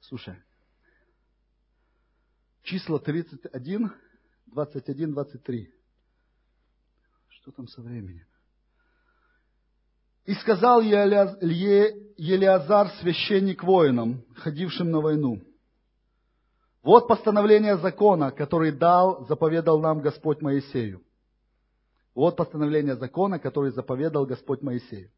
Слушай. 0.00 0.36
Числа 2.64 2.98
31, 2.98 3.92
21, 4.46 5.12
23. 5.12 5.74
Что 7.28 7.52
там 7.52 7.68
со 7.68 7.80
временем? 7.80 8.26
И 10.24 10.34
сказал 10.34 10.82
Елиазар, 12.18 12.90
священник 13.00 13.62
воинам, 13.62 14.24
ходившим 14.34 14.90
на 14.90 15.00
войну, 15.00 15.40
вот 16.82 17.06
постановление 17.06 17.76
закона, 17.76 18.32
который 18.32 18.72
дал, 18.72 19.24
заповедал 19.26 19.78
нам 19.78 20.00
Господь 20.00 20.40
Моисею. 20.40 21.02
Вот 22.14 22.36
постановление 22.36 22.96
закона, 22.96 23.38
который 23.38 23.70
заповедал 23.70 24.26
Господь 24.26 24.62
Моисею. 24.62 25.10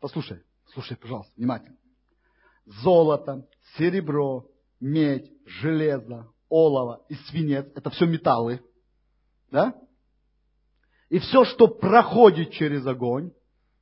Послушай, 0.00 0.42
слушай, 0.72 0.96
пожалуйста, 0.96 1.32
внимательно. 1.36 1.76
Золото, 2.64 3.46
серебро, 3.76 4.48
медь, 4.80 5.30
железо, 5.46 6.28
олово 6.48 7.04
и 7.08 7.14
свинец– 7.14 7.66
это 7.76 7.90
все 7.90 8.06
металлы. 8.06 8.60
Да? 9.50 9.74
И 11.08 11.18
все, 11.20 11.44
что 11.44 11.68
проходит 11.68 12.50
через 12.50 12.84
огонь, 12.84 13.32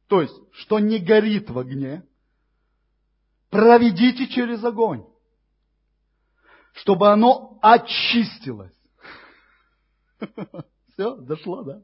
то 0.08 0.20
есть, 0.20 0.34
что 0.52 0.78
не 0.78 0.98
горит 0.98 1.48
в 1.48 1.58
огне, 1.58 2.04
проведите 3.50 4.28
через 4.28 4.64
огонь, 4.64 5.04
чтобы 6.72 7.10
оно 7.10 7.58
очистилось. 7.60 8.72
Все, 10.92 11.16
дошло, 11.16 11.62
да? 11.64 11.82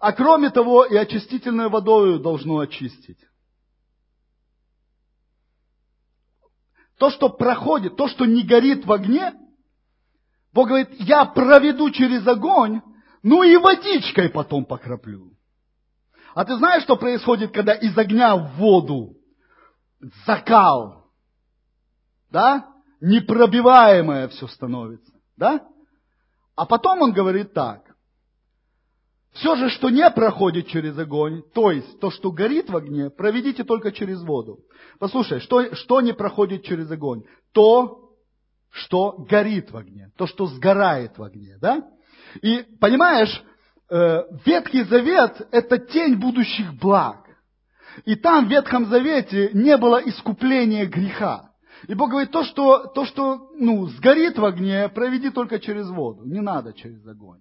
А 0.00 0.12
кроме 0.12 0.50
того, 0.50 0.84
и 0.84 0.96
очистительной 0.96 1.68
водой 1.68 2.20
должно 2.22 2.58
очистить. 2.58 3.18
То, 6.98 7.10
что 7.10 7.28
проходит, 7.28 7.96
то, 7.96 8.08
что 8.08 8.24
не 8.24 8.42
горит 8.42 8.84
в 8.84 8.92
огне, 8.92 9.34
Бог 10.52 10.68
говорит, 10.68 10.88
я 11.00 11.24
проведу 11.24 11.90
через 11.90 12.26
огонь, 12.26 12.82
ну 13.22 13.42
и 13.42 13.56
водичкой 13.56 14.30
потом 14.30 14.64
покроплю. 14.64 15.32
А 16.34 16.44
ты 16.44 16.56
знаешь, 16.56 16.82
что 16.82 16.96
происходит, 16.96 17.52
когда 17.52 17.74
из 17.74 17.96
огня 17.96 18.36
в 18.36 18.56
воду 18.56 19.19
закал? 20.26 21.06
Да? 22.30 22.66
Непробиваемое 23.00 24.28
все 24.28 24.46
становится. 24.48 25.12
Да? 25.36 25.66
А 26.56 26.66
потом 26.66 27.02
он 27.02 27.12
говорит 27.12 27.52
так. 27.54 27.82
Все 29.32 29.54
же, 29.54 29.70
что 29.70 29.90
не 29.90 30.10
проходит 30.10 30.66
через 30.66 30.98
огонь, 30.98 31.42
то 31.54 31.70
есть 31.70 32.00
то, 32.00 32.10
что 32.10 32.32
горит 32.32 32.68
в 32.68 32.76
огне, 32.76 33.10
проведите 33.10 33.62
только 33.62 33.92
через 33.92 34.22
воду. 34.22 34.58
Послушай, 34.98 35.38
что, 35.40 35.74
что 35.76 36.00
не 36.00 36.12
проходит 36.12 36.64
через 36.64 36.90
огонь? 36.90 37.22
То, 37.52 38.10
что 38.70 39.12
горит 39.28 39.70
в 39.70 39.76
огне, 39.76 40.10
то, 40.16 40.26
что 40.26 40.46
сгорает 40.46 41.16
в 41.16 41.22
огне, 41.22 41.56
да? 41.60 41.88
И 42.42 42.64
понимаешь, 42.80 43.42
Э, 43.90 44.22
Ветхий 44.46 44.84
Завет– 44.84 45.48
это 45.50 45.78
тень 45.78 46.16
будущих 46.16 46.74
благ. 46.74 47.19
И 48.04 48.14
там 48.14 48.46
в 48.46 48.50
Ветхом 48.50 48.86
Завете 48.86 49.50
не 49.52 49.76
было 49.76 49.96
искупления 49.96 50.86
греха. 50.86 51.50
И 51.88 51.94
Бог 51.94 52.10
говорит, 52.10 52.30
то, 52.30 52.44
что, 52.44 52.86
то, 52.86 53.04
что 53.04 53.50
ну, 53.54 53.86
сгорит 53.86 54.38
в 54.38 54.44
огне, 54.44 54.88
проведи 54.88 55.30
только 55.30 55.58
через 55.58 55.88
воду. 55.88 56.24
Не 56.24 56.40
надо 56.40 56.72
через 56.72 57.06
огонь. 57.06 57.40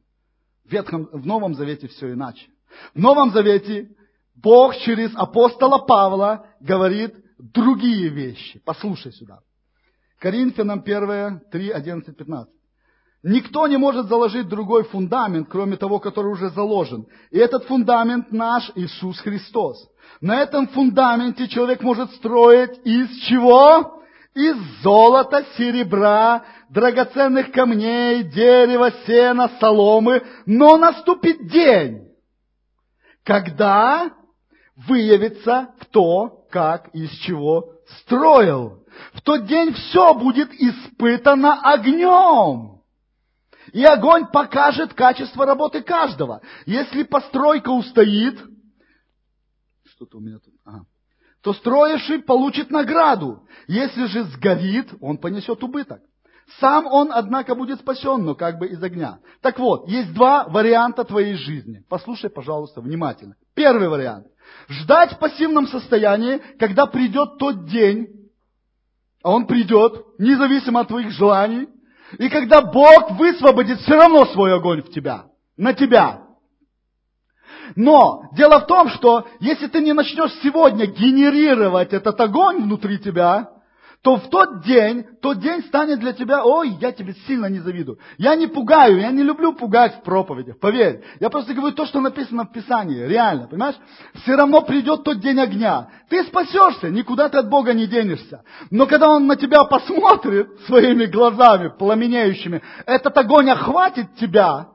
В, 0.66 0.72
Ветхом, 0.72 1.10
в 1.12 1.26
Новом 1.26 1.56
Завете 1.56 1.88
все 1.88 2.14
иначе. 2.14 2.48
В 2.94 3.00
Новом 3.00 3.32
Завете 3.32 3.90
Бог 4.36 4.76
через 4.78 5.12
апостола 5.16 5.80
Павла 5.80 6.46
говорит 6.62 7.14
другие 7.38 8.10
вещи. 8.10 8.62
Послушай 8.66 9.12
сюда. 9.12 9.40
Коринфянам 10.20 10.82
1, 10.86 11.42
3, 11.52 11.70
11, 11.70 12.18
15. 12.18 12.54
Никто 13.24 13.68
не 13.68 13.78
может 13.78 14.08
заложить 14.08 14.48
другой 14.48 14.84
фундамент, 14.84 15.50
кроме 15.50 15.76
того, 15.76 16.00
который 16.00 16.32
уже 16.32 16.50
заложен. 16.52 17.06
И 17.32 17.38
этот 17.38 17.66
фундамент 17.66 18.32
наш 18.32 18.72
Иисус 18.76 19.20
Христос. 19.20 19.90
На 20.22 20.42
этом 20.42 20.68
фундаменте 20.68 21.48
человек 21.48 21.82
может 21.82 22.12
строить 22.16 22.80
из 22.84 23.10
чего? 23.28 24.04
Из 24.36 24.56
золота, 24.82 25.46
серебра, 25.58 26.44
драгоценных 26.70 27.52
камней, 27.52 28.24
дерева, 28.24 28.92
сена, 29.06 29.50
соломы. 29.60 30.24
Но 30.46 30.78
наступит 30.78 31.48
день, 31.48 32.10
когда 33.24 34.12
выявится, 34.88 35.70
кто, 35.82 36.46
как, 36.52 36.90
из 36.94 37.12
чего 37.20 37.74
строил. 38.02 38.84
В 39.14 39.22
тот 39.22 39.46
день 39.46 39.74
все 39.74 40.14
будет 40.14 40.54
испытано 40.54 41.62
огнем. 41.62 42.80
И 43.74 43.84
огонь 43.84 44.26
покажет 44.28 44.94
качество 44.94 45.46
работы 45.46 45.82
каждого. 45.82 46.42
Если 46.66 47.04
постройка 47.04 47.70
устоит, 47.70 48.40
что-то 50.00 50.18
у 50.18 50.22
меня 50.22 50.40
тут, 50.40 50.54
ага, 50.64 50.86
то 51.42 51.54
строящий 51.54 52.20
получит 52.20 52.72
награду. 52.72 53.44
Если 53.68 54.06
же 54.06 54.24
сгорит, 54.24 54.94
он 55.02 55.18
понесет 55.18 55.62
убыток. 55.62 56.02
Сам 56.60 56.88
он, 56.88 57.12
однако, 57.12 57.54
будет 57.54 57.82
спасен, 57.82 58.24
но 58.24 58.34
как 58.34 58.60
бы 58.60 58.68
из 58.68 58.82
огня. 58.82 59.20
Так 59.42 59.60
вот, 59.60 59.88
есть 59.90 60.14
два 60.14 60.46
варианта 60.48 61.04
твоей 61.04 61.36
жизни. 61.36 61.84
Послушай, 61.90 62.30
пожалуйста, 62.30 62.82
внимательно. 62.82 63.36
Первый 63.54 63.90
вариант. 63.90 64.28
Ждать 64.70 65.14
в 65.14 65.20
пассивном 65.20 65.68
состоянии, 65.68 66.42
когда 66.58 66.86
придет 66.86 67.38
тот 67.38 67.66
день, 67.66 68.08
а 69.22 69.32
он 69.32 69.48
придет, 69.48 70.06
независимо 70.18 70.80
от 70.80 70.88
твоих 70.88 71.12
желаний, 71.12 71.68
и 72.18 72.30
когда 72.30 72.62
Бог 72.62 73.12
высвободит 73.12 73.80
все 73.82 73.96
равно 73.96 74.26
свой 74.28 74.56
огонь 74.56 74.82
в 74.82 74.92
тебя, 74.92 75.26
на 75.58 75.74
тебя. 75.74 76.29
Но 77.76 78.24
дело 78.34 78.60
в 78.60 78.68
том, 78.68 78.90
что 78.90 79.28
если 79.40 79.68
ты 79.68 79.82
не 79.82 79.94
начнешь 79.94 80.34
сегодня 80.42 80.86
генерировать 80.86 81.94
этот 81.94 82.20
огонь 82.20 82.64
внутри 82.64 83.00
тебя, 83.00 83.50
то 84.02 84.16
в 84.16 84.30
тот 84.30 84.64
день, 84.64 85.06
тот 85.22 85.40
день 85.40 85.62
станет 85.64 86.00
для 86.00 86.14
тебя, 86.14 86.46
ой, 86.46 86.70
я 86.80 86.94
тебе 86.94 87.14
сильно 87.28 87.48
не 87.48 87.60
завидую. 87.60 88.00
Я 88.18 88.36
не 88.36 88.48
пугаю, 88.48 89.02
я 89.02 89.12
не 89.12 89.24
люблю 89.24 89.52
пугать 89.52 89.98
в 89.98 90.04
проповедях, 90.04 90.58
поверь. 90.58 91.04
Я 91.20 91.30
просто 91.30 91.54
говорю 91.54 91.76
то, 91.76 91.86
что 91.86 92.00
написано 92.00 92.46
в 92.46 92.54
Писании, 92.54 93.06
реально, 93.06 93.48
понимаешь? 93.48 93.76
Все 94.22 94.36
равно 94.36 94.62
придет 94.62 95.04
тот 95.04 95.20
день 95.20 95.40
огня. 95.40 95.90
Ты 96.10 96.24
спасешься, 96.24 96.90
никуда 96.90 97.28
ты 97.28 97.40
от 97.40 97.50
Бога 97.50 97.74
не 97.74 97.88
денешься. 97.88 98.44
Но 98.72 98.88
когда 98.88 99.10
Он 99.10 99.28
на 99.28 99.36
тебя 99.36 99.66
посмотрит 99.66 100.48
своими 100.66 101.06
глазами 101.06 101.70
пламенеющими, 101.78 102.62
этот 102.86 103.18
огонь 103.18 103.50
охватит 103.50 104.16
тебя, 104.16 104.70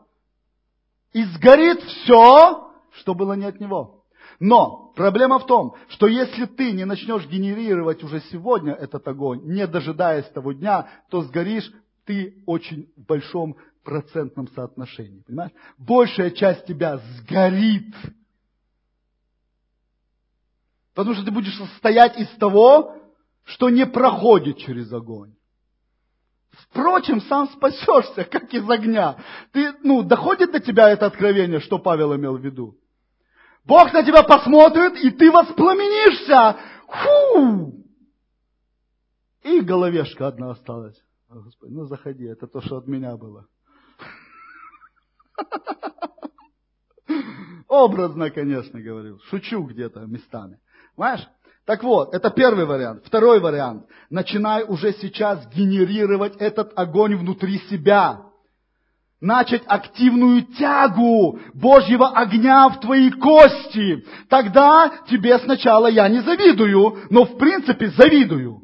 и 1.15 1.23
сгорит 1.25 1.81
все, 1.83 2.64
что 3.05 3.15
было 3.15 3.35
не 3.35 3.45
от 3.45 3.61
Него. 3.61 4.03
Но 4.41 4.93
проблема 4.97 5.39
в 5.39 5.45
том, 5.45 5.75
что 5.89 6.07
если 6.07 6.47
ты 6.47 6.73
не 6.73 6.87
начнешь 6.87 7.27
генерировать 7.27 8.03
уже 8.03 8.23
сегодня 8.33 8.73
этот 8.73 9.07
огонь, 9.07 9.43
не 9.45 9.67
дожидаясь 9.67 10.25
того 10.31 10.53
дня, 10.53 10.89
то 11.11 11.21
сгоришь 11.21 11.71
ты 12.07 12.43
очень 12.47 12.91
в 12.97 13.05
большом 13.05 13.57
процентном 13.85 14.49
соотношении. 14.49 15.21
Понимаешь? 15.21 15.53
Большая 15.77 16.31
часть 16.31 16.65
тебя 16.65 16.97
сгорит. 16.97 17.95
Потому 20.95 21.15
что 21.15 21.27
ты 21.27 21.31
будешь 21.31 21.57
состоять 21.59 22.19
из 22.19 22.29
того, 22.39 22.97
что 23.45 23.69
не 23.69 23.85
проходит 23.85 24.57
через 24.57 24.91
огонь. 24.95 25.35
Впрочем, 26.53 27.21
сам 27.21 27.49
спасешься, 27.49 28.25
как 28.25 28.55
из 28.55 28.69
огня. 28.71 29.17
Ты, 29.53 29.75
ну, 29.83 30.03
доходит 30.03 30.53
до 30.53 30.61
тебя 30.61 30.89
это 30.89 31.05
откровение, 31.05 31.61
что 31.61 31.79
Павел 31.79 32.17
имел 32.17 32.39
в 32.39 32.41
виду? 32.41 32.79
Бог 33.65 33.93
на 33.93 34.03
тебя 34.03 34.23
посмотрит, 34.23 34.97
и 34.97 35.11
ты 35.11 35.31
воспламенишься. 35.31 36.59
Фу! 36.89 37.85
И 39.43 39.61
головешка 39.61 40.27
одна 40.27 40.51
осталась. 40.51 40.97
О, 41.29 41.41
Господи, 41.41 41.73
ну 41.73 41.85
заходи, 41.87 42.25
это 42.25 42.47
то, 42.47 42.61
что 42.61 42.77
от 42.77 42.87
меня 42.87 43.17
было. 43.17 43.47
Образно, 47.69 48.31
конечно, 48.31 48.81
говорил. 48.81 49.19
Шучу 49.31 49.65
где-то 49.65 50.01
местами. 50.01 50.61
Понимаешь? 50.95 51.27
Так 51.65 51.83
вот, 51.83 52.15
это 52.15 52.31
первый 52.31 52.67
вариант. 52.67 53.05
Второй 53.07 53.41
вариант. 53.41 53.87
Начинай 54.11 54.65
уже 54.65 54.93
сейчас 54.93 55.47
генерировать 55.49 56.37
этот 56.37 56.73
огонь 56.79 57.17
внутри 57.17 57.59
себя. 57.71 58.31
Начать 59.25 59.63
активную 59.67 60.43
тягу 60.43 61.41
Божьего 61.55 62.11
огня 62.11 62.69
в 62.69 62.81
твои 62.81 63.11
кости. 63.11 64.05
Тогда 64.29 64.93
тебе 65.09 65.39
сначала 65.39 65.87
я 65.87 66.09
не 66.09 66.21
завидую, 66.21 66.99
но 67.11 67.25
в 67.25 67.39
принципе 67.39 67.89
завидую. 67.89 68.64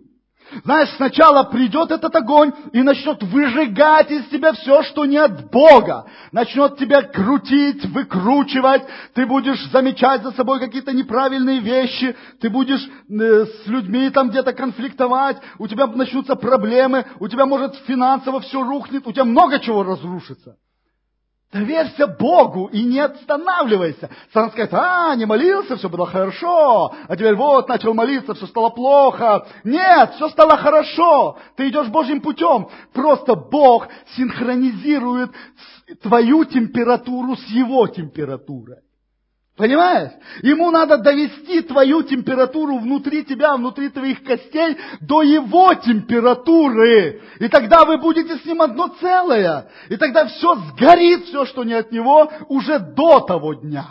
Знаешь, 0.65 0.91
сначала 0.97 1.45
придет 1.45 1.91
этот 1.91 2.15
огонь 2.15 2.53
и 2.73 2.83
начнет 2.83 3.23
выжигать 3.23 4.11
из 4.11 4.27
тебя 4.27 4.53
все, 4.53 4.83
что 4.83 5.05
не 5.05 5.17
от 5.17 5.51
Бога. 5.51 6.07
Начнет 6.33 6.77
тебя 6.77 7.03
крутить, 7.03 7.85
выкручивать. 7.87 8.83
Ты 9.15 9.27
будешь 9.27 9.63
замечать 9.71 10.23
за 10.23 10.33
собой 10.33 10.61
какие-то 10.61 10.93
неправильные 10.93 11.61
вещи. 11.61 12.17
Ты 12.41 12.51
будешь 12.51 12.85
э, 12.85 13.47
с 13.47 13.67
людьми 13.67 14.11
там 14.11 14.31
где-то 14.31 14.53
конфликтовать. 14.53 15.39
У 15.59 15.69
тебя 15.69 15.87
начнутся 15.87 16.35
проблемы. 16.37 17.07
У 17.19 17.29
тебя 17.29 17.47
может 17.47 17.77
финансово 17.87 18.41
все 18.41 18.63
рухнет. 18.63 19.07
У 19.07 19.13
тебя 19.13 19.25
много 19.25 19.59
чего 19.61 19.83
разрушится. 19.83 20.57
Доверься 21.53 22.07
Богу 22.07 22.67
и 22.67 22.85
не 22.85 23.01
останавливайся. 23.01 24.09
Сам 24.33 24.53
сказать, 24.53 24.71
а, 24.73 25.17
не 25.17 25.27
молился, 25.27 25.77
все 25.77 25.89
было 25.89 26.07
хорошо, 26.07 26.95
а 27.09 27.17
теперь 27.17 27.35
вот, 27.35 27.69
начал 27.69 27.93
молиться, 27.93 28.35
все 28.35 28.47
стало 28.47 28.71
плохо. 28.71 29.45
Нет, 29.65 30.13
все 30.15 30.29
стало 30.29 30.57
хорошо. 30.57 31.39
Ты 31.57 31.69
идешь 31.69 31.89
Божьим 31.89 32.21
путем. 32.21 32.69
Просто 32.93 33.35
Бог 33.35 33.89
синхронизирует 34.15 35.33
твою 36.03 36.45
температуру 36.45 37.35
с 37.35 37.45
Его 37.47 37.89
температурой. 37.89 38.79
Понимаешь? 39.61 40.13
Ему 40.41 40.71
надо 40.71 40.97
довести 40.97 41.61
твою 41.61 42.03
температуру 42.03 42.79
внутри 42.79 43.25
тебя, 43.25 43.55
внутри 43.55 43.91
твоих 43.91 44.25
костей 44.25 44.79
до 45.03 45.21
его 45.21 45.75
температуры. 45.75 47.21
И 47.39 47.47
тогда 47.49 47.85
вы 47.85 47.99
будете 47.99 48.39
с 48.39 48.45
ним 48.47 48.63
одно 48.63 48.89
целое. 48.89 49.69
И 49.91 49.99
тогда 49.99 50.25
все 50.29 50.55
сгорит, 50.55 51.27
все, 51.27 51.45
что 51.45 51.65
не 51.65 51.75
от 51.75 51.93
него, 51.93 52.33
уже 52.49 52.79
до 52.79 53.21
того 53.21 53.53
дня. 53.53 53.85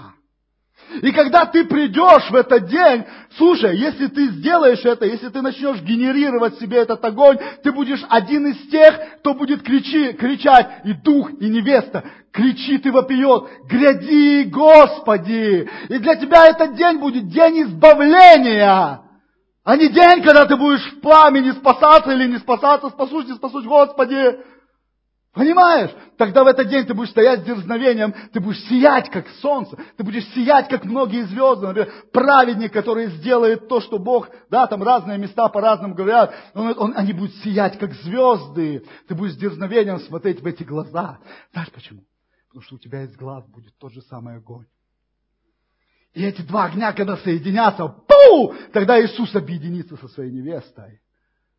И 1.01 1.11
когда 1.11 1.45
ты 1.45 1.65
придешь 1.65 2.29
в 2.29 2.35
этот 2.35 2.67
день, 2.67 3.05
слушай, 3.37 3.77
если 3.77 4.07
ты 4.07 4.27
сделаешь 4.31 4.83
это, 4.83 5.05
если 5.05 5.29
ты 5.29 5.41
начнешь 5.41 5.81
генерировать 5.81 6.57
себе 6.59 6.79
этот 6.79 7.03
огонь, 7.05 7.37
ты 7.63 7.71
будешь 7.71 8.03
один 8.09 8.47
из 8.47 8.69
тех, 8.69 9.19
кто 9.19 9.35
будет 9.35 9.61
кричи, 9.61 10.13
кричать, 10.13 10.67
и 10.85 10.93
дух, 10.93 11.31
и 11.39 11.47
невеста, 11.47 12.03
кричит 12.31 12.85
и 12.85 12.89
вопиет, 12.89 13.43
гряди, 13.69 14.43
Господи! 14.49 15.69
И 15.89 15.97
для 15.99 16.15
тебя 16.15 16.47
этот 16.47 16.75
день 16.75 16.97
будет 16.97 17.27
день 17.27 17.63
избавления, 17.63 19.01
а 19.63 19.77
не 19.77 19.89
день, 19.89 20.23
когда 20.23 20.45
ты 20.45 20.55
будешь 20.55 20.93
в 20.93 21.01
пламени 21.01 21.51
спасаться 21.51 22.11
или 22.11 22.25
не 22.25 22.39
спасаться, 22.39 22.89
спасусь, 22.89 23.27
не 23.27 23.35
спасусь, 23.35 23.65
Господи. 23.65 24.39
Понимаешь? 25.33 25.91
Тогда 26.17 26.43
в 26.43 26.47
этот 26.47 26.69
день 26.69 26.85
ты 26.85 26.95
будешь 26.95 27.11
стоять 27.11 27.41
с 27.41 27.43
дерзновением, 27.43 28.13
ты 28.33 28.39
будешь 28.39 28.61
сиять, 28.63 29.11
как 29.11 29.27
солнце, 29.41 29.77
ты 29.95 30.03
будешь 30.03 30.25
сиять, 30.33 30.67
как 30.67 30.83
многие 30.85 31.23
звезды. 31.27 31.67
Например, 31.67 31.93
праведник, 32.11 32.73
который 32.73 33.07
сделает 33.11 33.67
то, 33.67 33.79
что 33.79 33.99
Бог, 33.99 34.29
да, 34.49 34.65
там 34.65 34.81
разные 34.81 35.19
места 35.19 35.47
по-разному 35.49 35.93
говорят, 35.93 36.33
он, 36.55 36.73
он, 36.77 36.93
они 36.95 37.13
будут 37.13 37.35
сиять, 37.37 37.77
как 37.77 37.93
звезды. 37.93 38.83
Ты 39.07 39.13
будешь 39.13 39.33
с 39.33 39.37
дерзновением 39.37 39.99
смотреть 39.99 40.41
в 40.41 40.45
эти 40.47 40.63
глаза. 40.63 41.19
Знаешь 41.53 41.71
почему? 41.71 42.03
Потому 42.47 42.63
что 42.63 42.75
у 42.75 42.79
тебя 42.79 43.03
из 43.03 43.15
глаз 43.15 43.45
будет 43.47 43.77
тот 43.77 43.93
же 43.93 44.01
самый 44.01 44.37
огонь. 44.37 44.65
И 46.15 46.25
эти 46.25 46.41
два 46.41 46.65
огня, 46.65 46.91
когда 46.91 47.17
соединятся, 47.17 47.87
пу, 47.87 48.55
тогда 48.73 48.99
Иисус 48.99 49.35
объединится 49.35 49.95
со 49.95 50.07
своей 50.07 50.31
невестой. 50.31 51.01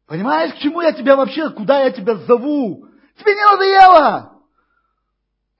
Понимаешь, 0.09 0.55
к 0.55 0.59
чему 0.59 0.81
я 0.81 0.91
тебя 0.91 1.15
вообще, 1.15 1.51
куда 1.51 1.85
я 1.85 1.93
тебя 1.93 2.17
зову? 2.17 2.90
Тебе 3.21 3.35
не 3.35 3.45
надоело? 3.45 4.33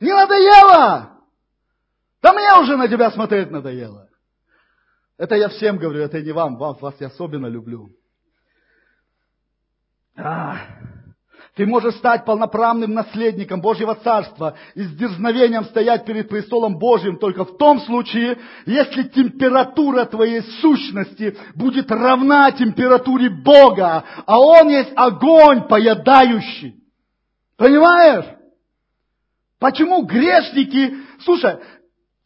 Не 0.01 0.15
надоело? 0.15 1.11
Да 2.23 2.33
мне 2.33 2.55
уже 2.61 2.77
на 2.77 2.89
тебя 2.89 3.11
смотреть 3.11 3.51
надоело. 3.51 4.09
Это 5.19 5.35
я 5.35 5.49
всем 5.49 5.77
говорю, 5.77 6.01
это 6.01 6.23
не 6.23 6.33
вам, 6.33 6.57
вас, 6.57 6.81
вас 6.81 6.95
я 6.99 7.09
особенно 7.09 7.47
люблю. 7.47 7.91
А, 10.17 10.57
ты 11.55 11.67
можешь 11.67 11.97
стать 11.97 12.25
полноправным 12.25 12.95
наследником 12.95 13.61
Божьего 13.61 13.95
Царства 13.95 14.57
и 14.75 14.83
с 14.83 14.97
дерзновением 14.97 15.65
стоять 15.65 16.07
перед 16.07 16.31
престолом 16.31 16.79
Божьим 16.79 17.19
только 17.19 17.45
в 17.45 17.59
том 17.59 17.81
случае, 17.81 18.39
если 18.65 19.03
температура 19.03 20.07
твоей 20.07 20.41
сущности 20.63 21.37
будет 21.55 21.91
равна 21.91 22.51
температуре 22.53 23.29
Бога, 23.29 24.05
а 24.25 24.39
Он 24.39 24.69
есть 24.69 24.93
огонь 24.97 25.69
поедающий. 25.69 26.80
Понимаешь? 27.61 28.39
Почему 29.59 30.07
грешники, 30.07 30.97
слушай, 31.23 31.59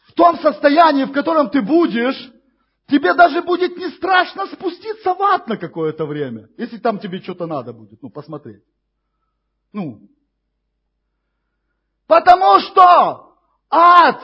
в 0.07 0.13
том 0.13 0.39
состоянии, 0.39 1.07
в 1.07 1.13
котором 1.13 1.51
ты 1.51 1.61
будешь, 1.61 2.33
тебе 2.87 3.15
даже 3.15 3.43
будет 3.43 3.77
не 3.77 3.89
страшно 3.97 4.47
спуститься 4.47 5.13
в 5.13 5.21
ад 5.21 5.49
на 5.49 5.57
какое-то 5.57 6.07
время, 6.07 6.49
если 6.57 6.79
там 6.79 7.01
тебе 7.01 7.19
что-то 7.19 7.47
надо 7.47 7.73
будет, 7.73 8.01
ну, 8.01 8.11
посмотреть. 8.11 8.63
Ну. 9.73 10.09
Потому 12.07 12.61
что 12.61 13.37
ад 13.71 14.23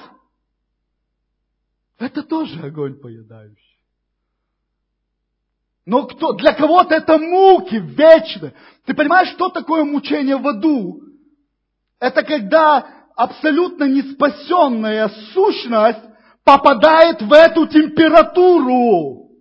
это 1.98 2.22
тоже 2.22 2.60
огонь 2.60 3.00
поедающий. 3.00 3.69
Но 5.90 6.06
кто, 6.06 6.34
для 6.34 6.52
кого-то 6.52 6.94
это 6.94 7.18
муки 7.18 7.74
вечные. 7.74 8.54
Ты 8.86 8.94
понимаешь, 8.94 9.30
что 9.30 9.48
такое 9.48 9.82
мучение 9.82 10.36
в 10.36 10.46
аду? 10.46 11.00
Это 11.98 12.22
когда 12.22 12.86
абсолютно 13.16 13.88
неспасенная 13.88 15.08
сущность 15.34 15.98
попадает 16.44 17.20
в 17.22 17.32
эту 17.32 17.66
температуру. 17.66 19.32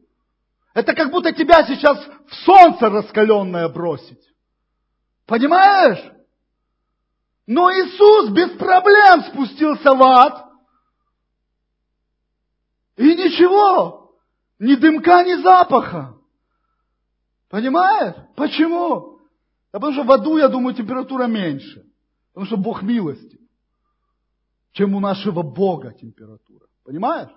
Это 0.74 0.96
как 0.96 1.12
будто 1.12 1.32
тебя 1.34 1.68
сейчас 1.68 2.04
в 2.28 2.34
солнце 2.44 2.90
раскаленное 2.90 3.70
бросить. 3.70 4.24
Понимаешь? 5.28 6.04
Но 7.46 7.70
Иисус 7.72 8.32
без 8.32 8.50
проблем 8.58 9.22
спустился 9.26 9.94
в 9.94 10.02
ад. 10.02 10.46
И 12.98 13.04
ничего, 13.04 14.16
ни 14.58 14.74
дымка, 14.74 15.24
ни 15.24 15.36
запаха. 15.44 16.16
Понимаешь? 17.50 18.16
Почему? 18.36 19.20
Да 19.74 19.80
потому 19.80 19.94
что 19.94 20.04
в 20.04 20.12
аду, 20.12 20.38
я 20.38 20.48
думаю, 20.48 20.76
температура 20.76 21.26
меньше. 21.26 21.84
Потому 22.34 22.46
что 22.46 22.58
Бог 22.58 22.82
милостив, 22.82 23.40
чем 24.72 24.96
у 24.96 25.00
нашего 25.00 25.42
Бога 25.42 25.94
температура. 25.94 26.68
Понимаешь? 26.86 27.30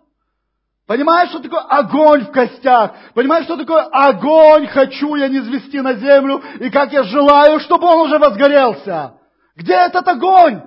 Понимаешь, 0.86 1.30
что 1.30 1.40
такое 1.40 1.60
огонь 1.60 2.24
в 2.24 2.32
костях? 2.32 2.94
Понимаешь, 3.14 3.44
что 3.44 3.56
такое 3.56 3.84
огонь 3.84 4.66
хочу 4.66 5.14
я 5.14 5.28
не 5.28 5.40
звести 5.40 5.80
на 5.80 5.94
землю, 5.94 6.42
и 6.60 6.70
как 6.70 6.92
я 6.92 7.04
желаю, 7.04 7.60
чтобы 7.60 7.86
он 7.86 8.06
уже 8.06 8.18
возгорелся? 8.18 9.18
Где 9.56 9.74
этот 9.74 10.06
огонь? 10.06 10.60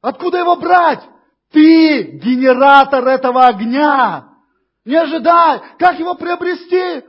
Откуда 0.00 0.38
его 0.38 0.56
брать? 0.56 1.02
Ты 1.52 2.18
генератор 2.18 3.06
этого 3.06 3.46
огня. 3.46 4.28
Не 4.84 4.96
ожидай. 4.96 5.60
Как 5.78 5.98
его 5.98 6.14
приобрести? 6.14 7.04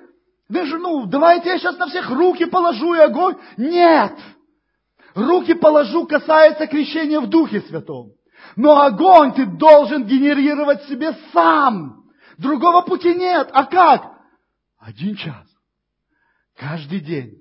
Даже, 0.47 0.77
ну, 0.77 1.05
давайте 1.05 1.49
я 1.49 1.57
сейчас 1.57 1.77
на 1.77 1.87
всех 1.87 2.09
руки 2.09 2.45
положу 2.45 2.93
и 2.93 2.99
огонь. 2.99 3.35
Нет. 3.57 4.13
Руки 5.15 5.53
положу 5.53 6.05
касается 6.05 6.67
крещения 6.67 7.19
в 7.19 7.27
Духе 7.27 7.61
Святом. 7.61 8.11
Но 8.55 8.81
огонь 8.81 9.33
ты 9.33 9.45
должен 9.45 10.05
генерировать 10.05 10.83
себе 10.83 11.13
сам. 11.33 12.03
Другого 12.37 12.81
пути 12.81 13.15
нет. 13.15 13.49
А 13.53 13.65
как? 13.65 14.11
Один 14.77 15.15
час. 15.15 15.47
Каждый 16.55 16.99
день. 16.99 17.33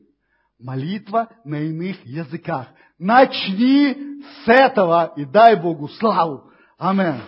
Молитва 0.59 1.29
на 1.45 1.57
иных 1.57 2.05
языках. 2.07 2.69
Начни 2.99 4.23
с 4.45 4.49
этого 4.49 5.13
и 5.17 5.25
дай 5.25 5.57
Богу 5.57 5.89
славу. 5.89 6.51
Аминь. 6.79 7.21